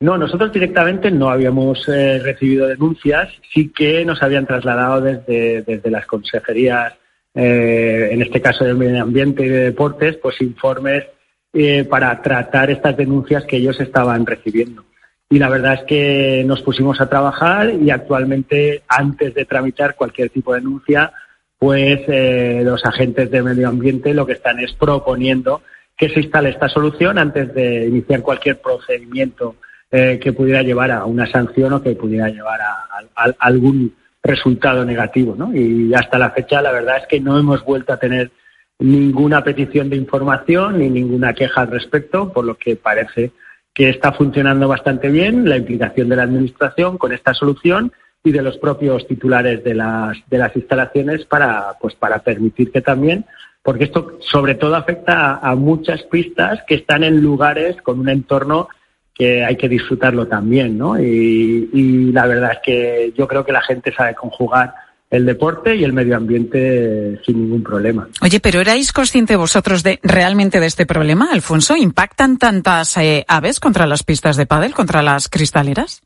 No, 0.00 0.16
nosotros 0.16 0.52
directamente 0.52 1.10
no 1.10 1.28
habíamos 1.28 1.86
eh, 1.88 2.20
recibido 2.22 2.68
denuncias, 2.68 3.28
sí 3.52 3.72
que 3.76 4.04
nos 4.04 4.22
habían 4.22 4.46
trasladado 4.46 5.00
desde, 5.00 5.62
desde 5.62 5.90
las 5.90 6.06
consejerías, 6.06 6.94
eh, 7.34 8.08
en 8.12 8.22
este 8.22 8.40
caso 8.40 8.64
del 8.64 8.76
medio 8.76 9.02
ambiente 9.02 9.44
y 9.44 9.48
de 9.48 9.64
deportes, 9.64 10.16
pues 10.22 10.40
informes 10.40 11.04
eh, 11.52 11.84
para 11.84 12.22
tratar 12.22 12.70
estas 12.70 12.96
denuncias 12.96 13.44
que 13.44 13.56
ellos 13.56 13.80
estaban 13.80 14.24
recibiendo. 14.24 14.84
Y 15.30 15.38
la 15.38 15.48
verdad 15.50 15.74
es 15.74 15.82
que 15.84 16.42
nos 16.46 16.62
pusimos 16.62 17.00
a 17.00 17.08
trabajar 17.08 17.70
y 17.70 17.90
actualmente, 17.90 18.82
antes 18.88 19.34
de 19.34 19.44
tramitar 19.44 19.94
cualquier 19.94 20.30
tipo 20.30 20.54
de 20.54 20.60
denuncia, 20.60 21.12
pues 21.58 22.00
eh, 22.08 22.62
los 22.64 22.84
agentes 22.84 23.30
de 23.30 23.42
medio 23.42 23.68
ambiente 23.68 24.14
lo 24.14 24.24
que 24.24 24.32
están 24.32 24.58
es 24.60 24.72
proponiendo 24.74 25.60
que 25.96 26.08
se 26.08 26.20
instale 26.20 26.50
esta 26.50 26.68
solución 26.68 27.18
antes 27.18 27.52
de 27.52 27.86
iniciar 27.86 28.22
cualquier 28.22 28.60
procedimiento 28.60 29.56
eh, 29.90 30.18
que 30.22 30.32
pudiera 30.32 30.62
llevar 30.62 30.92
a 30.92 31.04
una 31.04 31.26
sanción 31.26 31.72
o 31.72 31.82
que 31.82 31.96
pudiera 31.96 32.28
llevar 32.28 32.60
a, 32.60 32.72
a- 33.16 33.24
a 33.28 33.34
algún 33.40 33.94
resultado 34.22 34.84
negativo. 34.84 35.34
¿no? 35.36 35.54
Y 35.54 35.92
hasta 35.94 36.18
la 36.18 36.30
fecha 36.30 36.62
la 36.62 36.72
verdad 36.72 36.98
es 36.98 37.06
que 37.08 37.20
no 37.20 37.38
hemos 37.38 37.64
vuelto 37.64 37.92
a 37.92 37.98
tener 37.98 38.30
ninguna 38.78 39.42
petición 39.42 39.90
de 39.90 39.96
información 39.96 40.78
ni 40.78 40.88
ninguna 40.88 41.34
queja 41.34 41.62
al 41.62 41.70
respecto, 41.70 42.32
por 42.32 42.44
lo 42.44 42.56
que 42.56 42.76
parece 42.76 43.32
que 43.78 43.90
está 43.90 44.10
funcionando 44.10 44.66
bastante 44.66 45.08
bien 45.08 45.48
la 45.48 45.56
implicación 45.56 46.08
de 46.08 46.16
la 46.16 46.24
Administración 46.24 46.98
con 46.98 47.12
esta 47.12 47.32
solución 47.32 47.92
y 48.24 48.32
de 48.32 48.42
los 48.42 48.58
propios 48.58 49.06
titulares 49.06 49.62
de 49.62 49.72
las, 49.72 50.18
de 50.28 50.36
las 50.36 50.56
instalaciones 50.56 51.24
para, 51.26 51.76
pues, 51.80 51.94
para 51.94 52.18
permitir 52.18 52.72
que 52.72 52.80
también, 52.80 53.24
porque 53.62 53.84
esto 53.84 54.18
sobre 54.18 54.56
todo 54.56 54.74
afecta 54.74 55.36
a, 55.36 55.54
muchas 55.54 56.02
pistas 56.02 56.58
que 56.66 56.74
están 56.74 57.04
en 57.04 57.20
lugares 57.22 57.80
con 57.80 58.00
un 58.00 58.08
entorno 58.08 58.68
que 59.14 59.44
hay 59.44 59.54
que 59.54 59.68
disfrutarlo 59.68 60.26
también, 60.26 60.76
¿no? 60.76 60.98
Y 60.98 62.10
la 62.12 62.26
verdad 62.26 62.54
es 62.54 62.58
que 62.64 63.12
yo 63.16 63.28
creo 63.28 63.44
que 63.44 63.52
la 63.52 63.62
gente 63.62 63.92
sabe 63.92 64.16
conjugar 64.16 64.74
el 65.10 65.24
deporte 65.24 65.74
y 65.74 65.84
el 65.84 65.92
medio 65.92 66.16
ambiente 66.16 67.20
sin 67.24 67.40
ningún 67.42 67.62
problema. 67.62 68.08
Oye, 68.20 68.40
pero 68.40 68.60
¿erais 68.60 68.92
consciente 68.92 69.36
vosotros 69.36 69.82
de 69.82 69.98
realmente 70.02 70.60
de 70.60 70.66
este 70.66 70.86
problema, 70.86 71.30
Alfonso? 71.32 71.76
¿Impactan 71.76 72.36
tantas 72.38 72.96
eh, 72.98 73.24
aves 73.26 73.60
contra 73.60 73.86
las 73.86 74.02
pistas 74.02 74.36
de 74.36 74.46
pádel, 74.46 74.74
contra 74.74 75.02
las 75.02 75.28
cristaleras? 75.28 76.02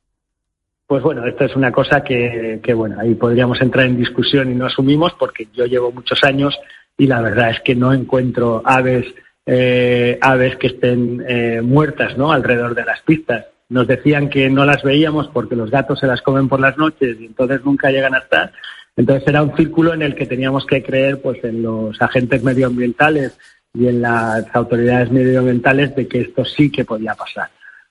Pues 0.87 1.03
bueno, 1.03 1.27
esto 1.27 1.45
es 1.45 1.57
una 1.57 1.73
cosa 1.73 2.05
que, 2.05 2.61
que, 2.63 2.75
bueno, 2.75 2.97
ahí 3.01 3.15
podríamos 3.15 3.61
entrar 3.61 3.87
en 3.87 3.97
discusión 3.97 4.53
y 4.53 4.55
no 4.55 4.67
asumimos 4.67 5.15
porque 5.19 5.49
yo 5.55 5.65
llevo 5.65 5.91
muchos 5.91 6.23
años 6.23 6.55
y 6.99 7.07
la 7.07 7.21
verdad 7.21 7.51
es 7.51 7.61
que 7.61 7.75
no 7.75 7.93
encuentro 7.93 8.63
aves, 8.65 9.07
eh, 9.47 10.19
aves 10.21 10.57
que 10.57 10.67
estén 10.69 11.25
eh, 11.27 11.61
muertas, 11.63 12.17
¿no? 12.17 12.31
Alrededor 12.31 12.75
de 12.75 12.85
las 12.85 13.01
pistas. 13.03 13.47
Nos 13.71 13.87
decían 13.87 14.29
que 14.29 14.51
no 14.51 14.67
las 14.67 14.83
veíamos 14.83 15.29
porque 15.29 15.57
los 15.57 15.71
gatos 15.71 15.99
se 15.99 16.07
las 16.07 16.21
comen 16.21 16.49
por 16.49 16.61
las 16.61 16.77
noches 16.77 17.17
y 17.19 17.27
entonces 17.27 17.65
nunca 17.65 17.91
llegan 17.91 18.15
a 18.15 18.19
estar. 18.19 18.53
Entonces 18.97 19.27
era 19.27 19.43
un 19.43 19.57
círculo 19.57 19.95
en 19.95 20.03
el 20.03 20.15
que 20.15 20.27
teníamos 20.27 20.67
que 20.67 20.83
creer, 20.83 21.21
pues, 21.21 21.43
en 21.45 21.63
los 21.63 22.01
agentes 22.01 22.43
medioambientales 22.43 23.39
y 23.75 23.89
en 23.89 24.03
las 24.03 24.45
autoridades 24.55 25.11
medioambientales 25.11 25.95
de 25.97 26.07
que 26.07 26.21
esto 26.21 26.45
sí 26.45 26.71
que 26.71 26.85
podía 26.85 27.15
pasar. 27.15 27.49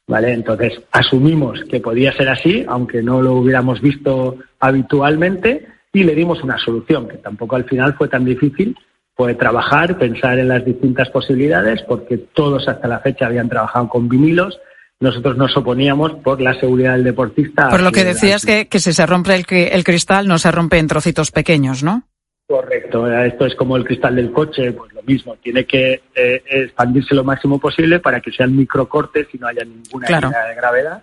¿Vale? 0.07 0.33
Entonces 0.33 0.81
asumimos 0.91 1.63
que 1.69 1.79
podía 1.79 2.11
ser 2.11 2.27
así, 2.29 2.65
aunque 2.67 3.01
no 3.01 3.21
lo 3.21 3.33
hubiéramos 3.35 3.81
visto 3.81 4.37
habitualmente, 4.59 5.67
y 5.93 6.03
le 6.03 6.15
dimos 6.15 6.43
una 6.43 6.57
solución, 6.57 7.07
que 7.07 7.17
tampoco 7.17 7.55
al 7.55 7.65
final 7.65 7.93
fue 7.93 8.07
tan 8.07 8.25
difícil. 8.25 8.75
Fue 9.13 9.35
trabajar, 9.35 9.97
pensar 9.97 10.39
en 10.39 10.47
las 10.47 10.65
distintas 10.65 11.09
posibilidades, 11.09 11.83
porque 11.83 12.17
todos 12.17 12.67
hasta 12.67 12.87
la 12.87 12.99
fecha 12.99 13.25
habían 13.25 13.49
trabajado 13.49 13.89
con 13.89 14.07
vinilos. 14.07 14.59
Nosotros 15.01 15.35
nos 15.35 15.55
oponíamos 15.57 16.13
por 16.23 16.39
la 16.39 16.53
seguridad 16.59 16.93
del 16.93 17.03
deportista. 17.03 17.69
Por 17.69 17.81
lo 17.81 17.91
que 17.91 18.03
decías 18.05 18.45
que, 18.45 18.67
que 18.67 18.79
si 18.79 18.93
se 18.93 19.05
rompe 19.05 19.35
el, 19.35 19.45
el 19.49 19.83
cristal 19.83 20.27
no 20.27 20.37
se 20.37 20.51
rompe 20.51 20.77
en 20.77 20.87
trocitos 20.87 21.31
pequeños, 21.31 21.83
¿no? 21.83 22.03
Correcto, 22.47 23.09
eh, 23.11 23.27
esto 23.27 23.45
es 23.45 23.55
como 23.55 23.77
el 23.77 23.85
cristal 23.85 24.15
del 24.15 24.31
coche, 24.31 24.73
pues 24.73 24.93
lo 24.93 25.01
mismo, 25.03 25.37
tiene 25.37 25.65
que 25.65 26.01
eh, 26.13 26.43
expandirse 26.49 27.15
lo 27.15 27.23
máximo 27.23 27.59
posible 27.59 27.99
para 27.99 28.19
que 28.19 28.31
sean 28.31 28.55
microcortes 28.55 29.27
y 29.33 29.37
no 29.37 29.47
haya 29.47 29.63
ninguna 29.63 30.05
Claro. 30.05 30.29
de 30.29 30.55
gravedad. 30.55 31.01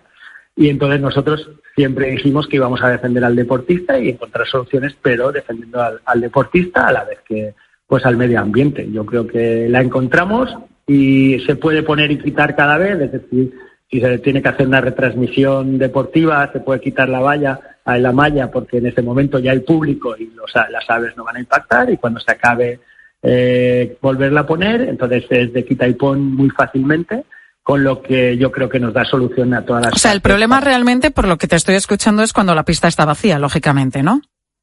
Y 0.55 0.69
entonces 0.69 1.01
nosotros 1.01 1.49
siempre 1.75 2.11
dijimos 2.11 2.47
que 2.47 2.57
íbamos 2.57 2.81
a 2.83 2.89
defender 2.89 3.23
al 3.23 3.35
deportista 3.35 3.97
y 3.99 4.09
encontrar 4.09 4.45
soluciones, 4.47 4.95
pero 5.01 5.31
defendiendo 5.31 5.81
al, 5.81 5.99
al 6.05 6.21
deportista 6.21 6.87
a 6.87 6.91
la 6.91 7.03
vez 7.03 7.19
que 7.27 7.53
pues 7.87 8.05
al 8.05 8.17
medio 8.17 8.39
ambiente. 8.39 8.87
Yo 8.91 9.03
creo 9.05 9.25
que 9.25 9.67
la 9.69 9.81
encontramos 9.81 10.55
y 10.85 11.39
se 11.47 11.55
puede 11.55 11.81
poner 11.81 12.11
y 12.11 12.19
quitar 12.19 12.55
cada 12.55 12.77
vez, 12.77 12.99
es 13.01 13.11
decir, 13.11 13.51
si 13.89 13.99
se 13.99 14.19
tiene 14.19 14.41
que 14.41 14.49
hacer 14.49 14.67
una 14.67 14.81
retransmisión 14.81 15.77
deportiva, 15.79 16.51
se 16.51 16.59
puede 16.59 16.79
quitar 16.79 17.09
la 17.09 17.19
valla, 17.19 17.59
a 17.85 17.97
la 17.97 18.11
malla, 18.11 18.51
porque 18.51 18.77
en 18.77 18.85
ese 18.85 19.01
momento 19.01 19.39
ya 19.39 19.51
hay 19.51 19.59
público 19.59 20.15
y 20.15 20.27
los, 20.35 20.51
las 20.53 20.89
aves 20.89 21.17
no 21.17 21.23
van 21.23 21.37
a 21.37 21.39
impactar 21.39 21.89
y 21.89 21.97
cuando 21.97 22.19
se 22.19 22.31
acabe 22.31 22.79
eh, 23.23 23.97
volverla 23.99 24.41
a 24.41 24.45
poner, 24.45 24.81
entonces 24.81 25.25
es 25.29 25.53
de 25.53 25.65
quita 25.65 25.87
y 25.87 25.95
pon 25.95 26.35
muy 26.35 26.49
fácilmente, 26.49 27.25
con 27.63 27.83
lo 27.83 28.01
que 28.01 28.37
yo 28.37 28.51
creo 28.51 28.69
que 28.69 28.79
nos 28.79 28.93
da 28.93 29.05
solución 29.05 29.53
a 29.53 29.65
todas 29.65 29.85
las 29.85 29.93
O 29.93 29.97
sea, 29.97 30.11
el 30.11 30.21
problema 30.21 30.59
realmente, 30.59 31.09
por 31.09 31.27
lo 31.27 31.37
que 31.37 31.47
te 31.47 31.55
estoy 31.55 31.75
escuchando, 31.75 32.21
es 32.21 32.31
cuando 32.31 32.53
la 32.53 32.63
pista 32.63 32.87
está 32.87 33.05
vacía, 33.05 33.39
lógicamente, 33.39 34.03
¿no? 34.03 34.21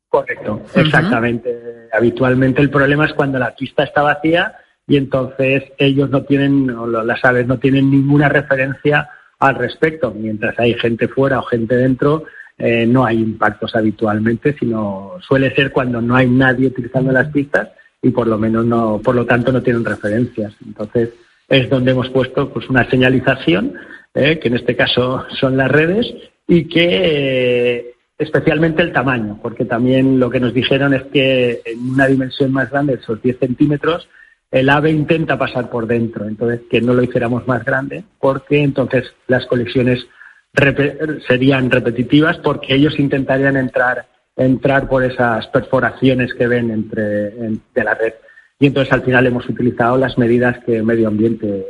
Correcto, 0.09 0.62
exactamente. 0.75 1.89
Habitualmente 1.93 2.62
el 2.62 2.71
problema 2.71 3.07
es 3.07 3.12
cuando 3.12 3.39
la 3.39 3.55
pista 3.55 3.83
está 3.83 4.03
vacía 4.03 4.55
y 4.87 4.97
entonces 4.97 5.65
ellos 5.79 6.11
no 6.11 6.23
tienen, 6.23 6.71
o 6.71 6.87
las 6.87 7.25
aves 7.25 7.47
no 7.47 7.59
tienen 7.59 7.91
ninguna 7.91 8.29
referencia 8.29 9.09
al 9.38 9.55
respecto. 9.57 10.12
Mientras 10.14 10.59
hay 10.59 10.75
gente 10.75 11.09
fuera 11.09 11.38
o 11.38 11.42
gente 11.42 11.77
dentro, 11.77 12.25
eh, 12.59 12.87
no 12.87 13.05
hay 13.05 13.20
impactos 13.20 13.75
habitualmente, 13.75 14.57
sino 14.59 15.14
suele 15.20 15.55
ser 15.55 15.72
cuando 15.72 16.01
no 16.01 16.16
hay 16.16 16.29
nadie 16.29 16.68
utilizando 16.68 17.12
las 17.12 17.29
pistas 17.29 17.68
y 18.01 18.11
por 18.11 18.27
lo 18.27 18.38
menos 18.38 18.64
no, 18.64 19.01
por 19.03 19.14
lo 19.14 19.27
tanto 19.27 19.53
no 19.53 19.62
tienen 19.62 19.85
referencias. 19.85 20.55
Entonces 20.64 21.11
es 21.49 21.68
donde 21.68 21.92
hemos 21.92 22.11
puesto 22.11 22.53
pues 22.53 22.68
una 22.68 22.88
señalización, 22.88 23.75
eh, 24.14 24.38
que 24.38 24.49
en 24.49 24.57
este 24.57 24.75
caso 24.75 25.25
son 25.38 25.57
las 25.57 25.70
redes 25.70 26.07
y 26.49 26.64
que 26.64 26.88
eh, 26.88 27.94
especialmente 28.18 28.83
el 28.83 28.92
tamaño, 28.92 29.38
porque 29.42 29.64
también 29.64 30.18
lo 30.18 30.31
que 30.31 30.40
nos 30.40 30.55
dijeron 30.55 30.94
es 30.94 31.03
que 31.05 31.61
en 31.64 31.90
una 31.90 32.07
dimensión 32.07 32.53
más 32.53 32.70
grande, 32.70 32.94
esos 32.94 33.20
10 33.20 33.38
centímetros, 33.38 34.09
el 34.51 34.69
ave 34.71 34.91
intenta 34.91 35.37
pasar 35.39 35.69
por 35.71 35.87
dentro, 35.87 36.27
entonces 36.27 36.61
que 36.71 36.81
no 36.81 36.95
lo 36.95 37.03
hiciéramos 37.03 37.47
más 37.47 37.65
grande, 37.65 38.05
porque 38.21 38.63
entonces 38.63 39.13
las 39.27 39.45
colisiones 39.47 40.07
repe- 40.55 41.21
serían 41.27 41.71
repetitivas, 41.71 42.39
porque 42.39 42.75
ellos 42.75 42.99
intentarían 42.99 43.57
entrar 43.57 44.07
entrar 44.39 44.87
por 44.87 45.03
esas 45.03 45.47
perforaciones 45.47 46.35
que 46.35 46.47
ven 46.47 46.71
entre 46.71 47.29
en- 47.29 47.63
de 47.75 47.85
la 47.85 47.95
red. 47.95 48.13
Y 48.59 48.67
entonces 48.67 48.93
al 48.93 49.03
final 49.03 49.27
hemos 49.27 49.49
utilizado 49.49 49.97
las 49.97 50.19
medidas 50.19 50.59
que 50.65 50.83
Medio 50.83 51.09
Ambiente 51.09 51.65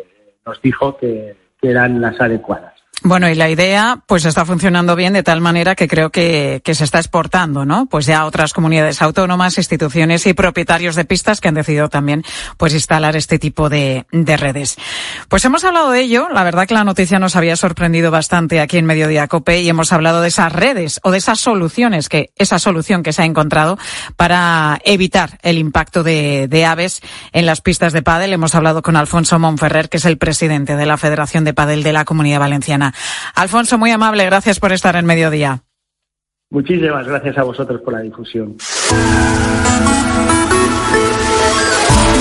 nos 0.45 0.61
dijo 0.63 0.97
que 0.97 1.37
eran 1.63 2.01
las 2.01 2.21
adecuadas. 2.21 2.75
Bueno, 3.03 3.29
y 3.29 3.35
la 3.35 3.51
idea 3.51 4.03
pues 4.07 4.25
está 4.25 4.47
funcionando 4.47 4.97
bien 4.97 5.13
de 5.13 5.23
tal 5.23 5.41
manera 5.41 5.75
que 5.75 5.87
creo 5.87 6.11
que, 6.11 6.63
que 6.65 6.75
se 6.75 6.83
está 6.83 6.99
exportando, 6.99 7.67
¿no? 7.67 7.87
Pues 7.87 8.07
ya 8.07 8.25
otras 8.25 8.55
comunidades 8.55 9.03
autónomas, 9.03 9.59
instituciones 9.59 10.27
y 10.27 10.33
propietarios 10.33 10.97
de 10.97 11.05
pistas 11.05 11.41
que 11.41 11.49
han 11.49 11.55
decidido 11.55 11.89
también 11.89 12.25
pues 12.57 12.73
instalar 12.73 13.15
este 13.15 13.39
tipo 13.39 13.69
de, 13.69 14.07
de 14.11 14.37
redes. 14.39 14.77
Pues 15.29 15.45
hemos 15.45 15.63
hablado 15.65 15.91
de 15.91 16.01
ello, 16.01 16.29
la 16.33 16.43
verdad 16.43 16.67
que 16.67 16.75
la 16.75 16.85
noticia 16.85 17.19
nos 17.19 17.37
había 17.37 17.55
sorprendido 17.57 18.11
bastante 18.11 18.61
aquí 18.61 18.79
en 18.79 18.87
Mediodía 18.87 19.29
Cope 19.29 19.61
y 19.61 19.69
hemos 19.69 19.93
hablado 19.93 20.23
de 20.23 20.29
esas 20.29 20.53
redes 20.53 20.99
o 21.05 21.11
de 21.11 21.19
esas 21.19 21.39
soluciones 21.39 22.09
que, 22.09 22.33
esa 22.37 22.59
solución 22.59 23.03
que 23.03 23.13
se 23.13 23.23
ha 23.23 23.27
encontrado 23.27 23.79
para 24.17 24.81
evitar 24.85 25.39
el 25.43 25.59
impacto 25.59 26.03
de, 26.03 26.49
de 26.49 26.65
aves 26.65 27.03
en 27.33 27.45
las 27.45 27.61
pistas 27.61 27.93
de 27.93 28.03
pádel. 28.03 28.33
Hemos 28.33 28.55
hablado 28.55 28.81
con 28.83 28.97
Alfonso 28.97 29.39
Monferrer, 29.39 29.91
que 29.91 29.99
es 29.99 30.07
el 30.07 30.17
presidente 30.17 30.77
de 30.77 30.87
la 30.87 30.97
Federación 30.97 31.45
de 31.45 31.53
Pádel 31.53 31.83
de 31.83 31.93
la 31.93 32.07
Comunidad 32.07 32.41
Valenciana. 32.41 32.86
Alfonso, 33.35 33.79
muy 33.79 33.91
amable, 33.91 34.25
gracias 34.25 34.61
por 34.61 34.73
estar 34.73 34.97
en 34.97 35.07
mediodía. 35.07 35.63
Muchísimas 36.51 37.07
gracias 37.07 37.39
a 37.39 37.43
vosotros 37.43 37.81
por 37.83 37.95
la 37.95 38.01
difusión. 38.01 38.57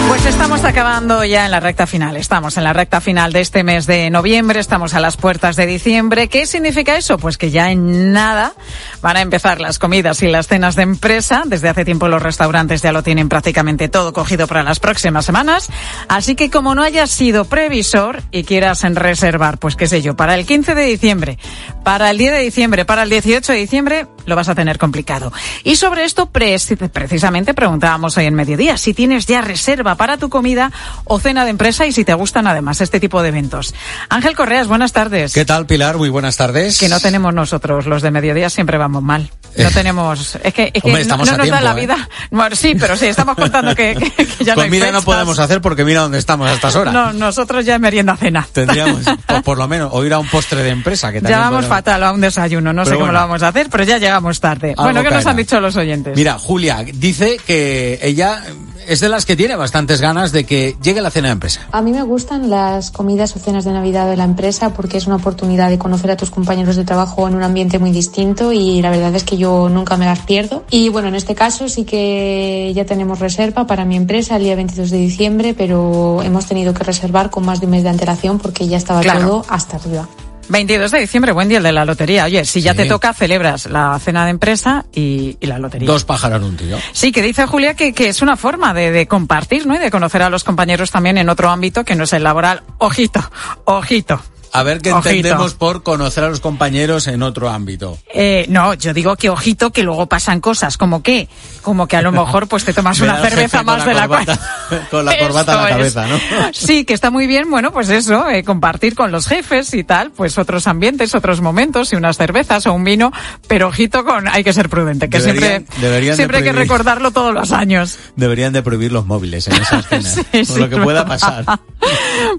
Pues 0.07 0.23
estamos 0.27 0.63
acabando 0.63 1.23
ya 1.23 1.45
en 1.45 1.51
la 1.51 1.59
recta 1.59 1.87
final. 1.87 2.15
Estamos 2.15 2.57
en 2.57 2.63
la 2.63 2.73
recta 2.73 3.01
final 3.01 3.33
de 3.33 3.41
este 3.41 3.63
mes 3.63 3.87
de 3.87 4.09
noviembre, 4.11 4.59
estamos 4.59 4.93
a 4.93 4.99
las 4.99 5.17
puertas 5.17 5.55
de 5.55 5.65
diciembre. 5.65 6.27
¿Qué 6.27 6.45
significa 6.45 6.95
eso? 6.95 7.17
Pues 7.17 7.37
que 7.37 7.49
ya 7.49 7.71
en 7.71 8.13
nada 8.13 8.53
van 9.01 9.17
a 9.17 9.21
empezar 9.21 9.59
las 9.59 9.79
comidas 9.79 10.21
y 10.21 10.27
las 10.27 10.47
cenas 10.47 10.75
de 10.75 10.83
empresa. 10.83 11.43
Desde 11.45 11.69
hace 11.69 11.85
tiempo 11.85 12.07
los 12.07 12.21
restaurantes 12.21 12.83
ya 12.83 12.91
lo 12.91 13.01
tienen 13.01 13.29
prácticamente 13.29 13.89
todo 13.89 14.13
cogido 14.13 14.45
para 14.47 14.63
las 14.63 14.79
próximas 14.79 15.25
semanas. 15.25 15.69
Así 16.07 16.35
que 16.35 16.51
como 16.51 16.75
no 16.75 16.83
hayas 16.83 17.09
sido 17.09 17.45
previsor 17.45 18.21
y 18.31 18.43
quieras 18.43 18.83
reservar, 18.83 19.57
pues 19.57 19.75
qué 19.75 19.87
sé 19.87 20.01
yo, 20.03 20.15
para 20.15 20.35
el 20.35 20.45
15 20.45 20.75
de 20.75 20.83
diciembre, 20.83 21.39
para 21.83 22.11
el 22.11 22.17
10 22.17 22.31
de 22.31 22.39
diciembre, 22.39 22.85
para 22.85 23.03
el 23.03 23.09
18 23.09 23.53
de 23.53 23.57
diciembre, 23.57 24.07
lo 24.25 24.35
vas 24.35 24.49
a 24.49 24.55
tener 24.55 24.77
complicado. 24.77 25.31
Y 25.63 25.75
sobre 25.75 26.05
esto 26.05 26.27
precisamente 26.27 27.53
preguntábamos 27.53 28.17
hoy 28.17 28.25
en 28.25 28.35
mediodía 28.35 28.77
si 28.77 28.93
tienes 28.93 29.25
ya 29.25 29.41
reserva 29.41 29.95
para 29.95 30.17
tu 30.17 30.29
comida 30.29 30.71
o 31.05 31.19
cena 31.19 31.43
de 31.43 31.51
empresa 31.51 31.85
y 31.85 31.91
si 31.91 32.05
te 32.05 32.13
gustan 32.13 32.47
además 32.47 32.81
este 32.81 32.99
tipo 32.99 33.21
de 33.21 33.29
eventos. 33.29 33.73
Ángel 34.09 34.35
Correas, 34.35 34.67
buenas 34.67 34.93
tardes. 34.93 35.33
¿Qué 35.33 35.45
tal, 35.45 35.65
Pilar? 35.65 35.97
Muy 35.97 36.09
buenas 36.09 36.37
tardes. 36.37 36.77
Que 36.79 36.89
no 36.89 36.99
tenemos 36.99 37.33
nosotros, 37.33 37.85
los 37.85 38.01
de 38.01 38.11
mediodía 38.11 38.49
siempre 38.49 38.77
vamos 38.77 39.03
mal. 39.03 39.29
No 39.57 39.71
tenemos, 39.71 40.37
es 40.43 40.53
que, 40.53 40.71
es 40.73 40.81
que 40.83 40.89
Hombre, 40.89 41.05
no, 41.05 41.17
no 41.17 41.25
nos 41.25 41.37
da 41.37 41.43
tiempo, 41.43 41.61
la 41.63 41.71
¿eh? 41.71 41.75
vida. 41.75 42.09
Bueno, 42.31 42.55
sí, 42.55 42.75
pero 42.79 42.95
sí, 42.97 43.05
estamos 43.07 43.35
contando 43.35 43.73
que, 43.75 43.95
que- 43.95 44.11
que 44.25 44.43
ya 44.43 44.55
no 44.55 44.61
hay 44.61 44.67
Comida 44.69 44.85
no 44.87 44.91
festas. 44.93 45.05
podemos 45.05 45.39
hacer 45.39 45.61
porque 45.61 45.85
mira 45.85 46.01
dónde 46.01 46.17
estamos 46.17 46.49
a 46.49 46.53
estas 46.53 46.75
horas. 46.75 46.93
No, 46.93 47.13
nosotros 47.13 47.65
ya 47.65 47.79
merienda 47.79 48.15
cena. 48.17 48.47
Tendríamos, 48.51 49.01
pues, 49.25 49.41
por 49.43 49.57
lo 49.57 49.67
menos, 49.67 49.89
o 49.93 50.03
ir 50.03 50.13
a 50.13 50.19
un 50.19 50.27
postre 50.27 50.61
de 50.63 50.69
empresa. 50.71 51.11
Que 51.11 51.21
Ya 51.21 51.39
vamos 51.39 51.65
podemos- 51.65 51.69
fatal 51.69 52.03
a 52.03 52.11
un 52.11 52.21
desayuno, 52.21 52.73
no 52.73 52.83
sé 52.83 52.89
Pero 52.91 52.99
cómo 52.99 53.05
bueno. 53.11 53.19
lo 53.21 53.27
vamos 53.27 53.43
a 53.43 53.47
hacer, 53.47 53.69
pero 53.69 53.83
ya 53.83 53.97
llegamos 53.97 54.39
tarde. 54.39 54.73
Bueno, 54.75 54.99
¿qué 55.01 55.09
nos 55.09 55.13
caerá. 55.19 55.29
han 55.31 55.37
dicho 55.37 55.59
los 55.61 55.75
oyentes? 55.75 56.15
Mira, 56.15 56.37
Julia 56.37 56.83
dice 56.93 57.37
que 57.45 57.99
ella 58.01 58.41
es 58.87 58.99
de 58.99 59.09
las 59.09 59.25
que 59.25 59.35
tiene 59.35 59.55
bastantes 59.55 60.01
ganas 60.01 60.31
de 60.31 60.45
que 60.45 60.75
llegue 60.81 61.01
la 61.01 61.11
cena 61.11 61.27
de 61.29 61.33
empresa. 61.33 61.61
A 61.71 61.81
mí 61.81 61.91
me 61.91 62.03
gustan 62.03 62.49
las 62.49 62.91
comidas 62.91 63.35
o 63.35 63.39
cenas 63.39 63.65
de 63.65 63.71
Navidad 63.71 64.09
de 64.09 64.17
la 64.17 64.23
empresa 64.23 64.73
porque 64.73 64.97
es 64.97 65.07
una 65.07 65.15
oportunidad 65.17 65.69
de 65.69 65.77
conocer 65.77 66.11
a 66.11 66.17
tus 66.17 66.31
compañeros 66.31 66.75
de 66.75 66.83
trabajo 66.85 67.27
en 67.27 67.35
un 67.35 67.43
ambiente 67.43 67.79
muy 67.79 67.91
distinto 67.91 68.51
y 68.53 68.81
la 68.81 68.89
verdad 68.91 69.13
es 69.15 69.23
que 69.23 69.37
yo 69.37 69.69
nunca 69.69 69.97
me 69.97 70.05
las 70.05 70.19
pierdo. 70.19 70.63
Y 70.71 70.89
bueno, 70.89 71.07
en 71.07 71.15
este 71.15 71.35
caso 71.35 71.69
sí 71.69 71.83
que 71.85 72.71
ya 72.75 72.85
tenemos 72.85 73.19
reserva 73.19 73.67
para 73.67 73.85
mi 73.85 73.95
empresa 73.95 74.35
el 74.37 74.43
día 74.43 74.55
22 74.55 74.89
de 74.89 74.97
diciembre, 74.97 75.53
pero 75.53 76.21
hemos 76.23 76.45
tenido 76.45 76.73
que 76.73 76.83
reservar 76.83 77.29
con 77.29 77.45
más 77.45 77.59
de 77.59 77.65
un 77.65 77.71
mes 77.71 77.83
de 77.83 77.89
antelación 77.89 78.39
porque 78.39 78.67
ya 78.67 78.77
estaba 78.77 79.01
Claro. 79.01 79.27
todo 79.27 79.45
hasta 79.49 79.77
arriba. 79.77 80.07
22 80.49 80.91
de 80.91 80.99
diciembre, 80.99 81.31
buen 81.31 81.49
día 81.49 81.57
el 81.57 81.63
de 81.63 81.71
la 81.71 81.85
lotería. 81.85 82.25
Oye, 82.25 82.45
si 82.45 82.61
ya 82.61 82.71
Sí. 82.71 82.77
te 82.77 82.85
toca, 82.85 83.13
celebras 83.13 83.65
la 83.67 83.97
cena 83.99 84.25
de 84.25 84.31
empresa 84.31 84.85
y, 84.93 85.37
y 85.39 85.45
la 85.47 85.57
lotería. 85.59 85.87
Dos 85.87 86.03
pájaros 86.05 86.39
en 86.39 86.43
un 86.45 86.57
tiro. 86.57 86.77
Sí, 86.91 87.11
que 87.11 87.21
dice 87.21 87.45
Julia 87.47 87.73
que, 87.75 87.93
que 87.93 88.07
es 88.09 88.21
una 88.21 88.37
forma 88.37 88.73
de, 88.73 88.91
de 88.91 89.07
compartir, 89.07 89.65
¿no? 89.65 89.75
Y 89.75 89.79
de 89.79 89.89
conocer 89.91 90.21
a 90.21 90.29
los 90.29 90.43
compañeros 90.43 90.91
también 90.91 91.17
en 91.17 91.29
otro 91.29 91.49
ámbito 91.49 91.83
que 91.83 91.95
no 91.95 92.03
es 92.03 92.13
el 92.13 92.23
laboral. 92.23 92.61
Ojito, 92.77 93.21
ojito. 93.65 94.21
A 94.53 94.63
ver 94.63 94.79
qué 94.79 94.93
Ojito. 94.93 95.09
entendemos 95.09 95.53
por 95.53 95.83
conocer 95.83 96.23
a 96.23 96.29
los 96.29 96.39
compañeros 96.39 97.07
en 97.07 97.23
otro 97.23 97.49
ámbito. 97.49 97.97
Eh, 98.13 98.45
no, 98.47 98.73
yo 98.73 98.93
digo 98.93 99.17
que 99.17 99.29
ojito 99.29 99.71
que 99.71 99.83
luego 99.83 100.05
pasan 100.05 100.39
cosas 100.39 100.77
como 100.77 101.03
que, 101.03 101.27
como 101.61 101.87
que 101.89 101.97
a 101.97 102.01
lo 102.01 102.11
mejor 102.13 102.47
pues 102.47 102.63
te 102.63 102.71
tomas 102.71 103.01
una 103.01 103.17
cerveza 103.19 103.63
más 103.63 103.85
de 103.85 103.93
la 103.93 104.07
cuenta. 104.07 104.39
Con 104.91 105.05
la 105.05 105.17
corbata 105.17 105.53
en 105.53 105.61
la 105.63 105.69
cabeza, 105.69 106.07
¿no? 106.07 106.19
Sí, 106.53 106.85
que 106.85 106.93
está 106.93 107.11
muy 107.11 107.27
bien, 107.27 107.49
bueno, 107.49 107.71
pues 107.71 107.89
eso, 107.89 108.29
eh, 108.29 108.43
compartir 108.43 108.95
con 108.95 109.11
los 109.11 109.27
jefes 109.27 109.73
y 109.73 109.83
tal, 109.83 110.11
pues 110.11 110.37
otros 110.37 110.67
ambientes, 110.67 111.13
otros 111.15 111.41
momentos 111.41 111.93
y 111.93 111.95
unas 111.95 112.17
cervezas 112.17 112.65
o 112.67 112.73
un 112.73 112.83
vino, 112.83 113.11
pero 113.47 113.67
ojito 113.67 114.03
con, 114.05 114.27
hay 114.27 114.43
que 114.43 114.53
ser 114.53 114.69
prudente, 114.69 115.09
que 115.09 115.19
Deberían- 115.19 115.65
siempre, 115.65 115.81
deberían 115.81 116.11
de 116.11 116.15
siempre 116.15 116.37
hay 116.39 116.43
que 116.43 116.51
recordarlo 116.53 117.11
todos 117.11 117.33
los 117.33 117.51
años. 117.51 117.97
Deberían 118.15 118.53
de 118.53 118.63
prohibir 118.63 118.91
los 118.91 119.05
móviles 119.05 119.47
en 119.47 119.53
esas 119.55 119.87
cenas. 119.87 120.15
Sí, 120.35 120.43
por 120.45 120.59
lo 120.59 120.65
sí, 120.65 120.69
que 120.69 120.77
pueda 120.81 121.05
pasar. 121.05 121.45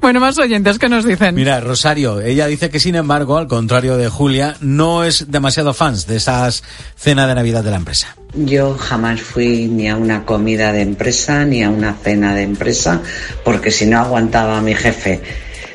Bueno, 0.01 0.19
más 0.21 0.37
oyentes 0.39 0.79
que 0.79 0.89
nos 0.89 1.05
dicen. 1.05 1.35
Mira, 1.35 1.61
Rosario, 1.61 2.21
ella 2.21 2.47
dice 2.47 2.69
que 2.71 2.81
sin 2.81 2.97
embargo, 2.97 3.39
al 3.39 3.47
contrario 3.47 3.97
de 3.97 4.09
Julia, 4.09 4.57
no 4.61 5.05
es 5.05 5.31
demasiado 5.31 5.73
fans 5.75 6.07
de 6.07 6.17
esas 6.17 6.62
cenas 6.97 7.29
de 7.29 7.35
Navidad 7.35 7.62
de 7.62 7.71
la 7.71 7.77
empresa. 7.77 8.17
Yo 8.37 8.77
jamás 8.77 9.22
fui 9.22 9.66
ni 9.66 9.88
a 9.88 9.96
una 9.96 10.27
comida 10.27 10.70
de 10.70 10.83
empresa 10.83 11.46
ni 11.46 11.62
a 11.62 11.70
una 11.70 11.94
cena 11.94 12.35
de 12.35 12.42
empresa 12.42 13.01
porque 13.44 13.70
si 13.70 13.87
no 13.87 13.99
aguantaba 13.99 14.59
a 14.59 14.61
mi 14.61 14.75
jefe 14.75 15.22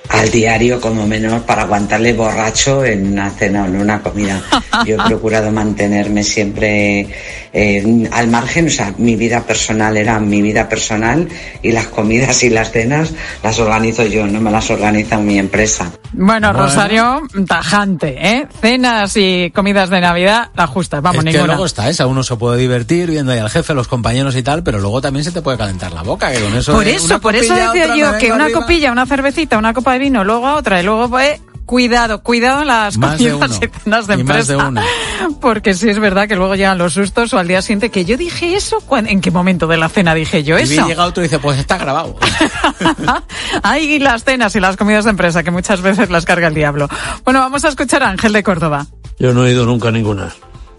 al 0.10 0.30
diario 0.30 0.80
como 0.82 1.08
menos 1.08 1.42
para 1.44 1.64
aguantarle 1.64 2.14
borracho 2.14 2.84
en 2.84 3.14
una 3.14 3.30
cena 3.30 3.64
o 3.64 3.66
en 3.68 3.78
una 3.78 4.02
comida. 4.02 4.42
Yo 4.86 4.96
he 4.96 4.98
procurado 5.08 5.52
mantenerme 5.52 6.24
siempre 6.24 7.08
eh, 7.54 8.10
al 8.12 8.28
margen, 8.28 8.68
o 8.68 8.70
sea, 8.70 8.94
mi 8.98 9.16
vida 9.16 9.42
personal 9.44 9.98
era 9.98 10.20
mi 10.20 10.42
vida 10.42 10.68
personal 10.70 11.28
y 11.62 11.72
las 11.72 11.88
comidas 11.88 12.44
y 12.44 12.50
las 12.50 12.72
cenas 12.72 13.12
las 13.44 13.60
organizo 13.60 14.06
yo, 14.06 14.26
no 14.28 14.40
me 14.42 14.52
las 14.52 14.70
organiza 14.70 15.18
mi 15.18 15.38
empresa. 15.38 15.92
Bueno, 16.14 16.52
Bueno. 16.52 16.54
Rosario, 16.54 17.22
tajante, 17.48 18.16
¿eh? 18.20 18.48
Cenas 18.62 19.16
y 19.16 19.52
comidas 19.54 19.90
de 19.90 20.02
Navidad, 20.02 20.50
la 20.56 20.68
justa, 20.68 21.00
vamos, 21.02 21.20
es 21.20 21.24
que 21.26 21.32
ninguna. 21.32 21.48
luego 21.54 21.66
está 21.66 21.90
esa, 21.90 22.06
uno 22.08 22.24
se 22.24 22.36
puede 22.36 22.58
divertir 22.58 23.10
viendo 23.10 23.32
ahí 23.32 23.40
al 23.40 23.50
jefe, 23.50 23.72
a 23.72 23.76
los 23.76 23.88
compañeros 23.88 24.36
y 24.36 24.44
tal, 24.44 24.64
pero 24.64 24.80
luego 24.80 25.02
también 25.02 25.24
se 25.24 25.32
te 25.32 25.42
puede 25.42 25.58
calentar 25.58 25.92
la 25.94 26.04
boca, 26.04 26.32
que 26.32 26.40
con 26.40 26.54
eso 26.56 26.74
Por 26.74 26.88
eso, 26.88 27.06
una 27.06 27.20
por 27.20 27.36
eso 27.36 27.54
copilla, 27.54 27.72
decía 27.72 27.84
otra, 27.84 27.96
yo 28.14 28.18
que 28.18 28.32
una 28.32 28.46
arriba. 28.46 28.60
copilla, 28.62 28.92
una 28.92 29.06
cervecita, 29.06 29.58
una 29.58 29.74
copa 29.74 29.94
de 29.94 30.00
vino, 30.02 30.24
luego 30.26 30.48
a 30.48 30.56
otra 30.56 30.82
y 30.82 30.84
luego 30.84 31.10
pues, 31.10 31.40
cuidado, 31.66 32.22
cuidado 32.22 32.62
en 32.64 32.68
las 32.68 32.98
Más 32.98 33.18
de 33.18 33.30
comidas 33.32 33.52
uno. 33.60 33.68
y 33.74 33.80
cenas 33.80 34.08
de 34.08 34.14
Y 34.16 34.24
más 34.26 34.48
de 34.48 34.54
empresa. 34.56 34.68
uno. 34.68 34.82
Porque 35.40 35.74
sí 35.74 35.88
es 35.90 36.00
verdad 36.00 36.28
que 36.28 36.36
luego 36.36 36.56
llegan 36.56 36.78
los 36.78 36.94
sustos 36.94 37.34
o 37.34 37.38
al 37.40 37.48
día 37.48 37.62
siguiente 37.62 37.90
que 37.90 38.04
yo 38.04 38.18
dije 38.18 38.56
eso, 38.56 38.82
¿cuán- 38.82 39.08
¿en 39.08 39.22
qué 39.22 39.32
momento 39.32 39.68
de 39.68 39.78
la 39.78 39.88
cena 39.88 40.14
dije 40.14 40.44
yo 40.44 40.60
Y 40.60 40.64
eso? 40.64 40.72
bien 40.74 40.88
llega 40.88 41.06
otro 41.06 41.24
y 41.24 41.28
dice, 41.28 41.40
pues 41.40 41.58
está 41.60 41.78
grabado. 41.78 42.18
Hay 43.64 44.00
las 44.00 44.24
cenas 44.24 44.56
y 44.56 44.60
las 44.60 44.78
comidas 44.78 45.06
de 45.06 45.12
empresa 45.12 45.44
que 45.44 45.52
muchas 45.52 45.82
veces 45.82 46.10
las 46.10 46.26
carga 46.26 46.48
el 46.48 46.54
diablo. 46.54 46.88
Bueno, 47.24 47.40
vamos 47.40 47.64
a 47.66 47.70
escuchar 47.70 48.04
a 48.04 48.10
Ángel 48.10 48.34
de 48.34 48.44
Córdoba. 48.44 48.88
Yo 49.20 49.34
no 49.34 49.46
he 49.46 49.52
ido 49.52 49.66
nunca 49.66 49.90
a 49.90 49.92
ninguna, 49.92 50.34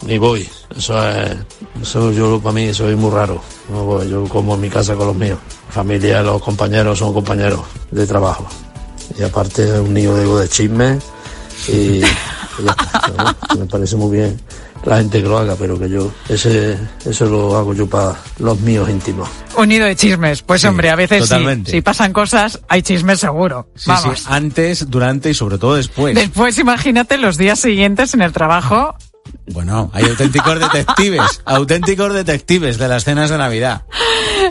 ni 0.05 0.19
voy. 0.19 0.49
Eso 0.77 1.09
es, 1.09 1.37
eso 1.81 2.11
yo 2.13 2.41
para 2.41 2.53
mí 2.55 2.65
eso 2.65 2.89
es 2.89 2.97
muy 2.97 3.11
raro. 3.11 3.43
No 3.71 3.85
voy, 3.85 4.09
yo 4.11 4.25
como 4.25 4.55
en 4.57 4.61
mi 4.61 4.69
casa 4.69 4.95
con 4.95 5.07
los 5.09 5.17
míos. 5.17 5.39
Familia, 5.71 6.23
los 6.23 6.43
compañeros 6.43 6.99
son 6.99 7.15
compañeros 7.15 7.61
de 7.91 8.07
trabajo. 8.07 8.47
Y 9.19 9.23
aparte 9.23 9.65
es 9.65 9.79
un 9.81 9.93
niño 9.95 10.15
de, 10.15 10.41
de 10.43 10.49
chisme 10.49 10.99
y, 11.69 11.73
y 11.73 12.01
ya 12.01 12.71
está, 12.71 13.01
¿sabes? 13.17 13.59
me 13.59 13.67
parece 13.67 13.97
muy 13.97 14.17
bien 14.17 14.41
la 14.85 14.97
gente 14.97 15.23
que 15.23 15.29
lo 15.29 15.39
haga, 15.39 15.55
pero 15.57 15.79
que 15.79 15.89
yo 15.89 16.11
ese 16.29 16.77
eso 17.05 17.27
lo 17.27 17.57
hago 17.57 17.73
yo 17.73 17.87
para 17.89 18.17
los 18.41 18.59
míos 18.61 18.89
íntimos. 18.91 19.29
Unido 19.57 19.87
de 19.87 19.95
chismes. 19.95 20.43
Pues 20.43 20.63
Sí, 20.63 20.67
hombre, 20.67 20.91
a 20.91 20.97
veces 20.97 21.23
sí. 21.23 21.29
totalmente. 21.29 21.71
Si 21.71 21.81
pasan 21.83 22.13
cosas, 22.13 22.59
hay 22.69 22.83
chismes 22.83 23.21
seguro. 23.21 23.69
Sí, 23.77 23.85
Vamos. 23.91 24.19
sí, 24.19 24.25
antes, 24.29 24.91
durante 24.91 25.31
y 25.31 25.35
sobre 25.35 25.59
todo 25.59 25.77
después. 25.77 26.15
Después 26.17 26.59
imagínate 26.59 27.17
los 27.19 27.37
días 27.37 27.61
siguientes 27.61 28.13
en 28.15 28.23
el 28.23 28.33
trabajo. 28.33 28.97
Bueno, 29.53 29.91
hay 29.95 30.05
auténticos 30.07 30.59
detectives, 30.59 31.43
auténticos 31.45 32.13
detectives 32.13 32.77
de 32.79 32.89
las 32.89 33.05
cenas 33.05 33.31
de 33.31 33.39
Navidad. 33.39 33.83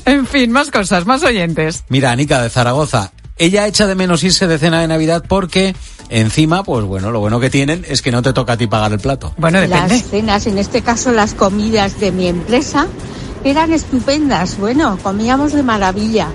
En 0.05 0.25
fin, 0.25 0.49
más 0.51 0.71
cosas, 0.71 1.05
más 1.05 1.23
oyentes. 1.23 1.83
Mira, 1.89 2.11
Anica 2.11 2.41
de 2.41 2.49
Zaragoza, 2.49 3.11
ella 3.41 3.65
echa 3.65 3.87
de 3.87 3.95
menos 3.95 4.23
irse 4.23 4.45
de 4.45 4.59
cena 4.59 4.81
de 4.81 4.87
Navidad 4.87 5.23
porque 5.27 5.75
encima, 6.09 6.63
pues 6.63 6.85
bueno, 6.85 7.09
lo 7.09 7.19
bueno 7.19 7.39
que 7.39 7.49
tienen 7.49 7.83
es 7.89 8.03
que 8.03 8.11
no 8.11 8.21
te 8.21 8.33
toca 8.33 8.53
a 8.53 8.57
ti 8.57 8.67
pagar 8.67 8.91
el 8.91 8.99
plato. 8.99 9.33
Bueno, 9.37 9.65
Las 9.65 10.03
cenas, 10.03 10.45
en 10.45 10.59
este 10.59 10.83
caso 10.83 11.11
las 11.11 11.33
comidas 11.33 11.99
de 11.99 12.11
mi 12.11 12.27
empresa, 12.27 12.85
eran 13.43 13.73
estupendas. 13.73 14.59
Bueno, 14.59 14.99
comíamos 15.01 15.53
de 15.53 15.63
maravilla 15.63 16.27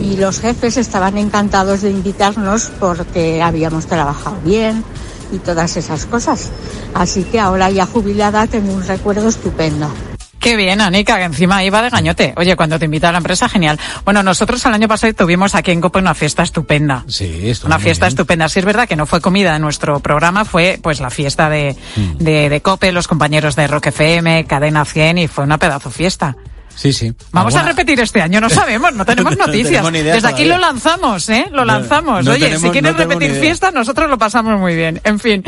y 0.00 0.16
los 0.16 0.38
jefes 0.38 0.76
estaban 0.76 1.18
encantados 1.18 1.82
de 1.82 1.90
invitarnos 1.90 2.70
porque 2.78 3.42
habíamos 3.42 3.86
trabajado 3.86 4.36
bien 4.44 4.84
y 5.32 5.38
todas 5.38 5.76
esas 5.76 6.06
cosas. 6.06 6.50
Así 6.94 7.24
que 7.24 7.40
ahora 7.40 7.70
ya 7.70 7.86
jubilada 7.86 8.46
tengo 8.46 8.72
un 8.72 8.86
recuerdo 8.86 9.28
estupendo. 9.28 9.88
Qué 10.42 10.56
bien, 10.56 10.80
Anica, 10.80 11.18
que 11.18 11.22
encima 11.24 11.62
iba 11.62 11.80
de 11.82 11.88
gañote. 11.88 12.34
Oye, 12.36 12.56
cuando 12.56 12.76
te 12.76 12.84
invita 12.86 13.08
a 13.08 13.12
la 13.12 13.18
empresa, 13.18 13.48
genial. 13.48 13.78
Bueno, 14.04 14.24
nosotros 14.24 14.64
el 14.66 14.74
año 14.74 14.88
pasado 14.88 15.14
tuvimos 15.14 15.54
aquí 15.54 15.70
en 15.70 15.80
Copa 15.80 16.00
una 16.00 16.14
fiesta 16.14 16.42
estupenda. 16.42 17.04
Sí, 17.06 17.48
esto 17.48 17.68
Una 17.68 17.78
fiesta 17.78 18.08
estupenda. 18.08 18.48
Sí, 18.48 18.58
es 18.58 18.64
verdad 18.64 18.88
que 18.88 18.96
no 18.96 19.06
fue 19.06 19.20
comida 19.20 19.54
en 19.54 19.62
nuestro 19.62 20.00
programa, 20.00 20.44
fue 20.44 20.80
pues 20.82 20.98
la 20.98 21.10
fiesta 21.10 21.48
de, 21.48 21.76
Mm. 21.96 22.16
de, 22.18 22.48
de 22.48 22.60
Cope, 22.60 22.90
los 22.90 23.06
compañeros 23.06 23.54
de 23.54 23.68
Rock 23.68 23.86
FM, 23.86 24.44
Cadena 24.46 24.84
100 24.84 25.18
y 25.18 25.28
fue 25.28 25.44
una 25.44 25.58
pedazo 25.58 25.90
fiesta. 25.90 26.36
Sí, 26.74 26.92
sí. 26.92 27.12
Vamos 27.30 27.54
a 27.54 27.58
¿Alguna- 27.60 27.72
repetir 27.76 28.00
este 28.00 28.20
año, 28.22 28.40
no 28.40 28.48
sabemos, 28.50 28.92
no 28.94 29.04
tenemos 29.04 29.36
No 29.36 29.46
noticias. 29.46 29.68
tenemos 29.70 29.92
ni 29.92 29.98
idea 30.00 30.14
Desde 30.14 30.28
aquí 30.28 30.44
lo 30.44 30.58
lanzamos, 30.58 31.28
¿eh? 31.28 31.46
Lo 31.50 31.58
No, 31.58 31.64
lanzamos. 31.66 32.24
no 32.24 32.30
Oye, 32.32 32.46
tenemos- 32.46 32.62
si 32.62 32.70
quieres 32.70 32.92
no 32.92 32.96
tenemos 32.96 33.22
repetir 33.22 33.40
fiesta, 33.40 33.70
nosotros 33.70 34.08
lo 34.10 34.18
pasamos 34.18 34.58
muy 34.58 34.74
bien. 34.74 35.00
En 35.04 35.18
fin, 35.20 35.44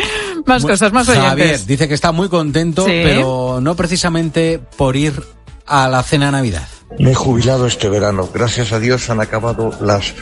más 0.47 0.63
cosas, 0.65 0.93
más 0.93 1.07
Javier 1.07 1.33
oyentes. 1.35 1.67
dice 1.67 1.89
que 1.89 1.95
está 1.95 2.13
muy 2.13 2.29
contento, 2.29 2.85
Sí. 2.85 3.01
pero 3.05 3.59
no 3.61 3.75
precisamente 3.75 4.61
por 4.77 4.97
ir 4.97 5.21
a 5.67 5.89
la 5.89 6.03
cena 6.03 6.27
de 6.27 6.33
Navidad. 6.33 6.69
Me 6.99 7.13
he 7.13 7.15
jubilado 7.15 7.67
este 7.67 7.89
verano. 7.89 8.29
Gracias 8.33 8.73
a 8.73 8.79
Dios 8.79 9.09
han 9.11 9.21
acabado 9.21 9.73
las 9.81 10.13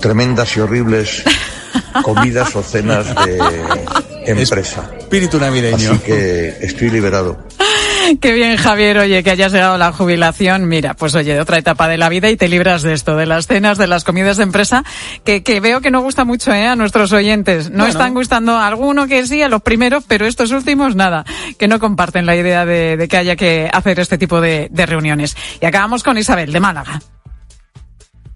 tremendas 0.00 0.56
y 0.56 0.60
horribles 0.60 1.22
comidas 2.02 2.54
o 2.54 2.62
cenas 2.62 3.06
de, 3.24 3.38
empresa. 4.26 4.90
Espíritu 4.98 5.38
navideño. 5.38 5.92
Así 5.92 5.98
que 6.00 6.58
estoy 6.60 6.90
liberado. 6.90 7.38
Qué 8.20 8.32
bien, 8.32 8.56
Javier, 8.56 8.98
oye, 8.98 9.22
que 9.22 9.30
hayas 9.30 9.52
llegado 9.52 9.74
a 9.74 9.78
la 9.78 9.92
jubilación. 9.92 10.68
Mira, 10.68 10.94
pues 10.94 11.14
oye, 11.14 11.34
de 11.34 11.40
otra 11.40 11.58
etapa 11.58 11.88
de 11.88 11.98
la 11.98 12.08
vida 12.08 12.30
y 12.30 12.36
te 12.36 12.48
libras 12.48 12.82
de 12.82 12.92
esto, 12.92 13.16
de 13.16 13.26
las 13.26 13.46
cenas, 13.46 13.78
de 13.78 13.86
las 13.86 14.04
comidas 14.04 14.36
de 14.36 14.42
empresa, 14.44 14.84
que, 15.24 15.42
que 15.42 15.60
veo 15.60 15.80
que 15.80 15.90
no 15.90 16.00
gusta 16.02 16.24
mucho 16.24 16.52
¿eh? 16.52 16.66
a 16.66 16.76
nuestros 16.76 17.12
oyentes. 17.12 17.70
No 17.70 17.78
Bueno. 17.78 17.90
están 17.90 18.14
gustando 18.14 18.52
a 18.52 18.66
alguno 18.66 19.06
que 19.06 19.26
sí, 19.26 19.42
a 19.42 19.48
los 19.48 19.62
primeros, 19.62 20.04
pero 20.06 20.26
estos 20.26 20.50
últimos 20.50 20.96
nada, 20.96 21.24
que 21.58 21.68
no 21.68 21.78
comparten 21.78 22.26
la 22.26 22.36
idea 22.36 22.64
de, 22.66 22.96
de 22.96 23.08
que 23.08 23.16
haya 23.16 23.36
que 23.36 23.70
hacer 23.72 24.00
este 24.00 24.18
tipo 24.18 24.40
de, 24.40 24.68
de 24.70 24.86
reuniones. 24.86 25.36
Y 25.60 25.66
acabamos 25.66 26.02
con 26.02 26.18
Isabel, 26.18 26.52
de 26.52 26.60
Málaga. 26.60 27.00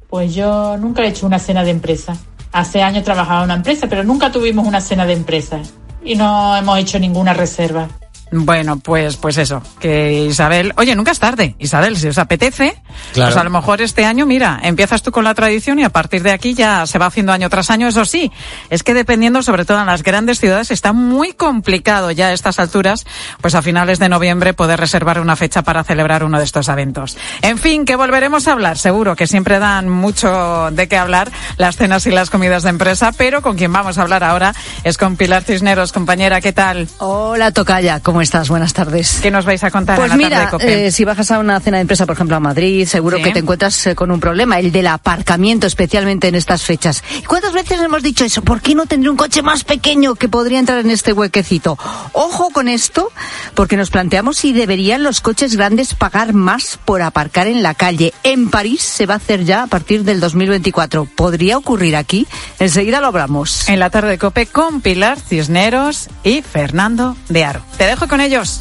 Pues 0.08 0.34
yo 0.34 0.76
nunca 0.78 1.02
he 1.02 1.08
hecho 1.08 1.26
una 1.26 1.38
cena 1.38 1.64
de 1.64 1.70
empresa. 1.70 2.16
Hace 2.52 2.82
años 2.82 3.04
trabajaba 3.04 3.40
en 3.40 3.44
una 3.46 3.54
empresa, 3.54 3.86
pero 3.88 4.04
nunca 4.04 4.30
tuvimos 4.30 4.66
una 4.66 4.80
cena 4.80 5.04
de 5.04 5.12
empresa. 5.12 5.60
Y 6.04 6.14
no 6.14 6.56
hemos 6.56 6.78
hecho 6.78 6.98
ninguna 6.98 7.34
reserva. 7.34 7.88
Bueno, 8.32 8.78
pues, 8.80 9.16
pues 9.16 9.38
eso, 9.38 9.62
que 9.78 10.24
Isabel, 10.28 10.72
oye, 10.76 10.96
nunca 10.96 11.12
es 11.12 11.20
tarde, 11.20 11.54
Isabel, 11.60 11.96
si 11.96 12.08
os 12.08 12.18
apetece, 12.18 12.74
Claro. 13.12 13.30
pues 13.30 13.40
a 13.40 13.44
lo 13.44 13.50
mejor 13.50 13.80
este 13.80 14.04
año, 14.04 14.26
mira, 14.26 14.58
empiezas 14.64 15.02
tú 15.02 15.12
con 15.12 15.22
la 15.22 15.32
tradición 15.34 15.78
y 15.78 15.84
a 15.84 15.90
partir 15.90 16.22
de 16.24 16.32
aquí 16.32 16.52
ya 16.54 16.86
se 16.86 16.98
va 16.98 17.06
haciendo 17.06 17.32
año 17.32 17.48
tras 17.50 17.70
año, 17.70 17.86
eso 17.86 18.04
sí, 18.04 18.32
es 18.68 18.82
que 18.82 18.94
dependiendo 18.94 19.42
sobre 19.42 19.64
todo 19.64 19.78
en 19.80 19.86
las 19.86 20.02
grandes 20.02 20.40
ciudades 20.40 20.72
está 20.72 20.92
muy 20.92 21.34
complicado 21.34 22.10
ya 22.10 22.28
a 22.28 22.32
estas 22.32 22.58
alturas, 22.58 23.06
pues 23.40 23.54
a 23.54 23.62
finales 23.62 24.00
de 24.00 24.08
noviembre 24.08 24.54
poder 24.54 24.80
reservar 24.80 25.20
una 25.20 25.36
fecha 25.36 25.62
para 25.62 25.84
celebrar 25.84 26.24
uno 26.24 26.38
de 26.38 26.44
estos 26.44 26.68
eventos. 26.68 27.16
En 27.42 27.58
fin, 27.58 27.84
que 27.84 27.94
volveremos 27.94 28.48
a 28.48 28.52
hablar, 28.52 28.76
seguro 28.76 29.14
que 29.14 29.28
siempre 29.28 29.60
dan 29.60 29.88
mucho 29.88 30.70
de 30.72 30.88
qué 30.88 30.96
hablar 30.96 31.30
las 31.58 31.76
cenas 31.76 32.06
y 32.06 32.10
las 32.10 32.30
comidas 32.30 32.64
de 32.64 32.70
empresa, 32.70 33.12
pero 33.12 33.40
con 33.40 33.56
quien 33.56 33.72
vamos 33.72 33.98
a 33.98 34.02
hablar 34.02 34.24
ahora 34.24 34.52
es 34.82 34.98
con 34.98 35.16
Pilar 35.16 35.44
Cisneros, 35.44 35.92
compañera, 35.92 36.40
¿qué 36.40 36.52
tal? 36.52 36.88
Hola, 36.98 37.52
Tocaya, 37.52 38.00
¿cómo 38.00 38.15
estás? 38.20 38.48
Buenas 38.48 38.72
tardes. 38.72 39.18
¿Qué 39.22 39.30
nos 39.30 39.44
vais 39.44 39.62
a 39.64 39.70
contar 39.70 39.96
Pues 39.96 40.12
en 40.12 40.18
la 40.18 40.22
tarde 40.24 40.34
mira, 40.36 40.44
de 40.46 40.50
COPE? 40.50 40.86
eh, 40.86 40.90
si 40.90 41.04
bajas 41.04 41.30
a 41.30 41.38
una 41.38 41.58
cena 41.60 41.78
de 41.78 41.82
empresa, 41.82 42.06
por 42.06 42.14
ejemplo, 42.14 42.36
a 42.36 42.40
Madrid, 42.40 42.86
seguro 42.86 43.16
Sí. 43.18 43.22
que 43.24 43.30
te 43.32 43.38
encuentras 43.40 43.86
eh, 43.86 43.94
con 43.94 44.10
un 44.10 44.20
problema, 44.20 44.58
el 44.58 44.72
del 44.72 44.86
aparcamiento, 44.86 45.66
especialmente 45.66 46.28
en 46.28 46.34
estas 46.34 46.62
fechas. 46.62 47.02
¿Cuántas 47.26 47.52
veces 47.52 47.80
hemos 47.80 48.02
dicho 48.02 48.24
eso? 48.24 48.42
¿Por 48.42 48.60
qué 48.60 48.74
no 48.74 48.86
tendría 48.86 49.10
un 49.10 49.16
coche 49.16 49.42
más 49.42 49.64
pequeño 49.64 50.14
que 50.14 50.28
podría 50.28 50.58
entrar 50.58 50.78
en 50.80 50.90
este 50.90 51.12
huequecito? 51.12 51.78
Ojo 52.12 52.50
con 52.50 52.68
esto, 52.68 53.10
porque 53.54 53.76
nos 53.76 53.90
planteamos 53.90 54.36
si 54.36 54.52
deberían 54.52 55.02
los 55.02 55.20
coches 55.20 55.56
grandes 55.56 55.94
pagar 55.94 56.32
más 56.32 56.78
por 56.84 57.02
aparcar 57.02 57.46
en 57.46 57.62
la 57.62 57.74
calle. 57.74 58.12
En 58.22 58.48
París 58.50 58.82
se 58.82 59.06
va 59.06 59.14
a 59.14 59.16
hacer 59.18 59.44
ya 59.44 59.62
a 59.62 59.66
partir 59.66 60.04
del 60.04 60.20
2024. 60.20 61.04
¿Podría 61.06 61.58
ocurrir 61.58 61.96
aquí? 61.96 62.26
Enseguida 62.58 63.00
lo 63.00 63.08
hablamos. 63.08 63.68
En 63.68 63.78
la 63.80 63.90
tarde 63.90 64.10
de 64.10 64.18
COPE 64.18 64.46
con 64.46 64.80
Pilar 64.80 65.18
Cisneros 65.20 66.08
y 66.24 66.42
Fernando 66.42 67.16
de 67.28 67.44
Aro. 67.44 67.60
Te 67.78 67.84
dejo 67.84 68.05
con 68.08 68.20
ellos. 68.20 68.60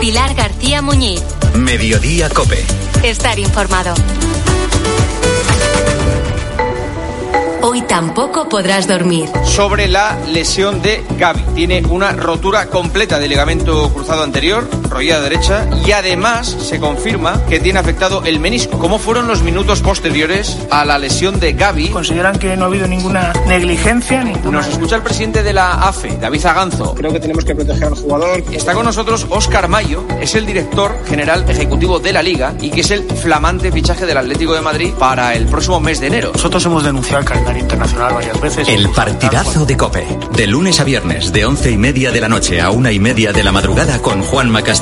Pilar 0.00 0.34
García 0.34 0.82
Muñiz. 0.82 1.22
Mediodía 1.54 2.28
Cope. 2.28 2.64
Estar 3.02 3.38
informado. 3.38 3.94
Hoy 7.62 7.82
tampoco 7.82 8.48
podrás 8.48 8.88
dormir. 8.88 9.28
sobre 9.44 9.86
la 9.86 10.18
lesión 10.26 10.82
de 10.82 11.04
Gaby. 11.18 11.42
Tiene 11.54 11.82
una 11.88 12.12
rotura 12.12 12.66
completa 12.66 13.18
del 13.20 13.30
ligamento 13.30 13.92
cruzado 13.94 14.24
anterior, 14.24 14.68
rodilla 14.92 15.20
derecha, 15.20 15.66
y 15.84 15.92
además 15.92 16.56
se 16.60 16.78
confirma 16.78 17.44
que 17.46 17.60
tiene 17.60 17.78
afectado 17.78 18.22
el 18.24 18.38
menisco. 18.38 18.78
¿Cómo 18.78 18.98
fueron 18.98 19.26
los 19.26 19.42
minutos 19.42 19.80
posteriores 19.80 20.58
a 20.70 20.84
la 20.84 20.98
lesión 20.98 21.40
de 21.40 21.52
Gaby? 21.52 21.88
Consideran 21.88 22.38
que 22.38 22.56
no 22.56 22.64
ha 22.64 22.68
habido 22.68 22.86
ninguna 22.86 23.32
negligencia. 23.46 24.22
Ninguna... 24.22 24.58
Nos 24.58 24.68
escucha 24.68 24.96
el 24.96 25.02
presidente 25.02 25.42
de 25.42 25.52
la 25.52 25.88
AFE, 25.88 26.18
David 26.18 26.40
Zaganzo. 26.40 26.94
Creo 26.94 27.12
que 27.12 27.20
tenemos 27.20 27.44
que 27.44 27.54
proteger 27.54 27.84
al 27.84 27.94
jugador. 27.94 28.44
Está 28.52 28.74
con 28.74 28.84
nosotros 28.84 29.26
Óscar 29.30 29.68
Mayo, 29.68 30.04
es 30.20 30.34
el 30.34 30.46
director 30.46 30.94
general 31.06 31.44
ejecutivo 31.48 31.98
de 31.98 32.12
la 32.12 32.22
Liga 32.22 32.54
y 32.60 32.70
que 32.70 32.82
es 32.82 32.90
el 32.90 33.04
flamante 33.04 33.72
fichaje 33.72 34.06
del 34.06 34.18
Atlético 34.18 34.54
de 34.54 34.60
Madrid 34.60 34.92
para 34.98 35.34
el 35.34 35.46
próximo 35.46 35.80
mes 35.80 36.00
de 36.00 36.08
enero. 36.08 36.32
Nosotros 36.34 36.64
hemos 36.66 36.84
denunciado 36.84 37.20
el 37.20 37.26
calendario 37.26 37.62
internacional 37.62 38.14
varias 38.14 38.40
veces. 38.40 38.68
El 38.68 38.88
partidazo 38.90 39.64
de 39.64 39.76
Cope. 39.76 40.06
De 40.36 40.46
lunes 40.46 40.80
a 40.80 40.84
viernes, 40.84 41.32
de 41.32 41.46
once 41.46 41.70
y 41.70 41.76
media 41.76 42.10
de 42.10 42.20
la 42.20 42.28
noche 42.28 42.60
a 42.60 42.70
una 42.70 42.92
y 42.92 42.98
media 42.98 43.32
de 43.32 43.42
la 43.42 43.52
madrugada 43.52 43.98
con 44.00 44.22
Juanma 44.22 44.62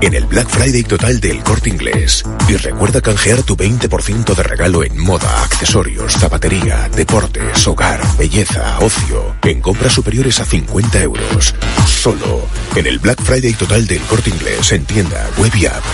en 0.00 0.14
el 0.14 0.26
Black 0.26 0.48
Friday 0.48 0.82
total 0.82 1.20
del 1.20 1.42
Corte 1.42 1.70
Inglés 1.70 2.22
y 2.48 2.56
recuerda 2.56 3.00
canjear 3.00 3.42
tu 3.42 3.56
20% 3.56 4.34
de 4.34 4.42
regalo 4.42 4.84
en 4.84 4.98
moda, 4.98 5.42
accesorios, 5.42 6.12
zapatería, 6.12 6.88
deportes, 6.94 7.66
hogar, 7.66 8.00
belleza, 8.16 8.78
ocio, 8.80 9.36
en 9.42 9.60
compras 9.60 9.92
superiores 9.92 10.40
a 10.40 10.44
50 10.44 11.02
euros. 11.02 11.54
Solo 11.86 12.42
en 12.74 12.86
el 12.86 12.98
Black 12.98 13.20
Friday 13.22 13.54
total 13.54 13.86
del 13.86 14.00
Corte 14.02 14.30
Inglés 14.30 14.72
en 14.72 14.84
tienda, 14.84 15.28
web 15.38 15.54
y 15.54 15.66
app. 15.66 15.84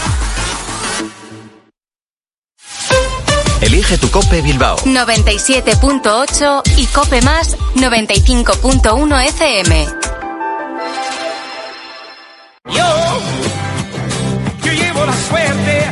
Elige 3.61 3.97
tu 3.99 4.11
Cope 4.11 4.43
Bilbao. 4.43 4.77
97.8 4.79 6.63
y 6.77 6.87
Cope 6.87 7.23
Más 7.23 7.57
95.1 7.77 9.29
FM. 9.29 9.87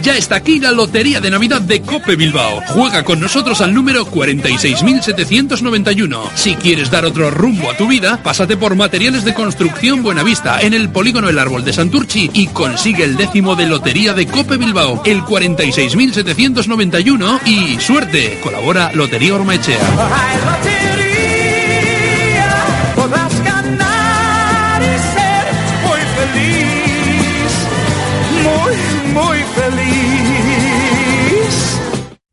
Ya 0.03 0.17
está 0.17 0.37
aquí 0.37 0.59
la 0.59 0.73
Lotería 0.73 1.21
de 1.21 1.31
Navidad 1.31 1.61
de 1.61 1.83
Cope 1.83 2.17
Bilbao. 2.17 2.63
Juega 2.69 3.05
con 3.05 3.21
nosotros 3.21 3.61
al 3.61 3.75
número 3.75 4.07
46.791. 4.07 6.31
Si 6.35 6.55
quieres 6.55 6.91
dar 6.91 7.05
otro 7.05 7.31
rumbo 7.31 7.71
a 7.71 7.77
tu 7.77 7.87
vida, 7.87 8.19
pásate 8.23 8.57
por 8.57 8.75
Materiales 8.77 9.25
de 9.25 9.35
Construcción 9.35 10.03
Buenavista 10.03 10.63
en 10.63 10.73
el 10.73 10.89
Polígono 10.89 11.29
El 11.29 11.39
Árbol 11.39 11.65
de 11.65 11.75
Santurchi 11.75 12.31
y 12.33 12.47
consigue 12.47 13.05
el 13.05 13.17
décimo 13.17 13.57
de 13.57 13.67
Lotería 13.67 14.15
de 14.15 14.27
Cope 14.27 14.57
Bilbao, 14.57 15.03
el 15.05 15.21
46.791 15.23 17.41
y 17.47 17.79
suerte. 17.81 18.41
Colabora 18.43 18.93
Lotería 18.95 19.35
Ormaechea. 19.35 21.10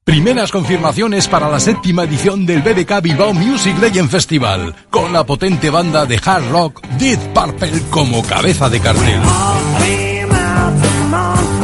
Primeras 0.08 0.54
confirmaciones 0.54 1.28
para 1.28 1.50
la 1.50 1.60
séptima 1.60 2.06
edición 2.06 2.46
del 2.46 2.62
BBK 2.62 3.02
Bilbao 3.02 3.34
Music 3.34 3.78
Legend 3.78 4.10
Festival, 4.10 4.74
con 4.89 5.12
la 5.12 5.26
potente 5.26 5.70
banda 5.70 6.06
de 6.06 6.17
hard 6.24 6.50
rock 6.50 6.82
Dead 6.98 7.20
Purple 7.34 7.82
como 7.89 8.24
cabeza 8.24 8.70
de 8.70 8.80
cartel. 8.80 9.20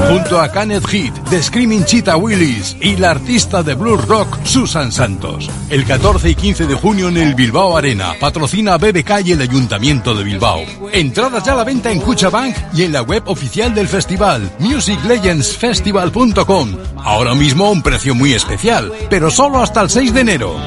Junto 0.10 0.42
a 0.42 0.52
Kenneth 0.52 0.88
Heat, 0.88 1.14
The 1.30 1.42
Screaming 1.42 1.86
Cheetah 1.86 2.18
Willis 2.18 2.76
y 2.82 2.98
la 2.98 3.12
artista 3.12 3.64
de 3.64 3.76
blues 3.76 4.06
rock 4.08 4.38
Susan 4.44 4.92
Santos. 4.92 5.50
El 5.70 5.86
14 5.86 6.30
y 6.30 6.36
15 6.36 6.68
de 6.68 6.76
junio 6.76 7.08
en 7.08 7.16
el 7.18 7.34
Bilbao 7.36 7.78
Arena, 7.78 8.14
patrocina 8.20 8.78
BBK 8.78 9.26
y 9.26 9.32
el 9.32 9.42
Ayuntamiento 9.42 10.14
de 10.14 10.24
Bilbao. 10.24 10.62
Entradas 10.92 11.44
ya 11.44 11.54
a 11.54 11.58
la 11.58 11.64
venta 11.64 11.92
en 11.92 12.02
Cuchabank 12.02 12.56
y 12.74 12.84
en 12.84 12.92
la 12.92 13.02
web 13.02 13.24
oficial 13.28 13.74
del 13.74 13.88
festival, 13.88 14.52
musiclegendsfestival.com. 14.60 16.78
Ahora 16.98 17.34
mismo 17.36 17.66
a 17.66 17.72
un 17.72 17.82
precio 17.82 18.14
muy 18.16 18.34
especial, 18.34 18.92
pero 19.10 19.32
solo 19.32 19.62
hasta 19.62 19.82
el 19.82 19.90
6 19.90 20.14
de 20.14 20.22
enero. 20.22 20.58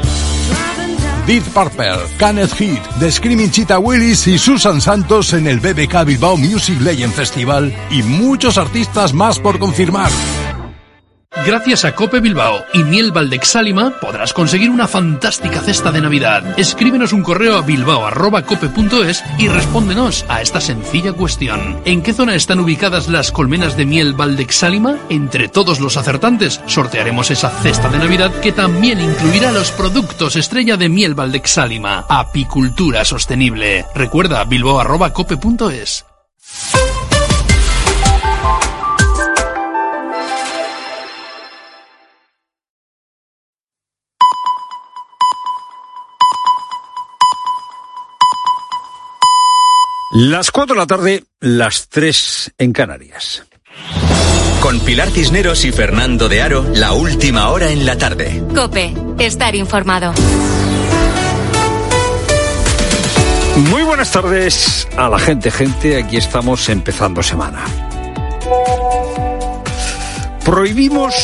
Deep 1.26 1.42
Purple, 1.52 2.06
Kenneth 2.18 2.54
Heat, 2.60 2.80
The 3.00 3.10
Screaming 3.10 3.50
Cheetah 3.50 3.80
Willis 3.80 4.28
y 4.28 4.38
Susan 4.38 4.80
Santos 4.80 5.32
en 5.32 5.48
el 5.48 5.58
BBK 5.58 6.04
Bilbao 6.04 6.36
Music 6.36 6.80
Legend 6.80 7.12
Festival 7.12 7.74
y 7.90 8.04
muchos 8.04 8.58
artistas 8.58 9.12
más 9.12 9.40
por 9.40 9.58
confirmar. 9.58 10.10
Gracias 11.46 11.84
a 11.84 11.94
Cope 11.94 12.18
Bilbao 12.18 12.64
y 12.72 12.82
Miel 12.82 13.12
Valdexálima 13.12 14.00
podrás 14.00 14.32
conseguir 14.32 14.68
una 14.68 14.88
fantástica 14.88 15.60
cesta 15.60 15.92
de 15.92 16.00
Navidad. 16.00 16.58
Escríbenos 16.58 17.12
un 17.12 17.22
correo 17.22 17.56
a 17.56 17.62
bilbao.cope.es 17.62 19.22
y 19.38 19.46
respóndenos 19.46 20.24
a 20.28 20.42
esta 20.42 20.60
sencilla 20.60 21.12
cuestión. 21.12 21.80
¿En 21.84 22.02
qué 22.02 22.12
zona 22.12 22.34
están 22.34 22.58
ubicadas 22.58 23.06
las 23.06 23.30
colmenas 23.30 23.76
de 23.76 23.86
miel 23.86 24.14
Valdexálima? 24.14 24.96
Entre 25.08 25.46
todos 25.46 25.78
los 25.78 25.96
acertantes 25.96 26.60
sortearemos 26.66 27.30
esa 27.30 27.50
cesta 27.50 27.88
de 27.90 27.98
Navidad 27.98 28.32
que 28.40 28.50
también 28.50 29.00
incluirá 29.00 29.52
los 29.52 29.70
productos 29.70 30.34
estrella 30.34 30.76
de 30.76 30.88
miel 30.88 31.14
Valdexálima. 31.14 32.06
Apicultura 32.08 33.04
sostenible. 33.04 33.84
Recuerda 33.94 34.42
bilbao.cope.es. 34.42 36.06
Las 50.18 50.50
4 50.50 50.74
de 50.74 50.80
la 50.80 50.86
tarde, 50.86 51.24
las 51.40 51.90
3 51.90 52.54
en 52.56 52.72
Canarias. 52.72 53.44
Con 54.62 54.80
Pilar 54.80 55.10
Cisneros 55.10 55.66
y 55.66 55.72
Fernando 55.72 56.30
de 56.30 56.40
Aro, 56.40 56.64
la 56.74 56.94
última 56.94 57.50
hora 57.50 57.70
en 57.70 57.84
la 57.84 57.98
tarde. 57.98 58.42
Cope, 58.54 58.94
estar 59.18 59.54
informado. 59.54 60.14
Muy 63.68 63.82
buenas 63.82 64.10
tardes 64.10 64.88
a 64.96 65.10
la 65.10 65.18
gente, 65.18 65.50
gente. 65.50 66.02
Aquí 66.02 66.16
estamos 66.16 66.66
empezando 66.70 67.22
semana. 67.22 67.62
¿Prohibimos 70.46 71.14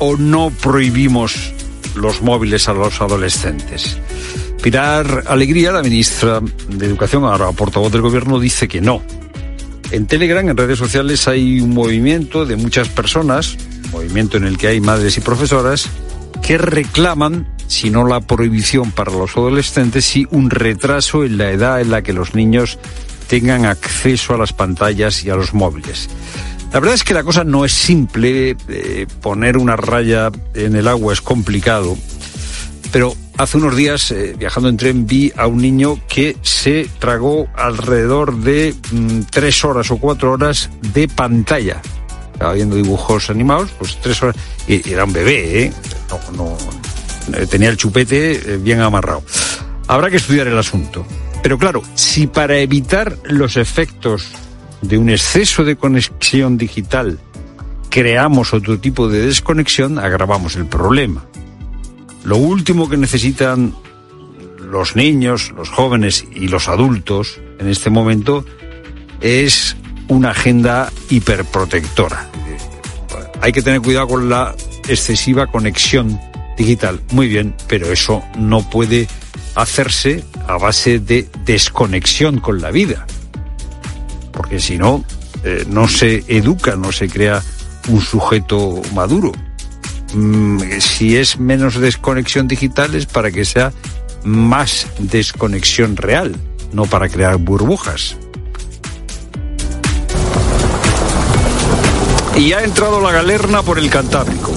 o 0.00 0.16
no 0.16 0.50
prohibimos 0.50 1.52
los 1.94 2.20
móviles 2.20 2.68
a 2.68 2.72
los 2.72 3.00
adolescentes? 3.00 3.96
Pilar 4.64 5.24
Alegría, 5.26 5.72
la 5.72 5.82
ministra 5.82 6.40
de 6.40 6.86
Educación, 6.86 7.22
ahora 7.24 7.52
portavoz 7.52 7.92
del 7.92 8.00
Gobierno, 8.00 8.40
dice 8.40 8.66
que 8.66 8.80
no. 8.80 9.02
En 9.90 10.06
Telegram, 10.06 10.48
en 10.48 10.56
redes 10.56 10.78
sociales, 10.78 11.28
hay 11.28 11.60
un 11.60 11.74
movimiento 11.74 12.46
de 12.46 12.56
muchas 12.56 12.88
personas, 12.88 13.58
movimiento 13.92 14.38
en 14.38 14.44
el 14.44 14.56
que 14.56 14.68
hay 14.68 14.80
madres 14.80 15.18
y 15.18 15.20
profesoras, 15.20 15.90
que 16.42 16.56
reclaman, 16.56 17.46
si 17.66 17.90
no 17.90 18.06
la 18.06 18.22
prohibición 18.22 18.90
para 18.90 19.12
los 19.12 19.36
adolescentes, 19.36 20.06
sí 20.06 20.26
un 20.30 20.48
retraso 20.48 21.26
en 21.26 21.36
la 21.36 21.50
edad 21.50 21.82
en 21.82 21.90
la 21.90 22.00
que 22.00 22.14
los 22.14 22.34
niños 22.34 22.78
tengan 23.26 23.66
acceso 23.66 24.32
a 24.32 24.38
las 24.38 24.54
pantallas 24.54 25.26
y 25.26 25.28
a 25.28 25.36
los 25.36 25.52
móviles. 25.52 26.08
La 26.72 26.80
verdad 26.80 26.94
es 26.94 27.04
que 27.04 27.12
la 27.12 27.22
cosa 27.22 27.44
no 27.44 27.66
es 27.66 27.72
simple, 27.74 28.56
eh, 28.70 29.06
poner 29.20 29.58
una 29.58 29.76
raya 29.76 30.30
en 30.54 30.74
el 30.74 30.88
agua 30.88 31.12
es 31.12 31.20
complicado, 31.20 31.98
pero 32.90 33.14
hace 33.36 33.56
unos 33.56 33.76
días, 33.76 34.10
eh, 34.10 34.34
viajando 34.38 34.68
en 34.68 34.76
tren, 34.76 35.06
vi 35.06 35.32
a 35.36 35.46
un 35.46 35.58
niño 35.58 35.98
que 36.08 36.36
se 36.42 36.88
tragó 36.98 37.48
alrededor 37.54 38.36
de 38.36 38.74
mm, 38.92 39.20
tres 39.30 39.64
horas 39.64 39.90
o 39.90 39.98
cuatro 39.98 40.32
horas 40.32 40.70
de 40.92 41.08
pantalla. 41.08 41.80
Estaba 42.32 42.52
viendo 42.52 42.76
dibujos 42.76 43.30
animados, 43.30 43.70
pues 43.78 43.98
tres 44.00 44.22
horas. 44.22 44.36
Y, 44.66 44.88
era 44.90 45.04
un 45.04 45.12
bebé, 45.12 45.64
¿eh? 45.64 45.72
No, 46.10 46.46
no, 46.48 47.38
eh, 47.38 47.46
tenía 47.46 47.68
el 47.68 47.76
chupete 47.76 48.54
eh, 48.54 48.56
bien 48.58 48.80
amarrado. 48.80 49.22
Habrá 49.86 50.10
que 50.10 50.16
estudiar 50.16 50.46
el 50.48 50.58
asunto. 50.58 51.06
Pero 51.42 51.58
claro, 51.58 51.82
si 51.94 52.26
para 52.26 52.58
evitar 52.58 53.18
los 53.24 53.56
efectos 53.56 54.28
de 54.80 54.98
un 54.98 55.10
exceso 55.10 55.64
de 55.64 55.76
conexión 55.76 56.56
digital 56.56 57.18
creamos 57.90 58.52
otro 58.52 58.78
tipo 58.78 59.08
de 59.08 59.24
desconexión, 59.26 59.98
agravamos 59.98 60.56
el 60.56 60.66
problema. 60.66 61.24
Lo 62.24 62.38
último 62.38 62.88
que 62.88 62.96
necesitan 62.96 63.74
los 64.58 64.96
niños, 64.96 65.52
los 65.56 65.68
jóvenes 65.68 66.24
y 66.34 66.48
los 66.48 66.68
adultos 66.68 67.40
en 67.58 67.68
este 67.68 67.90
momento 67.90 68.44
es 69.20 69.76
una 70.08 70.30
agenda 70.30 70.90
hiperprotectora. 71.10 72.30
Hay 73.40 73.52
que 73.52 73.62
tener 73.62 73.82
cuidado 73.82 74.08
con 74.08 74.28
la 74.30 74.54
excesiva 74.88 75.46
conexión 75.46 76.18
digital. 76.56 77.00
Muy 77.12 77.28
bien, 77.28 77.54
pero 77.68 77.92
eso 77.92 78.22
no 78.38 78.68
puede 78.70 79.06
hacerse 79.54 80.24
a 80.48 80.56
base 80.56 80.98
de 80.98 81.28
desconexión 81.44 82.40
con 82.40 82.60
la 82.60 82.70
vida. 82.70 83.06
Porque 84.32 84.60
si 84.60 84.78
no, 84.78 85.04
eh, 85.44 85.64
no 85.68 85.88
se 85.88 86.24
educa, 86.26 86.74
no 86.76 86.90
se 86.90 87.08
crea 87.08 87.42
un 87.88 88.00
sujeto 88.00 88.80
maduro. 88.94 89.32
Mm, 90.14 90.60
si 90.78 91.16
es 91.16 91.38
menos 91.38 91.80
desconexión 91.80 92.46
digital 92.46 92.94
es 92.94 93.06
para 93.06 93.32
que 93.32 93.44
sea 93.44 93.72
más 94.24 94.86
desconexión 94.98 95.96
real, 95.96 96.36
no 96.72 96.84
para 96.86 97.08
crear 97.08 97.36
burbujas. 97.36 98.16
Y 102.36 102.52
ha 102.52 102.64
entrado 102.64 103.00
la 103.00 103.12
galerna 103.12 103.62
por 103.62 103.78
el 103.78 103.90
Cantábrico. 103.90 104.52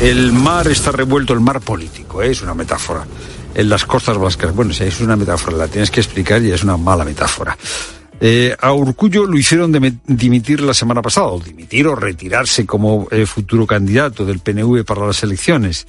El 0.00 0.32
mar 0.32 0.68
está 0.68 0.92
revuelto, 0.92 1.32
el 1.32 1.40
mar 1.40 1.60
político, 1.60 2.22
¿eh? 2.22 2.30
es 2.30 2.42
una 2.42 2.54
metáfora. 2.54 3.06
En 3.54 3.68
las 3.68 3.84
costas 3.84 4.16
vascas. 4.16 4.54
Bueno, 4.54 4.72
si 4.72 4.84
es 4.84 5.00
una 5.00 5.14
metáfora, 5.14 5.56
la 5.56 5.68
tienes 5.68 5.90
que 5.90 6.00
explicar 6.00 6.42
y 6.42 6.52
es 6.52 6.64
una 6.64 6.76
mala 6.76 7.04
metáfora. 7.04 7.56
Eh, 8.24 8.54
a 8.60 8.72
Urcullo 8.72 9.26
lo 9.26 9.36
hicieron 9.36 9.72
de 9.72 9.94
dimitir 10.06 10.60
la 10.60 10.74
semana 10.74 11.02
pasada, 11.02 11.26
o 11.26 11.40
dimitir 11.40 11.88
o 11.88 11.96
retirarse 11.96 12.64
como 12.64 13.08
eh, 13.10 13.26
futuro 13.26 13.66
candidato 13.66 14.24
del 14.24 14.38
PNV 14.38 14.84
para 14.84 15.04
las 15.04 15.24
elecciones. 15.24 15.88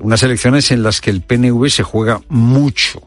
Unas 0.00 0.20
elecciones 0.24 0.72
en 0.72 0.82
las 0.82 1.00
que 1.00 1.10
el 1.10 1.22
PNV 1.22 1.68
se 1.68 1.84
juega 1.84 2.22
mucho. 2.28 3.06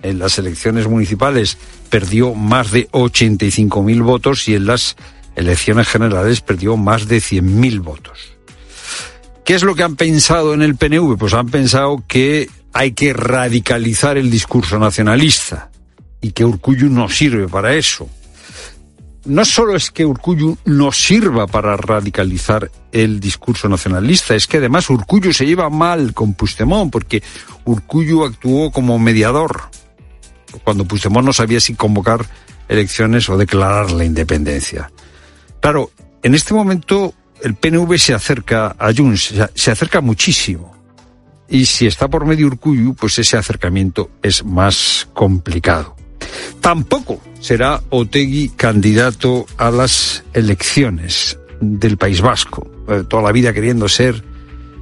En 0.00 0.18
las 0.18 0.38
elecciones 0.38 0.88
municipales 0.88 1.58
perdió 1.90 2.32
más 2.32 2.70
de 2.70 2.88
85.000 2.92 4.02
votos 4.02 4.48
y 4.48 4.54
en 4.54 4.64
las 4.64 4.96
elecciones 5.36 5.86
generales 5.86 6.40
perdió 6.40 6.78
más 6.78 7.08
de 7.08 7.18
100.000 7.18 7.82
votos. 7.82 8.38
¿Qué 9.44 9.54
es 9.54 9.62
lo 9.62 9.74
que 9.74 9.82
han 9.82 9.96
pensado 9.96 10.54
en 10.54 10.62
el 10.62 10.76
PNV? 10.76 11.18
Pues 11.18 11.34
han 11.34 11.50
pensado 11.50 12.02
que 12.08 12.48
hay 12.72 12.92
que 12.92 13.12
radicalizar 13.12 14.16
el 14.16 14.30
discurso 14.30 14.78
nacionalista 14.78 15.68
y 16.20 16.32
que 16.32 16.44
Urcuyu 16.44 16.88
no 16.88 17.08
sirve 17.08 17.48
para 17.48 17.74
eso. 17.74 18.08
No 19.24 19.44
solo 19.44 19.76
es 19.76 19.90
que 19.90 20.06
Urcuyu 20.06 20.56
no 20.64 20.90
sirva 20.90 21.46
para 21.46 21.76
radicalizar 21.76 22.70
el 22.92 23.20
discurso 23.20 23.68
nacionalista, 23.68 24.34
es 24.34 24.46
que 24.46 24.56
además 24.56 24.88
Urcuyu 24.88 25.32
se 25.32 25.44
lleva 25.44 25.68
mal 25.68 26.14
con 26.14 26.34
Puigdemont 26.34 26.90
porque 26.90 27.22
Urcuyu 27.64 28.24
actuó 28.24 28.70
como 28.70 28.98
mediador 28.98 29.70
cuando 30.64 30.86
Puigdemont 30.86 31.26
no 31.26 31.32
sabía 31.32 31.60
si 31.60 31.74
convocar 31.74 32.24
elecciones 32.68 33.28
o 33.28 33.36
declarar 33.36 33.90
la 33.90 34.04
independencia. 34.04 34.90
Claro, 35.60 35.90
en 36.22 36.34
este 36.34 36.54
momento 36.54 37.12
el 37.42 37.54
PNV 37.54 37.98
se 37.98 38.14
acerca 38.14 38.76
a 38.78 38.92
Junts, 38.94 39.34
se 39.54 39.70
acerca 39.70 40.00
muchísimo. 40.00 40.74
Y 41.50 41.66
si 41.66 41.86
está 41.86 42.08
por 42.08 42.26
medio 42.26 42.46
Urcuyu, 42.46 42.94
pues 42.94 43.18
ese 43.18 43.36
acercamiento 43.36 44.10
es 44.22 44.44
más 44.44 45.08
complicado. 45.12 45.97
Tampoco 46.60 47.20
será 47.40 47.82
Otegui 47.90 48.50
candidato 48.50 49.46
a 49.56 49.70
las 49.70 50.24
elecciones 50.32 51.38
del 51.60 51.96
País 51.96 52.20
Vasco. 52.20 52.70
Eh, 52.88 53.04
toda 53.08 53.22
la 53.22 53.32
vida 53.32 53.52
queriendo 53.52 53.88
ser 53.88 54.22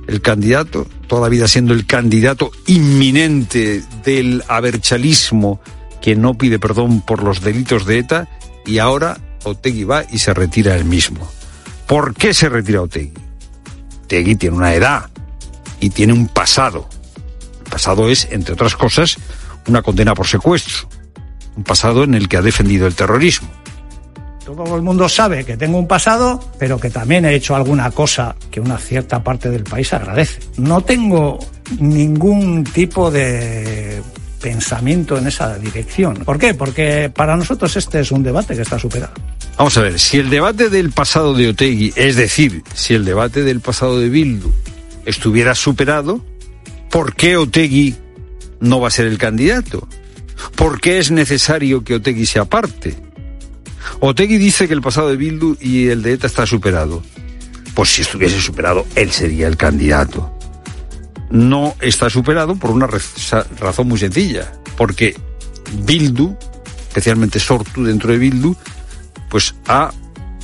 el 0.07 0.21
candidato, 0.21 0.87
toda 1.09 1.23
la 1.23 1.29
vida 1.29 1.49
siendo 1.49 1.75
el 1.75 1.87
candidato 1.87 2.51
inminente 2.67 3.83
del 4.05 4.43
aberchalismo 4.49 5.61
que 6.01 6.15
no 6.15 6.35
pide 6.35 6.59
perdón 6.59 7.01
por 7.01 7.23
los 7.23 7.41
delitos 7.41 7.87
de 7.87 7.99
ETA 7.99 8.29
y 8.65 8.79
ahora 8.79 9.19
Otegui 9.45 9.85
va 9.85 10.05
y 10.11 10.19
se 10.19 10.35
retira 10.35 10.77
él 10.77 10.85
mismo. 10.85 11.29
¿Por 11.87 12.15
qué 12.15 12.35
se 12.35 12.49
retira 12.49 12.83
Otegui? 12.83 13.13
Otegui 14.05 14.37
tiene 14.37 14.57
una 14.57 14.75
edad 14.75 15.11
y 15.81 15.91
tiene 15.91 16.13
un 16.13 16.29
pasado. 16.29 16.89
El 17.65 17.71
pasado 17.71 18.09
es, 18.09 18.29
entre 18.31 18.55
otras 18.55 18.77
cosas, 18.77 19.17
una 19.67 19.83
condena 19.83 20.15
por 20.15 20.27
secuestro. 20.27 20.89
Un 21.57 21.65
pasado 21.65 22.05
en 22.05 22.15
el 22.15 22.29
que 22.29 22.37
ha 22.37 22.43
defendido 22.43 22.87
el 22.87 22.95
terrorismo. 22.95 23.49
Todo 24.45 24.77
el 24.77 24.83
mundo 24.83 25.09
sabe 25.09 25.45
que 25.45 25.57
tengo 25.57 25.77
un 25.77 25.89
pasado, 25.89 26.41
pero 26.59 26.79
que 26.79 26.89
también 26.89 27.25
he 27.25 27.35
hecho 27.35 27.57
alguna 27.57 27.91
cosa 27.91 28.37
que 28.51 28.61
una 28.61 28.79
cierta 28.79 29.25
parte 29.25 29.51
del 29.51 29.65
país 29.65 29.93
agradece. 29.93 30.41
No 30.57 30.83
tengo 30.83 31.41
ningún 31.81 32.63
tipo 32.63 33.11
de 33.11 34.01
pensamiento 34.41 35.19
en 35.19 35.27
esa 35.27 35.59
dirección. 35.59 36.19
¿Por 36.25 36.39
qué? 36.39 36.55
Porque 36.55 37.11
para 37.13 37.37
nosotros 37.37 37.77
este 37.77 37.99
es 37.99 38.13
un 38.13 38.23
debate 38.23 38.55
que 38.55 38.63
está 38.63 38.79
superado. 38.79 39.15
Vamos 39.59 39.77
a 39.79 39.83
ver, 39.83 39.99
si 39.99 40.19
el 40.19 40.31
debate 40.31 40.69
del 40.69 40.93
pasado 40.93 41.35
de 41.35 41.49
Otegui, 41.49 41.93
es 41.97 42.15
decir, 42.15 42.63
si 42.75 42.95
el 42.95 43.05
debate 43.05 43.43
del 43.43 43.61
pasado 43.61 43.99
de 43.99 44.09
Bildu 44.09 44.53
estuviera 45.07 45.57
superado, 45.57 46.21
¿por 46.91 47.17
qué 47.17 47.37
Otegui 47.37 47.97
no 48.61 48.81
va 48.81 48.89
a 48.89 48.91
ser 48.93 49.07
el 49.07 49.19
candidato? 49.19 49.89
¿Por 50.55 50.81
qué 50.81 50.99
es 50.99 51.11
necesario 51.11 51.85
que 51.85 51.95
Otegui 51.95 52.27
se 52.27 52.39
aparte? 52.39 52.97
Otegui 54.01 54.39
dice 54.39 54.69
que 54.69 54.75
el 54.75 54.83
pasado 54.83 55.09
de 55.09 55.17
Bildu 55.17 55.57
y 55.61 55.89
el 55.89 56.03
de 56.03 56.13
ETA 56.13 56.27
está 56.27 56.47
superado. 56.47 57.03
pues 57.75 57.91
si 57.91 58.03
estuviese 58.03 58.41
superado, 58.41 58.87
él 58.95 59.13
sería 59.13 59.47
el 59.49 59.59
candidato. 59.59 60.33
No 61.31 61.75
está 61.81 62.09
superado 62.09 62.57
por 62.57 62.71
una 62.71 62.89
razón 63.61 63.89
muy 63.89 63.99
sencilla, 63.99 64.51
porque 64.79 65.15
Bildu, 65.85 66.35
especialmente 66.89 67.39
Sortu 67.39 67.85
dentro 67.85 68.13
de 68.13 68.19
Bildu, 68.19 68.55
pues 69.29 69.55
ha 69.67 69.93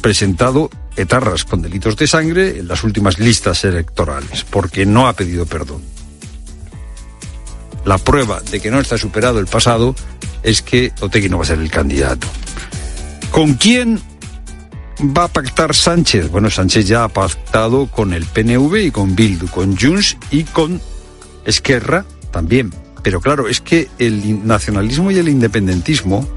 presentado 0.03 0.69
etarras 0.97 1.45
con 1.45 1.63
delitos 1.63 1.97
de 1.97 2.07
sangre 2.07 2.59
en 2.59 2.69
las 2.69 2.85
últimas 2.85 3.19
listas 3.19 3.65
electorales, 3.65 4.45
porque 4.45 4.85
no 4.85 5.09
ha 5.09 5.15
pedido 5.15 5.47
perdón. 5.47 5.83
La 7.85 7.99
prueba 7.99 8.41
de 8.41 8.61
que 8.61 8.71
no 8.71 8.79
está 8.79 8.97
superado 8.97 9.39
el 9.39 9.47
pasado 9.47 9.95
es 10.43 10.63
que 10.63 10.93
Otegui 11.01 11.29
no 11.29 11.39
va 11.39 11.45
a 11.45 11.47
ser 11.47 11.59
el 11.59 11.71
candidato. 11.71 12.27
¿Con 13.31 13.55
quién 13.55 14.01
va 15.01 15.25
a 15.25 15.29
pactar 15.29 15.75
Sánchez? 15.75 16.31
Bueno, 16.31 16.51
Sánchez 16.51 16.87
ya 16.87 17.05
ha 17.05 17.09
pactado 17.09 17.87
con 17.87 18.13
el 18.13 18.25
PNV 18.27 18.77
y 18.77 18.91
con 18.91 19.17
Bildu, 19.17 19.49
con 19.49 19.77
Junts 19.77 20.17
y 20.31 20.45
con 20.45 20.81
Esquerra 21.45 22.05
también. 22.31 22.73
Pero 23.03 23.21
claro, 23.21 23.49
es 23.49 23.61
que 23.61 23.89
el 23.99 24.47
nacionalismo 24.47 25.11
y 25.11 25.19
el 25.19 25.29
independentismo 25.29 26.29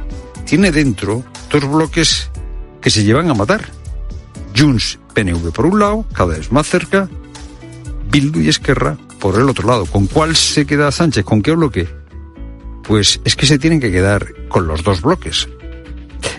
tiene 0.45 0.71
dentro 0.71 1.23
dos 1.51 1.69
bloques 1.69 2.29
que 2.81 2.89
se 2.89 3.03
llevan 3.03 3.29
a 3.29 3.33
matar. 3.33 3.69
Junts, 4.57 4.99
PNV 5.13 5.51
por 5.51 5.65
un 5.65 5.79
lado, 5.79 6.05
cada 6.13 6.37
vez 6.37 6.51
más 6.51 6.67
cerca, 6.67 7.09
Bildu 8.15 8.39
y 8.39 8.47
Esquerra 8.47 8.97
por 9.19 9.37
el 9.37 9.49
otro 9.49 9.67
lado. 9.67 9.85
¿Con 9.85 10.07
cuál 10.07 10.37
se 10.37 10.65
queda 10.65 10.89
Sánchez? 10.89 11.25
¿Con 11.25 11.41
qué 11.41 11.51
bloque? 11.51 11.89
Pues 12.81 13.19
es 13.25 13.35
que 13.35 13.45
se 13.45 13.59
tienen 13.59 13.81
que 13.81 13.91
quedar 13.91 14.25
con 14.47 14.67
los 14.67 14.83
dos 14.83 15.01
bloques. 15.01 15.49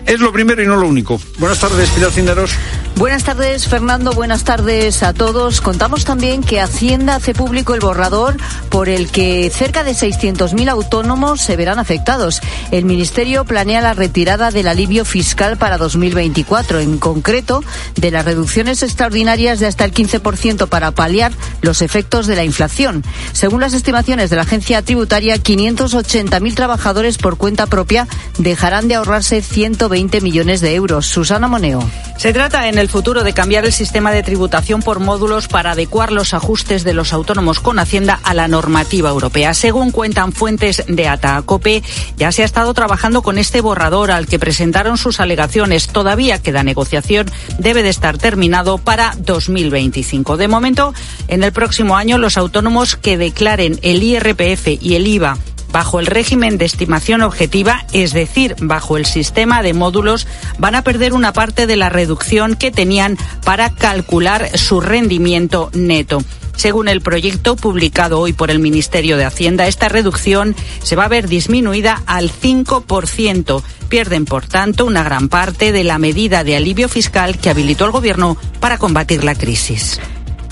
Es 0.05 0.19
lo 0.19 0.31
primero 0.31 0.61
y 0.63 0.67
no 0.67 0.77
lo 0.77 0.87
único. 0.87 1.19
Buenas 1.37 1.59
tardes, 1.59 1.89
Pilar 1.89 2.11
Cinderos. 2.11 2.51
Buenas 2.97 3.23
tardes, 3.23 3.67
Fernando. 3.67 4.13
Buenas 4.13 4.43
tardes 4.43 5.03
a 5.03 5.13
todos. 5.13 5.61
Contamos 5.61 6.03
también 6.03 6.41
que 6.41 6.59
Hacienda 6.59 7.15
hace 7.15 7.35
público 7.35 7.75
el 7.75 7.79
borrador 7.79 8.37
por 8.69 8.89
el 8.89 9.11
que 9.11 9.51
cerca 9.53 9.83
de 9.83 9.91
600.000 9.91 10.67
autónomos 10.67 11.41
se 11.41 11.55
verán 11.55 11.77
afectados. 11.77 12.41
El 12.71 12.85
Ministerio 12.85 13.45
planea 13.45 13.81
la 13.81 13.93
retirada 13.93 14.49
del 14.49 14.67
alivio 14.67 15.05
fiscal 15.05 15.57
para 15.57 15.77
2024, 15.77 16.79
en 16.79 16.97
concreto 16.97 17.63
de 17.95 18.09
las 18.09 18.25
reducciones 18.25 18.81
extraordinarias 18.81 19.59
de 19.59 19.67
hasta 19.67 19.85
el 19.85 19.93
15% 19.93 20.67
para 20.67 20.89
paliar 20.89 21.33
los 21.61 21.83
efectos 21.83 22.25
de 22.25 22.35
la 22.35 22.45
inflación. 22.45 23.03
Según 23.31 23.61
las 23.61 23.73
estimaciones 23.73 24.31
de 24.31 24.37
la 24.37 24.41
agencia 24.41 24.81
tributaria, 24.81 25.35
580.000 25.35 26.55
trabajadores 26.55 27.19
por 27.19 27.37
cuenta 27.37 27.67
propia 27.67 28.07
dejarán 28.39 28.87
de 28.87 28.95
ahorrarse 28.95 29.43
120 29.77 29.97
20 29.97 30.21
millones 30.21 30.61
de 30.61 30.73
euros. 30.73 31.05
Susana 31.05 31.47
Moneo. 31.47 31.79
Se 32.17 32.33
trata 32.33 32.67
en 32.67 32.77
el 32.77 32.89
futuro 32.89 33.23
de 33.23 33.33
cambiar 33.33 33.65
el 33.65 33.73
sistema 33.73 34.11
de 34.11 34.23
tributación 34.23 34.81
por 34.81 34.99
módulos 34.99 35.47
para 35.47 35.71
adecuar 35.71 36.11
los 36.11 36.33
ajustes 36.33 36.83
de 36.83 36.93
los 36.93 37.13
autónomos 37.13 37.59
con 37.59 37.77
Hacienda 37.77 38.19
a 38.23 38.33
la 38.33 38.47
normativa 38.47 39.09
europea. 39.09 39.53
Según 39.53 39.91
cuentan 39.91 40.33
fuentes 40.33 40.83
de 40.87 41.07
ATACOPE, 41.07 41.83
ya 42.15 42.31
se 42.31 42.41
ha 42.41 42.45
estado 42.45 42.73
trabajando 42.73 43.21
con 43.21 43.37
este 43.37 43.61
borrador 43.61 44.11
al 44.11 44.27
que 44.27 44.39
presentaron 44.39 44.97
sus 44.97 45.19
alegaciones. 45.19 45.87
Todavía 45.87 46.41
queda 46.41 46.63
negociación, 46.63 47.29
debe 47.59 47.83
de 47.83 47.89
estar 47.89 48.17
terminado 48.17 48.77
para 48.79 49.13
2025. 49.17 50.37
De 50.37 50.47
momento, 50.47 50.93
en 51.27 51.43
el 51.43 51.51
próximo 51.51 51.97
año, 51.97 52.17
los 52.17 52.37
autónomos 52.37 52.95
que 52.95 53.17
declaren 53.17 53.79
el 53.83 54.01
IRPF 54.01 54.67
y 54.81 54.95
el 54.95 55.07
IVA 55.07 55.37
bajo 55.71 55.99
el 55.99 56.05
régimen 56.05 56.57
de 56.57 56.65
estimación 56.65 57.21
objetiva, 57.21 57.85
es 57.93 58.13
decir, 58.13 58.55
bajo 58.59 58.97
el 58.97 59.05
sistema 59.05 59.61
de 59.61 59.73
módulos, 59.73 60.27
van 60.57 60.75
a 60.75 60.83
perder 60.83 61.13
una 61.13 61.33
parte 61.33 61.67
de 61.67 61.75
la 61.75 61.89
reducción 61.89 62.55
que 62.55 62.71
tenían 62.71 63.17
para 63.43 63.69
calcular 63.69 64.57
su 64.57 64.81
rendimiento 64.81 65.69
neto. 65.73 66.23
Según 66.57 66.87
el 66.87 67.01
proyecto 67.01 67.55
publicado 67.55 68.19
hoy 68.19 68.33
por 68.33 68.49
el 68.49 68.57
Ministerio 68.57 69.15
de 69.15 69.25
Hacienda, 69.25 69.67
esta 69.67 69.89
reducción 69.89 70.55
se 70.81 70.95
va 70.95 71.05
a 71.05 71.07
ver 71.07 71.27
disminuida 71.27 72.01
al 72.07 72.31
5%. 72.31 73.61
Pierden, 73.89 74.25
por 74.25 74.47
tanto, 74.47 74.85
una 74.85 75.03
gran 75.03 75.29
parte 75.29 75.71
de 75.71 75.83
la 75.83 75.99
medida 75.99 76.43
de 76.43 76.55
alivio 76.55 76.89
fiscal 76.89 77.37
que 77.37 77.51
habilitó 77.51 77.85
el 77.85 77.91
Gobierno 77.91 78.37
para 78.59 78.79
combatir 78.79 79.23
la 79.23 79.35
crisis. 79.35 79.99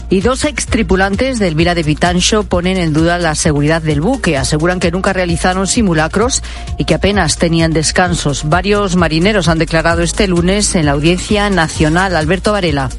Y 0.09 0.21
dos 0.21 0.45
ex 0.45 0.67
tripulantes 0.67 1.39
del 1.39 1.55
Vila 1.55 1.73
de 1.73 1.81
Vitancho 1.81 2.43
ponen 2.43 2.77
en 2.77 2.93
duda 2.93 3.17
la 3.17 3.33
seguridad 3.33 3.81
del 3.81 4.01
buque. 4.01 4.37
Aseguran 4.37 4.79
que 4.79 4.91
nunca 4.91 5.13
realizaron 5.13 5.65
simulacros 5.65 6.43
y 6.77 6.85
que 6.85 6.93
apenas 6.93 7.37
tenían 7.37 7.73
descansos. 7.73 8.47
Varios 8.47 8.95
marineros 8.95 9.47
han 9.47 9.57
declarado 9.57 10.03
este 10.03 10.27
lunes 10.27 10.75
en 10.75 10.85
la 10.85 10.91
Audiencia 10.91 11.49
Nacional. 11.49 12.15
Alberto 12.15 12.51
Varela. 12.51 12.89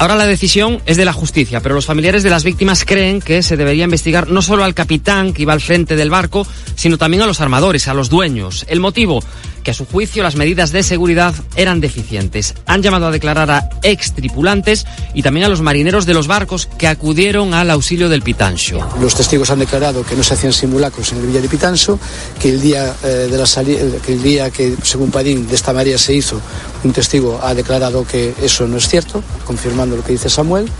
Ahora 0.00 0.14
la 0.14 0.26
decisión 0.26 0.80
es 0.86 0.96
de 0.96 1.04
la 1.04 1.12
justicia, 1.12 1.60
pero 1.60 1.74
los 1.74 1.84
familiares 1.84 2.22
de 2.22 2.30
las 2.30 2.42
víctimas 2.42 2.86
creen 2.86 3.20
que 3.20 3.42
se 3.42 3.58
debería 3.58 3.84
investigar 3.84 4.28
no 4.28 4.40
solo 4.40 4.64
al 4.64 4.72
capitán 4.72 5.34
que 5.34 5.42
iba 5.42 5.52
al 5.52 5.60
frente 5.60 5.94
del 5.94 6.08
barco, 6.08 6.46
sino 6.74 6.96
también 6.96 7.22
a 7.22 7.26
los 7.26 7.42
armadores, 7.42 7.86
a 7.86 7.92
los 7.92 8.08
dueños. 8.08 8.64
El 8.68 8.80
motivo, 8.80 9.22
que 9.62 9.70
a 9.70 9.74
su 9.74 9.86
juicio 9.86 10.22
las 10.22 10.36
medidas 10.36 10.72
de 10.72 10.82
seguridad 10.82 11.34
eran 11.56 11.80
deficientes. 11.80 12.54
Han 12.66 12.82
llamado 12.82 13.06
a 13.06 13.10
declarar 13.10 13.50
a 13.50 13.68
ex 13.82 14.12
tripulantes 14.12 14.86
y 15.14 15.22
también 15.22 15.46
a 15.46 15.48
los 15.48 15.60
marineros 15.60 16.06
de 16.06 16.14
los 16.14 16.26
barcos 16.26 16.68
que 16.78 16.86
acudieron 16.86 17.54
al 17.54 17.70
auxilio 17.70 18.08
del 18.08 18.22
Pitancho. 18.22 18.78
Los 19.00 19.14
testigos 19.14 19.50
han 19.50 19.58
declarado 19.58 20.04
que 20.04 20.16
no 20.16 20.22
se 20.22 20.34
hacían 20.34 20.52
simulacros 20.52 21.12
en 21.12 21.18
el 21.18 21.26
Villa 21.26 21.40
de 21.40 21.48
Pitancho, 21.48 21.98
que 22.38 22.50
el 22.50 22.60
día 22.60 22.94
eh, 23.02 23.28
de 23.30 23.38
la 23.38 23.46
salida, 23.46 23.80
que 24.04 24.12
el 24.12 24.22
día 24.22 24.50
que 24.50 24.74
según 24.82 25.10
Padín 25.10 25.46
de 25.48 25.54
esta 25.54 25.72
María 25.72 25.98
se 25.98 26.14
hizo, 26.14 26.40
un 26.84 26.92
testigo 26.92 27.40
ha 27.42 27.54
declarado 27.54 28.06
que 28.06 28.34
eso 28.42 28.66
no 28.66 28.78
es 28.78 28.88
cierto, 28.88 29.22
confirmando 29.46 29.96
lo 29.96 30.04
que 30.04 30.12
dice 30.12 30.30
Samuel. 30.30 30.70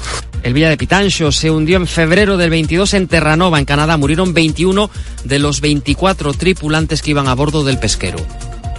El 0.43 0.55
Villa 0.55 0.70
de 0.70 0.78
Pitancho 0.78 1.33
se 1.33 1.51
hundió 1.51 1.76
en 1.76 1.87
febrero 1.87 2.37
del 2.39 2.51
22 2.51 2.95
en 2.95 3.09
Terranova, 3.09 3.59
en 3.59 3.66
Canadá. 3.66 3.97
Murieron 3.99 4.33
21 4.33 4.91
de 5.24 5.39
los 5.39 5.61
24 5.61 6.33
tripulantes 6.33 7.03
que 7.03 7.11
iban 7.11 7.28
a 7.28 7.35
bordo 7.35 7.62
del 7.62 7.78
pesquero. 7.78 8.18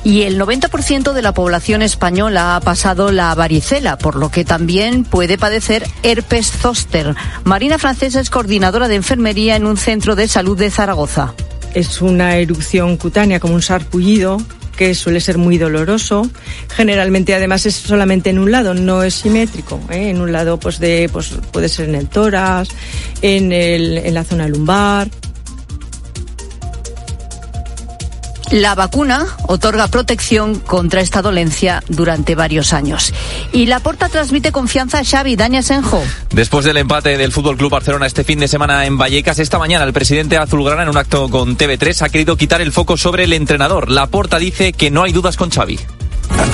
Y 0.04 0.24
el 0.24 0.39
90% 0.39 1.14
de 1.14 1.22
la 1.22 1.34
población 1.34 1.84
española 1.84 2.56
ha 2.56 2.60
pasado 2.60 3.12
la 3.12 3.34
varicela, 3.36 3.97
por 3.97 4.16
lo 4.16 4.32
que 4.32 4.43
también 4.43 5.04
puede 5.04 5.38
padecer 5.38 5.86
herpes 6.02 6.52
zóster. 6.52 7.16
Marina 7.43 7.78
Francesa 7.78 8.20
es 8.20 8.32
coordinadora 8.32 8.88
de 8.88 8.95
enfermería 8.95 9.56
en 9.56 9.68
un 9.68 9.78
centro 9.78 10.16
de 10.16 10.28
salud 10.28 10.58
de 10.58 10.72
Zaragoza. 10.72 11.34
Es 11.76 12.02
una 12.02 12.38
erupción 12.38 12.97
cutánea 12.97 13.39
como 13.39 13.54
un 13.54 13.62
sarpullido 13.62 14.38
que 14.76 14.95
suele 14.95 15.20
ser 15.20 15.38
muy 15.38 15.60
doloroso. 15.60 16.28
Generalmente, 16.70 17.36
además, 17.36 17.68
es 17.68 17.76
solamente 17.76 18.32
en 18.32 18.39
un 18.39 18.52
lado, 18.52 18.74
no 18.74 19.04
es 19.04 19.14
simétrico. 19.14 19.80
¿eh? 19.91 20.10
En 20.10 20.20
un 20.20 20.32
lado, 20.32 20.60
pues, 20.60 20.80
de, 20.80 21.08
pues 21.14 21.34
puede 21.52 21.70
ser 21.70 21.89
en 21.89 21.95
el 21.95 22.08
tórax, 22.10 22.70
en, 23.22 23.52
el, 23.52 23.99
en 23.99 24.14
la 24.16 24.24
zona 24.24 24.47
lumbar. 24.47 25.08
La 28.52 28.76
vacuna 28.76 29.28
otorga 29.47 29.88
protección 29.88 30.60
contra 30.60 30.99
esta 30.99 31.22
dolencia 31.22 31.82
durante 31.88 32.36
varios 32.36 32.74
años. 32.74 33.14
Y 33.54 33.68
la 33.68 33.80
porta 33.80 34.10
transmite 34.10 34.52
confianza 34.52 34.99
a 34.99 35.06
Xavi 35.06 35.38
Daña 35.38 35.62
Senjo. 35.62 36.04
Después 36.32 36.66
del 36.66 36.76
empate 36.76 37.18
del 37.18 37.32
Fútbol 37.32 37.56
Club 37.56 37.72
Barcelona 37.72 38.08
este 38.08 38.26
fin 38.26 38.39
de 38.39 38.49
semana 38.49 38.86
en 38.86 38.97
Vallecas, 38.97 39.39
esta 39.39 39.58
mañana 39.58 39.86
el 39.86 39.93
presidente 39.93 40.38
azulgrana 40.38 40.84
en 40.84 40.89
un 40.89 40.97
acto 40.97 41.30
con 41.30 41.58
TV3 41.58 42.02
ha 42.02 42.10
querido 42.10 42.36
quitar 42.36 42.60
el 42.60 42.74
foco 42.74 42.97
sobre 42.97 43.24
el 43.24 43.32
entrenador. 43.32 43.89
La 43.89 44.08
porta 44.08 44.38
dice 44.38 44.74
que 44.74 44.91
no 44.91 45.04
hay 45.04 45.14
dudas 45.14 45.38
con 45.38 45.49
Xavi. 45.49 45.80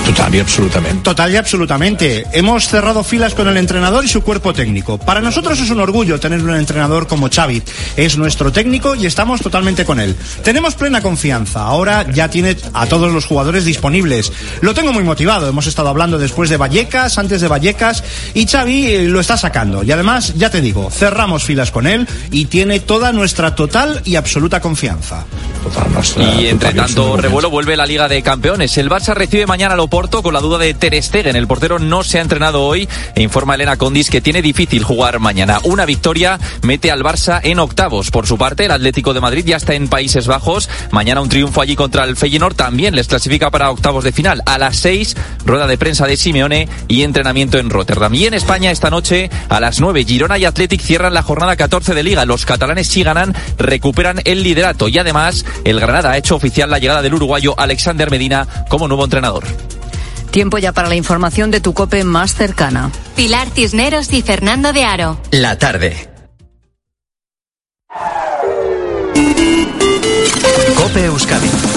Total 0.04 0.34
y 0.34 0.40
absolutamente. 0.40 1.02
Total 1.02 1.32
y 1.32 1.36
absolutamente. 1.36 2.26
Hemos 2.32 2.68
cerrado 2.68 3.02
filas 3.02 3.34
con 3.34 3.48
el 3.48 3.56
entrenador 3.56 4.04
y 4.04 4.08
su 4.08 4.22
cuerpo 4.22 4.52
técnico. 4.52 4.98
Para 4.98 5.20
nosotros 5.20 5.58
es 5.60 5.70
un 5.70 5.80
orgullo 5.80 6.20
tener 6.20 6.42
un 6.42 6.54
entrenador 6.54 7.06
como 7.06 7.28
Xavi. 7.30 7.62
Es 7.96 8.18
nuestro 8.18 8.52
técnico 8.52 8.94
y 8.94 9.06
estamos 9.06 9.40
totalmente 9.40 9.84
con 9.84 10.00
él. 10.00 10.16
Tenemos 10.42 10.74
plena 10.74 11.00
confianza. 11.00 11.62
Ahora 11.62 12.06
ya 12.10 12.28
tiene 12.28 12.56
a 12.72 12.86
todos 12.86 13.12
los 13.12 13.24
jugadores 13.24 13.64
disponibles. 13.64 14.32
Lo 14.60 14.74
tengo 14.74 14.92
muy 14.92 15.04
motivado. 15.04 15.48
Hemos 15.48 15.66
estado 15.66 15.88
hablando 15.88 16.18
después 16.18 16.50
de 16.50 16.56
Vallecas, 16.56 17.18
antes 17.18 17.40
de 17.40 17.48
Vallecas 17.48 18.04
y 18.34 18.46
Xavi 18.46 18.86
eh, 18.86 19.04
lo 19.04 19.20
está 19.20 19.36
sacando. 19.36 19.82
Y 19.82 19.92
además, 19.92 20.34
ya 20.36 20.50
te 20.50 20.60
digo, 20.60 20.90
cerramos 20.90 21.44
filas 21.44 21.70
con 21.70 21.86
él 21.86 22.06
y 22.30 22.46
tiene 22.46 22.80
toda 22.80 23.12
nuestra 23.12 23.54
total 23.54 24.02
y 24.04 24.16
absoluta 24.16 24.60
confianza. 24.60 25.24
Y 26.16 26.46
entre 26.46 26.72
tanto 26.72 27.16
revuelo 27.16 27.50
vuelve 27.50 27.76
la 27.76 27.86
Liga 27.86 28.08
de 28.08 28.22
Campeones. 28.22 28.76
El 28.78 28.88
Barça 28.88 29.14
recibe 29.14 29.46
mañana 29.46 29.74
al 29.74 29.80
Oporto 29.80 30.22
con 30.22 30.34
la 30.34 30.40
duda 30.40 30.58
de 30.58 30.72
Ter 30.74 31.00
Stegen. 31.02 31.36
El 31.36 31.46
portero 31.46 31.78
no 31.78 32.02
se 32.02 32.18
ha 32.18 32.22
entrenado 32.22 32.64
hoy 32.64 32.88
e 33.14 33.22
informa 33.22 33.54
Elena 33.54 33.76
Condis 33.76 34.10
que 34.10 34.20
tiene 34.20 34.42
difícil 34.42 34.84
jugar 34.84 35.18
mañana. 35.18 35.60
Una 35.64 35.84
victoria 35.86 36.38
mete 36.62 36.90
al 36.90 37.02
Barça 37.02 37.40
en 37.42 37.58
octavos. 37.58 38.10
Por 38.10 38.26
su 38.26 38.38
parte, 38.38 38.64
el 38.64 38.70
Atlético 38.70 39.14
de 39.14 39.20
Madrid 39.20 39.44
ya 39.44 39.56
está 39.56 39.74
en 39.74 39.88
Países 39.88 40.26
Bajos. 40.26 40.68
Mañana 40.90 41.20
un 41.20 41.28
triunfo 41.28 41.60
allí 41.60 41.76
contra 41.76 42.04
el 42.04 42.16
Feyenoord 42.16 42.54
también 42.54 42.94
les 42.94 43.08
clasifica 43.08 43.50
para 43.50 43.70
octavos 43.70 44.04
de 44.04 44.12
final. 44.12 44.42
A 44.46 44.58
las 44.58 44.76
seis, 44.76 45.16
rueda 45.44 45.66
de 45.66 45.78
prensa 45.78 46.06
de 46.06 46.16
Simeone 46.16 46.68
y 46.86 47.02
entrenamiento 47.02 47.58
en 47.58 47.70
Rotterdam. 47.70 48.14
Y 48.14 48.26
en 48.26 48.34
España 48.34 48.70
esta 48.70 48.90
noche 48.90 49.30
a 49.48 49.60
las 49.60 49.80
nueve, 49.80 50.04
Girona 50.04 50.38
y 50.38 50.44
Athletic 50.44 50.80
cierran 50.80 51.14
la 51.14 51.22
jornada 51.22 51.56
14 51.56 51.94
de 51.94 52.02
Liga. 52.02 52.24
Los 52.24 52.46
catalanes 52.46 52.88
si 52.88 53.02
ganan 53.02 53.34
recuperan 53.58 54.20
el 54.24 54.42
liderato 54.42 54.88
y 54.88 54.98
además 54.98 55.44
el 55.64 55.80
Granada 55.80 56.12
ha 56.12 56.16
hecho 56.16 56.36
oficial 56.36 56.70
la 56.70 56.78
llegada 56.78 57.02
del 57.02 57.14
uruguayo 57.14 57.54
Alexander 57.58 58.10
Medina 58.10 58.46
como 58.68 58.88
nuevo 58.88 59.04
entrenador. 59.04 59.44
Tiempo 60.30 60.58
ya 60.58 60.72
para 60.72 60.88
la 60.88 60.94
información 60.94 61.50
de 61.50 61.60
tu 61.60 61.74
cope 61.74 62.04
más 62.04 62.34
cercana. 62.34 62.90
Pilar 63.16 63.48
Cisneros 63.48 64.12
y 64.12 64.22
Fernando 64.22 64.72
de 64.72 64.84
Aro. 64.84 65.18
La 65.30 65.58
tarde. 65.58 66.08
Cope 70.76 71.04
Euskadi. 71.06 71.67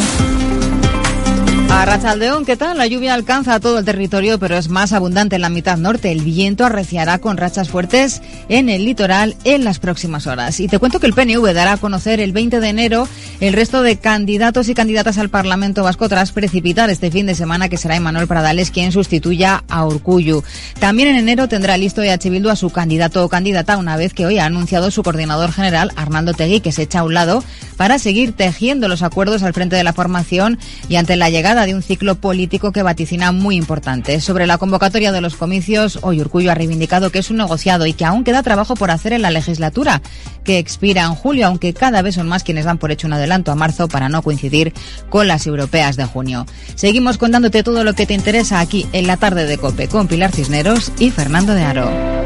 A 1.81 1.85
Rachaldeón, 1.85 2.45
¿qué 2.45 2.57
tal? 2.57 2.77
La 2.77 2.85
lluvia 2.85 3.15
alcanza 3.15 3.59
todo 3.59 3.79
el 3.79 3.85
territorio, 3.85 4.37
pero 4.37 4.55
es 4.55 4.69
más 4.69 4.93
abundante 4.93 5.37
en 5.37 5.41
la 5.41 5.49
mitad 5.49 5.77
norte. 5.77 6.11
El 6.11 6.21
viento 6.21 6.63
arreciará 6.63 7.17
con 7.17 7.37
rachas 7.37 7.69
fuertes 7.69 8.21
en 8.49 8.69
el 8.69 8.85
litoral 8.85 9.35
en 9.45 9.63
las 9.63 9.79
próximas 9.79 10.27
horas. 10.27 10.59
Y 10.59 10.67
te 10.67 10.77
cuento 10.77 10.99
que 10.99 11.07
el 11.07 11.13
PNV 11.13 11.55
dará 11.55 11.71
a 11.73 11.77
conocer 11.77 12.19
el 12.19 12.33
20 12.33 12.59
de 12.59 12.69
enero 12.69 13.07
el 13.39 13.53
resto 13.53 13.81
de 13.81 13.97
candidatos 13.97 14.69
y 14.69 14.75
candidatas 14.75 15.17
al 15.17 15.29
Parlamento 15.29 15.81
Vasco 15.81 16.07
tras 16.07 16.31
precipitar 16.31 16.91
este 16.91 17.09
fin 17.09 17.25
de 17.25 17.33
semana 17.33 17.67
que 17.67 17.77
será 17.77 17.95
Emanuel 17.95 18.27
Pradales 18.27 18.69
quien 18.69 18.91
sustituya 18.91 19.63
a 19.67 19.83
Urcuyu. 19.83 20.43
También 20.79 21.09
en 21.09 21.15
enero 21.15 21.47
tendrá 21.47 21.77
listo 21.77 22.03
EH 22.03 22.29
Bildu 22.29 22.51
a 22.51 22.55
su 22.55 22.69
candidato 22.69 23.25
o 23.25 23.29
candidata 23.29 23.79
una 23.79 23.97
vez 23.97 24.13
que 24.13 24.27
hoy 24.27 24.37
ha 24.37 24.45
anunciado 24.45 24.91
su 24.91 25.01
coordinador 25.01 25.51
general, 25.51 25.91
Arnaldo 25.95 26.35
Tegui, 26.35 26.61
que 26.61 26.71
se 26.71 26.83
echa 26.83 26.99
a 26.99 27.03
un 27.03 27.15
lado 27.15 27.43
para 27.75 27.97
seguir 27.97 28.33
tejiendo 28.33 28.87
los 28.87 29.01
acuerdos 29.01 29.41
al 29.41 29.55
frente 29.55 29.75
de 29.75 29.83
la 29.83 29.93
formación 29.93 30.59
y 30.87 30.97
ante 30.97 31.15
la 31.15 31.31
llegada 31.31 31.65
de 31.65 31.70
un 31.75 31.81
ciclo 31.81 32.15
político 32.15 32.71
que 32.71 32.83
vaticina 32.83 33.31
muy 33.31 33.55
importante. 33.55 34.21
Sobre 34.21 34.47
la 34.47 34.57
convocatoria 34.57 35.11
de 35.11 35.21
los 35.21 35.35
comicios, 35.35 35.99
hoy 36.01 36.21
Urcullo 36.21 36.51
ha 36.51 36.55
reivindicado 36.55 37.11
que 37.11 37.19
es 37.19 37.29
un 37.29 37.37
negociado 37.37 37.85
y 37.85 37.93
que 37.93 38.05
aún 38.05 38.23
queda 38.23 38.43
trabajo 38.43 38.75
por 38.75 38.91
hacer 38.91 39.13
en 39.13 39.21
la 39.21 39.31
legislatura, 39.31 40.01
que 40.43 40.57
expira 40.57 41.03
en 41.03 41.15
julio, 41.15 41.47
aunque 41.47 41.73
cada 41.73 42.01
vez 42.01 42.15
son 42.15 42.27
más 42.27 42.43
quienes 42.43 42.65
dan 42.65 42.77
por 42.77 42.91
hecho 42.91 43.07
un 43.07 43.13
adelanto 43.13 43.51
a 43.51 43.55
marzo 43.55 43.87
para 43.87 44.09
no 44.09 44.21
coincidir 44.21 44.73
con 45.09 45.27
las 45.27 45.47
europeas 45.47 45.95
de 45.95 46.05
junio. 46.05 46.45
Seguimos 46.75 47.17
contándote 47.17 47.63
todo 47.63 47.83
lo 47.83 47.93
que 47.93 48.05
te 48.05 48.13
interesa 48.13 48.59
aquí 48.59 48.87
en 48.93 49.07
la 49.07 49.17
tarde 49.17 49.45
de 49.45 49.57
COPE 49.57 49.87
con 49.87 50.07
Pilar 50.07 50.31
Cisneros 50.31 50.91
y 50.99 51.11
Fernando 51.11 51.53
de 51.53 51.63
Aro. 51.63 52.20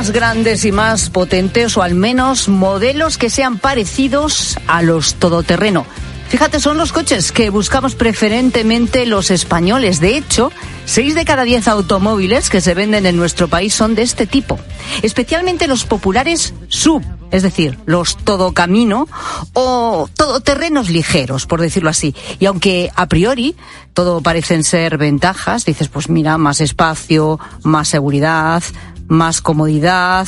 Más 0.00 0.12
grandes 0.12 0.64
y 0.64 0.72
más 0.72 1.10
potentes, 1.10 1.76
o 1.76 1.82
al 1.82 1.94
menos 1.94 2.48
modelos 2.48 3.18
que 3.18 3.28
sean 3.28 3.58
parecidos 3.58 4.56
a 4.66 4.80
los 4.80 5.16
todoterreno. 5.16 5.84
Fíjate, 6.30 6.58
son 6.58 6.78
los 6.78 6.90
coches 6.90 7.32
que 7.32 7.50
buscamos 7.50 7.96
preferentemente 7.96 9.04
los 9.04 9.30
españoles. 9.30 10.00
De 10.00 10.16
hecho, 10.16 10.52
seis 10.86 11.14
de 11.14 11.26
cada 11.26 11.42
diez 11.42 11.68
automóviles 11.68 12.48
que 12.48 12.62
se 12.62 12.72
venden 12.72 13.04
en 13.04 13.18
nuestro 13.18 13.48
país 13.48 13.74
son 13.74 13.94
de 13.94 14.00
este 14.00 14.26
tipo. 14.26 14.58
Especialmente 15.02 15.66
los 15.66 15.84
populares 15.84 16.54
sub, 16.68 17.02
es 17.30 17.42
decir, 17.42 17.78
los 17.84 18.16
todocamino 18.16 19.06
o 19.52 20.08
todoterrenos 20.16 20.88
ligeros, 20.88 21.44
por 21.44 21.60
decirlo 21.60 21.90
así. 21.90 22.14
Y 22.38 22.46
aunque 22.46 22.90
a 22.94 23.06
priori 23.06 23.54
todo 23.92 24.22
parecen 24.22 24.64
ser 24.64 24.96
ventajas, 24.96 25.64
dices, 25.64 25.88
pues 25.88 26.08
mira, 26.08 26.38
más 26.38 26.60
espacio, 26.60 27.38
más 27.64 27.88
seguridad, 27.88 28.62
más 29.10 29.42
comodidad, 29.42 30.26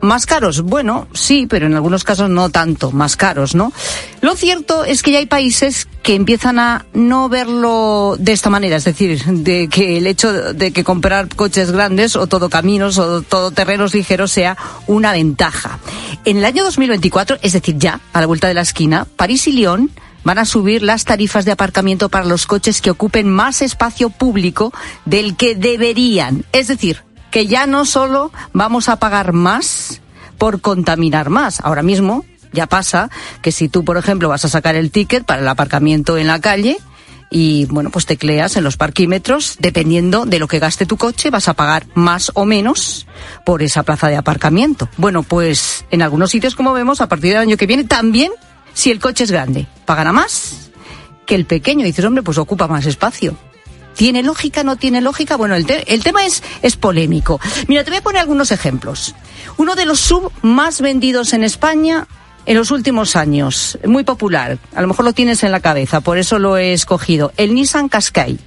más 0.00 0.26
caros. 0.26 0.62
Bueno, 0.62 1.08
sí, 1.12 1.46
pero 1.48 1.66
en 1.66 1.74
algunos 1.74 2.04
casos 2.04 2.30
no 2.30 2.50
tanto, 2.50 2.92
más 2.92 3.16
caros, 3.16 3.54
¿no? 3.54 3.72
Lo 4.20 4.36
cierto 4.36 4.84
es 4.84 5.02
que 5.02 5.12
ya 5.12 5.18
hay 5.18 5.26
países 5.26 5.88
que 6.02 6.14
empiezan 6.14 6.58
a 6.58 6.86
no 6.92 7.28
verlo 7.28 8.16
de 8.18 8.32
esta 8.32 8.50
manera, 8.50 8.76
es 8.76 8.84
decir, 8.84 9.22
de 9.24 9.68
que 9.68 9.98
el 9.98 10.06
hecho 10.06 10.54
de 10.54 10.72
que 10.72 10.84
comprar 10.84 11.28
coches 11.34 11.70
grandes 11.72 12.16
o 12.16 12.26
todo 12.26 12.48
caminos 12.48 12.98
o 12.98 13.22
todo 13.22 13.50
terrenos 13.50 13.94
ligeros 13.94 14.32
sea 14.32 14.56
una 14.86 15.12
ventaja. 15.12 15.78
En 16.24 16.38
el 16.38 16.44
año 16.44 16.64
2024, 16.64 17.38
es 17.42 17.52
decir, 17.52 17.76
ya 17.78 18.00
a 18.12 18.20
la 18.20 18.26
vuelta 18.26 18.48
de 18.48 18.54
la 18.54 18.62
esquina, 18.62 19.06
París 19.16 19.46
y 19.48 19.52
Lyon 19.52 19.90
van 20.22 20.38
a 20.38 20.44
subir 20.44 20.82
las 20.82 21.04
tarifas 21.04 21.44
de 21.44 21.52
aparcamiento 21.52 22.08
para 22.08 22.26
los 22.26 22.46
coches 22.46 22.80
que 22.82 22.90
ocupen 22.90 23.30
más 23.30 23.62
espacio 23.62 24.10
público 24.10 24.72
del 25.06 25.36
que 25.36 25.54
deberían. 25.54 26.44
Es 26.52 26.68
decir, 26.68 27.02
que 27.30 27.46
ya 27.46 27.66
no 27.66 27.84
solo 27.84 28.32
vamos 28.52 28.88
a 28.88 28.96
pagar 28.96 29.32
más 29.32 30.00
por 30.38 30.60
contaminar 30.60 31.30
más. 31.30 31.60
Ahora 31.60 31.82
mismo 31.82 32.24
ya 32.52 32.66
pasa 32.66 33.10
que 33.42 33.52
si 33.52 33.68
tú, 33.68 33.84
por 33.84 33.96
ejemplo, 33.96 34.28
vas 34.28 34.44
a 34.44 34.48
sacar 34.48 34.74
el 34.74 34.90
ticket 34.90 35.24
para 35.24 35.40
el 35.42 35.48
aparcamiento 35.48 36.18
en 36.18 36.26
la 36.26 36.40
calle, 36.40 36.78
y 37.30 37.66
bueno, 37.66 37.90
pues 37.90 38.06
tecleas 38.06 38.56
en 38.56 38.64
los 38.64 38.76
parquímetros, 38.76 39.56
dependiendo 39.60 40.26
de 40.26 40.40
lo 40.40 40.48
que 40.48 40.58
gaste 40.58 40.84
tu 40.84 40.96
coche, 40.96 41.30
vas 41.30 41.46
a 41.48 41.54
pagar 41.54 41.86
más 41.94 42.32
o 42.34 42.44
menos 42.44 43.06
por 43.46 43.62
esa 43.62 43.84
plaza 43.84 44.08
de 44.08 44.16
aparcamiento. 44.16 44.88
Bueno, 44.96 45.22
pues 45.22 45.84
en 45.92 46.02
algunos 46.02 46.30
sitios, 46.30 46.56
como 46.56 46.72
vemos, 46.72 47.00
a 47.00 47.08
partir 47.08 47.30
del 47.30 47.42
año 47.42 47.56
que 47.56 47.66
viene, 47.66 47.84
también, 47.84 48.32
si 48.74 48.90
el 48.90 48.98
coche 48.98 49.24
es 49.24 49.30
grande, 49.30 49.68
pagará 49.84 50.12
más 50.12 50.70
que 51.24 51.36
el 51.36 51.46
pequeño. 51.46 51.84
dices, 51.84 52.04
hombre, 52.04 52.24
pues 52.24 52.38
ocupa 52.38 52.66
más 52.66 52.84
espacio. 52.86 53.36
¿Tiene 53.94 54.22
lógica? 54.22 54.62
¿No 54.62 54.76
tiene 54.76 55.00
lógica? 55.00 55.36
Bueno, 55.36 55.54
el, 55.54 55.66
te 55.66 55.92
el, 55.92 56.02
tema 56.02 56.24
es, 56.24 56.42
es 56.62 56.76
polémico. 56.76 57.40
Mira, 57.68 57.84
te 57.84 57.90
voy 57.90 57.98
a 57.98 58.02
poner 58.02 58.20
algunos 58.20 58.50
ejemplos. 58.52 59.14
Uno 59.56 59.74
de 59.74 59.86
los 59.86 60.00
sub 60.00 60.32
más 60.42 60.80
vendidos 60.80 61.32
en 61.32 61.44
España 61.44 62.06
en 62.46 62.56
los 62.56 62.70
últimos 62.70 63.16
años, 63.16 63.78
muy 63.84 64.02
popular, 64.02 64.58
a 64.74 64.80
lo 64.80 64.88
mejor 64.88 65.04
lo 65.04 65.12
tienes 65.12 65.42
en 65.42 65.52
la 65.52 65.60
cabeza, 65.60 66.00
por 66.00 66.18
eso 66.18 66.38
lo 66.38 66.56
he 66.56 66.72
escogido, 66.72 67.32
el 67.36 67.54
Nissan 67.54 67.88
Qashqai. 67.88 68.38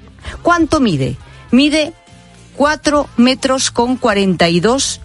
¿Cuánto 0.41 0.79
mide? 0.79 1.15
Mide 1.51 1.93
4 2.55 3.07
metros 3.17 3.71
con 3.71 3.97
42 3.97 4.99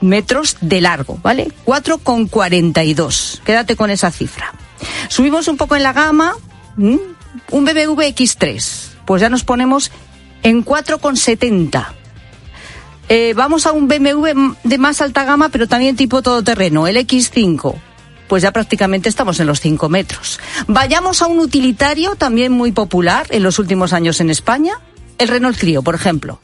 metros 0.00 0.56
de 0.60 0.80
largo, 0.80 1.18
¿vale? 1.22 1.50
4 1.64 1.98
con 1.98 2.26
42. 2.26 3.42
Quédate 3.44 3.74
con 3.74 3.90
esa 3.90 4.10
cifra. 4.10 4.52
Subimos 5.08 5.48
un 5.48 5.56
poco 5.56 5.74
en 5.76 5.82
la 5.82 5.92
gama, 5.92 6.34
un 6.76 7.16
BMW 7.50 8.02
X3 8.02 8.91
pues 9.04 9.22
ya 9.22 9.28
nos 9.28 9.44
ponemos 9.44 9.90
en 10.42 10.64
4,70. 10.64 11.86
Eh, 13.08 13.34
vamos 13.36 13.66
a 13.66 13.72
un 13.72 13.88
BMW 13.88 14.54
de 14.64 14.78
más 14.78 15.00
alta 15.00 15.24
gama, 15.24 15.48
pero 15.48 15.66
también 15.68 15.96
tipo 15.96 16.22
todoterreno, 16.22 16.86
el 16.86 16.96
X5. 16.96 17.74
Pues 18.28 18.42
ya 18.42 18.52
prácticamente 18.52 19.08
estamos 19.08 19.38
en 19.40 19.46
los 19.46 19.60
5 19.60 19.88
metros. 19.88 20.40
Vayamos 20.66 21.20
a 21.20 21.26
un 21.26 21.38
utilitario 21.38 22.14
también 22.14 22.52
muy 22.52 22.72
popular 22.72 23.26
en 23.30 23.42
los 23.42 23.58
últimos 23.58 23.92
años 23.92 24.20
en 24.20 24.30
España, 24.30 24.74
el 25.18 25.28
Renault 25.28 25.58
Clio, 25.58 25.82
por 25.82 25.94
ejemplo. 25.94 26.40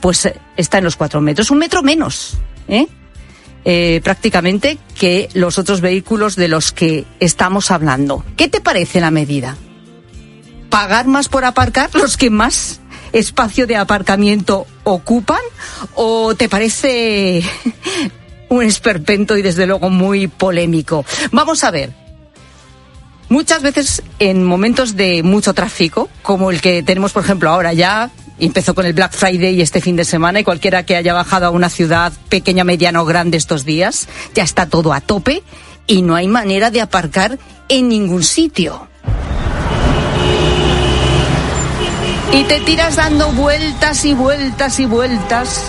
Pues 0.00 0.26
eh, 0.26 0.36
está 0.56 0.78
en 0.78 0.84
los 0.84 0.96
4 0.96 1.20
metros, 1.20 1.50
un 1.50 1.58
metro 1.58 1.82
menos, 1.82 2.38
¿eh? 2.68 2.86
Eh, 3.68 4.00
prácticamente 4.04 4.78
que 4.96 5.28
los 5.34 5.58
otros 5.58 5.80
vehículos 5.80 6.36
de 6.36 6.46
los 6.46 6.70
que 6.70 7.04
estamos 7.18 7.72
hablando. 7.72 8.24
¿Qué 8.36 8.46
te 8.46 8.60
parece 8.60 9.00
la 9.00 9.10
medida? 9.10 9.56
Pagar 10.68 11.06
más 11.06 11.28
por 11.28 11.44
aparcar 11.44 11.90
los 11.94 12.16
que 12.16 12.30
más 12.30 12.80
espacio 13.12 13.66
de 13.66 13.76
aparcamiento 13.76 14.66
ocupan? 14.84 15.40
¿O 15.94 16.34
te 16.34 16.48
parece 16.48 17.42
un 18.48 18.62
esperpento 18.62 19.36
y 19.36 19.42
desde 19.42 19.66
luego 19.66 19.90
muy 19.90 20.28
polémico? 20.28 21.04
Vamos 21.32 21.64
a 21.64 21.70
ver. 21.70 22.06
Muchas 23.28 23.62
veces 23.62 24.02
en 24.20 24.44
momentos 24.44 24.94
de 24.96 25.22
mucho 25.24 25.52
tráfico, 25.52 26.08
como 26.22 26.50
el 26.50 26.60
que 26.60 26.82
tenemos 26.84 27.12
por 27.12 27.24
ejemplo 27.24 27.50
ahora 27.50 27.72
ya, 27.72 28.10
empezó 28.38 28.74
con 28.74 28.86
el 28.86 28.92
Black 28.92 29.12
Friday 29.12 29.60
este 29.60 29.80
fin 29.80 29.96
de 29.96 30.04
semana 30.04 30.40
y 30.40 30.44
cualquiera 30.44 30.84
que 30.84 30.96
haya 30.96 31.12
bajado 31.12 31.46
a 31.46 31.50
una 31.50 31.68
ciudad 31.68 32.12
pequeña, 32.28 32.62
mediana 32.62 33.02
o 33.02 33.04
grande 33.04 33.36
estos 33.36 33.64
días, 33.64 34.08
ya 34.34 34.44
está 34.44 34.66
todo 34.66 34.92
a 34.92 35.00
tope 35.00 35.42
y 35.86 36.02
no 36.02 36.14
hay 36.14 36.28
manera 36.28 36.70
de 36.70 36.80
aparcar 36.80 37.38
en 37.68 37.88
ningún 37.88 38.22
sitio. 38.22 38.88
Y 42.32 42.44
te 42.44 42.60
tiras 42.60 42.96
dando 42.96 43.30
vueltas 43.32 44.04
y 44.04 44.14
vueltas 44.14 44.80
y 44.80 44.86
vueltas. 44.86 45.64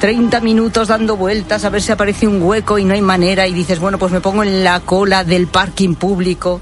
30 0.00 0.40
minutos 0.40 0.88
dando 0.88 1.16
vueltas 1.16 1.64
a 1.64 1.70
ver 1.70 1.80
si 1.80 1.92
aparece 1.92 2.26
un 2.26 2.42
hueco 2.42 2.78
y 2.78 2.84
no 2.84 2.94
hay 2.94 3.00
manera 3.00 3.46
y 3.46 3.54
dices, 3.54 3.78
bueno, 3.78 3.98
pues 3.98 4.12
me 4.12 4.20
pongo 4.20 4.42
en 4.42 4.62
la 4.62 4.80
cola 4.80 5.24
del 5.24 5.46
parking 5.46 5.94
público 5.94 6.60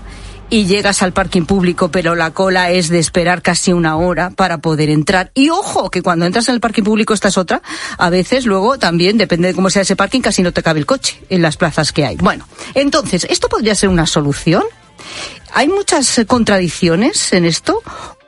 y 0.52 0.66
llegas 0.66 1.02
al 1.02 1.14
parking 1.14 1.46
público, 1.46 1.90
pero 1.90 2.14
la 2.14 2.30
cola 2.32 2.70
es 2.70 2.90
de 2.90 2.98
esperar 2.98 3.40
casi 3.40 3.72
una 3.72 3.96
hora 3.96 4.30
para 4.30 4.58
poder 4.58 4.90
entrar. 4.90 5.32
Y 5.34 5.48
ojo, 5.48 5.90
que 5.90 6.02
cuando 6.02 6.26
entras 6.26 6.46
en 6.48 6.54
el 6.54 6.60
parking 6.60 6.82
público 6.82 7.14
esta 7.14 7.28
es 7.28 7.38
otra, 7.38 7.62
a 7.96 8.10
veces 8.10 8.44
luego 8.44 8.78
también, 8.78 9.16
depende 9.16 9.48
de 9.48 9.54
cómo 9.54 9.70
sea 9.70 9.80
ese 9.80 9.96
parking, 9.96 10.20
casi 10.20 10.42
no 10.42 10.52
te 10.52 10.62
cabe 10.62 10.78
el 10.78 10.86
coche 10.86 11.18
en 11.30 11.40
las 11.40 11.56
plazas 11.56 11.90
que 11.90 12.04
hay. 12.04 12.16
Bueno, 12.16 12.46
entonces, 12.74 13.26
¿esto 13.30 13.48
podría 13.48 13.74
ser 13.74 13.88
una 13.88 14.06
solución? 14.06 14.62
¿Hay 15.54 15.68
muchas 15.68 16.20
contradicciones 16.26 17.32
en 17.32 17.46
esto? 17.46 17.82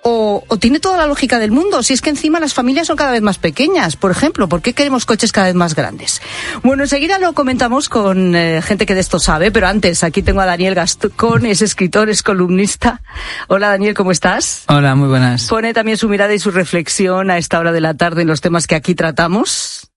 O, 0.05 0.45
o 0.47 0.59
tiene 0.59 0.81
toda 0.81 0.99
la 0.99 1.07
lógica 1.07 1.39
del 1.39 1.51
mundo? 1.51 1.83
Si 1.83 1.95
es 1.95 2.03
que 2.03 2.11
encima 2.11 2.39
las 2.39 2.55
familias 2.55 2.87
son 2.87 2.97
cada 2.97 3.11
vez 3.11 3.23
más 3.23 3.39
pequeñas, 3.39 3.97
por 3.97 4.11
ejemplo, 4.11 4.49
¿por 4.49 4.61
qué 4.61 4.75
queremos 4.75 5.07
coches 5.07 5.33
cada 5.33 5.47
vez 5.47 5.57
más 5.57 5.75
grandes? 5.75 6.21
Bueno, 6.63 6.85
enseguida 6.85 7.19
lo 7.19 7.33
comentamos 7.33 7.89
con 7.89 8.37
eh, 8.37 8.61
gente 8.63 8.87
que 8.87 8.95
de 8.95 9.01
esto 9.01 9.19
sabe, 9.19 9.51
pero 9.51 9.67
antes 9.67 10.05
aquí 10.05 10.23
tengo 10.23 10.43
a 10.43 10.47
Daniel 10.47 10.75
Gascón, 10.75 11.47
es 11.47 11.63
escritor, 11.63 12.11
es 12.11 12.23
columnista. 12.23 13.01
Hola 13.49 13.69
Daniel, 13.69 13.95
¿cómo 13.95 14.13
estás? 14.13 14.65
Hola, 14.69 14.95
muy 14.95 15.09
buenas. 15.09 15.49
Pone 15.49 15.73
también 15.73 15.97
su 15.97 16.09
mirada 16.09 16.35
y 16.35 16.39
su 16.39 16.51
reflexión 16.51 17.31
a 17.31 17.39
esta 17.39 17.59
hora 17.59 17.73
de 17.73 17.81
la 17.81 17.95
tarde 17.95 18.23
en 18.23 18.29
los 18.29 18.43
temas 18.43 18.67
que 18.67 18.75
aquí 18.75 18.95
tratamos. 18.95 19.91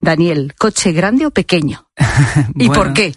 Daniel, 0.00 0.54
¿coche 0.58 0.92
grande 0.92 1.24
o 1.24 1.30
pequeño? 1.30 1.88
¿Y 2.54 2.66
Bueno, 2.66 2.74
por 2.74 2.92
qué? 2.92 3.14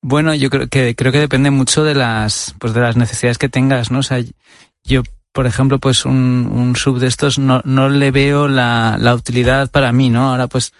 Bueno, 0.00 0.32
yo 0.34 0.48
creo 0.48 0.68
que 0.68 0.94
creo 0.94 1.10
que 1.10 1.18
depende 1.18 1.50
mucho 1.50 1.82
de 1.82 1.94
las 1.96 2.54
pues 2.60 2.72
de 2.72 2.80
las 2.80 2.96
necesidades 2.96 3.38
que 3.38 3.48
tengas, 3.48 3.90
¿no? 3.90 4.00
O 4.00 4.02
sea, 4.02 4.18
yo 4.84 5.02
por 5.32 5.46
ejemplo, 5.46 5.78
pues 5.78 6.04
un, 6.04 6.48
un 6.52 6.76
sub 6.76 6.98
de 6.98 7.06
estos 7.06 7.38
no, 7.38 7.62
no 7.64 7.88
le 7.88 8.10
veo 8.10 8.48
la, 8.48 8.96
la 9.00 9.14
utilidad 9.14 9.70
para 9.70 9.92
mí, 9.92 10.10
¿no? 10.10 10.30
Ahora 10.30 10.46
pues 10.46 10.72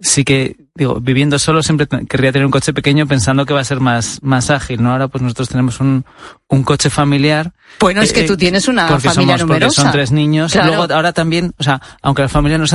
sí 0.00 0.24
que 0.24 0.56
digo, 0.74 1.00
viviendo 1.00 1.38
solo 1.38 1.62
siempre 1.62 1.86
querría 2.06 2.30
tener 2.32 2.44
un 2.44 2.52
coche 2.52 2.74
pequeño 2.74 3.06
pensando 3.06 3.46
que 3.46 3.54
va 3.54 3.60
a 3.60 3.64
ser 3.64 3.80
más 3.80 4.18
más 4.22 4.50
ágil, 4.50 4.82
¿no? 4.82 4.92
Ahora 4.92 5.08
pues 5.08 5.22
nosotros 5.22 5.48
tenemos 5.48 5.80
un 5.80 6.04
un 6.48 6.62
coche 6.62 6.90
familiar. 6.90 7.52
Bueno, 7.80 8.02
es 8.02 8.12
que 8.12 8.20
eh, 8.20 8.26
tú 8.26 8.36
tienes 8.36 8.68
una 8.68 8.88
porque 8.88 9.08
familia 9.08 9.38
somos, 9.38 9.48
porque 9.48 9.64
numerosa. 9.64 9.82
son 9.82 9.92
tres 9.92 10.12
niños. 10.12 10.52
Claro. 10.52 10.68
Luego 10.68 10.94
ahora 10.94 11.12
también, 11.12 11.52
o 11.58 11.62
sea, 11.62 11.80
aunque 12.02 12.22
la 12.22 12.28
familia 12.28 12.58
no 12.58 12.64
sea 12.64 12.64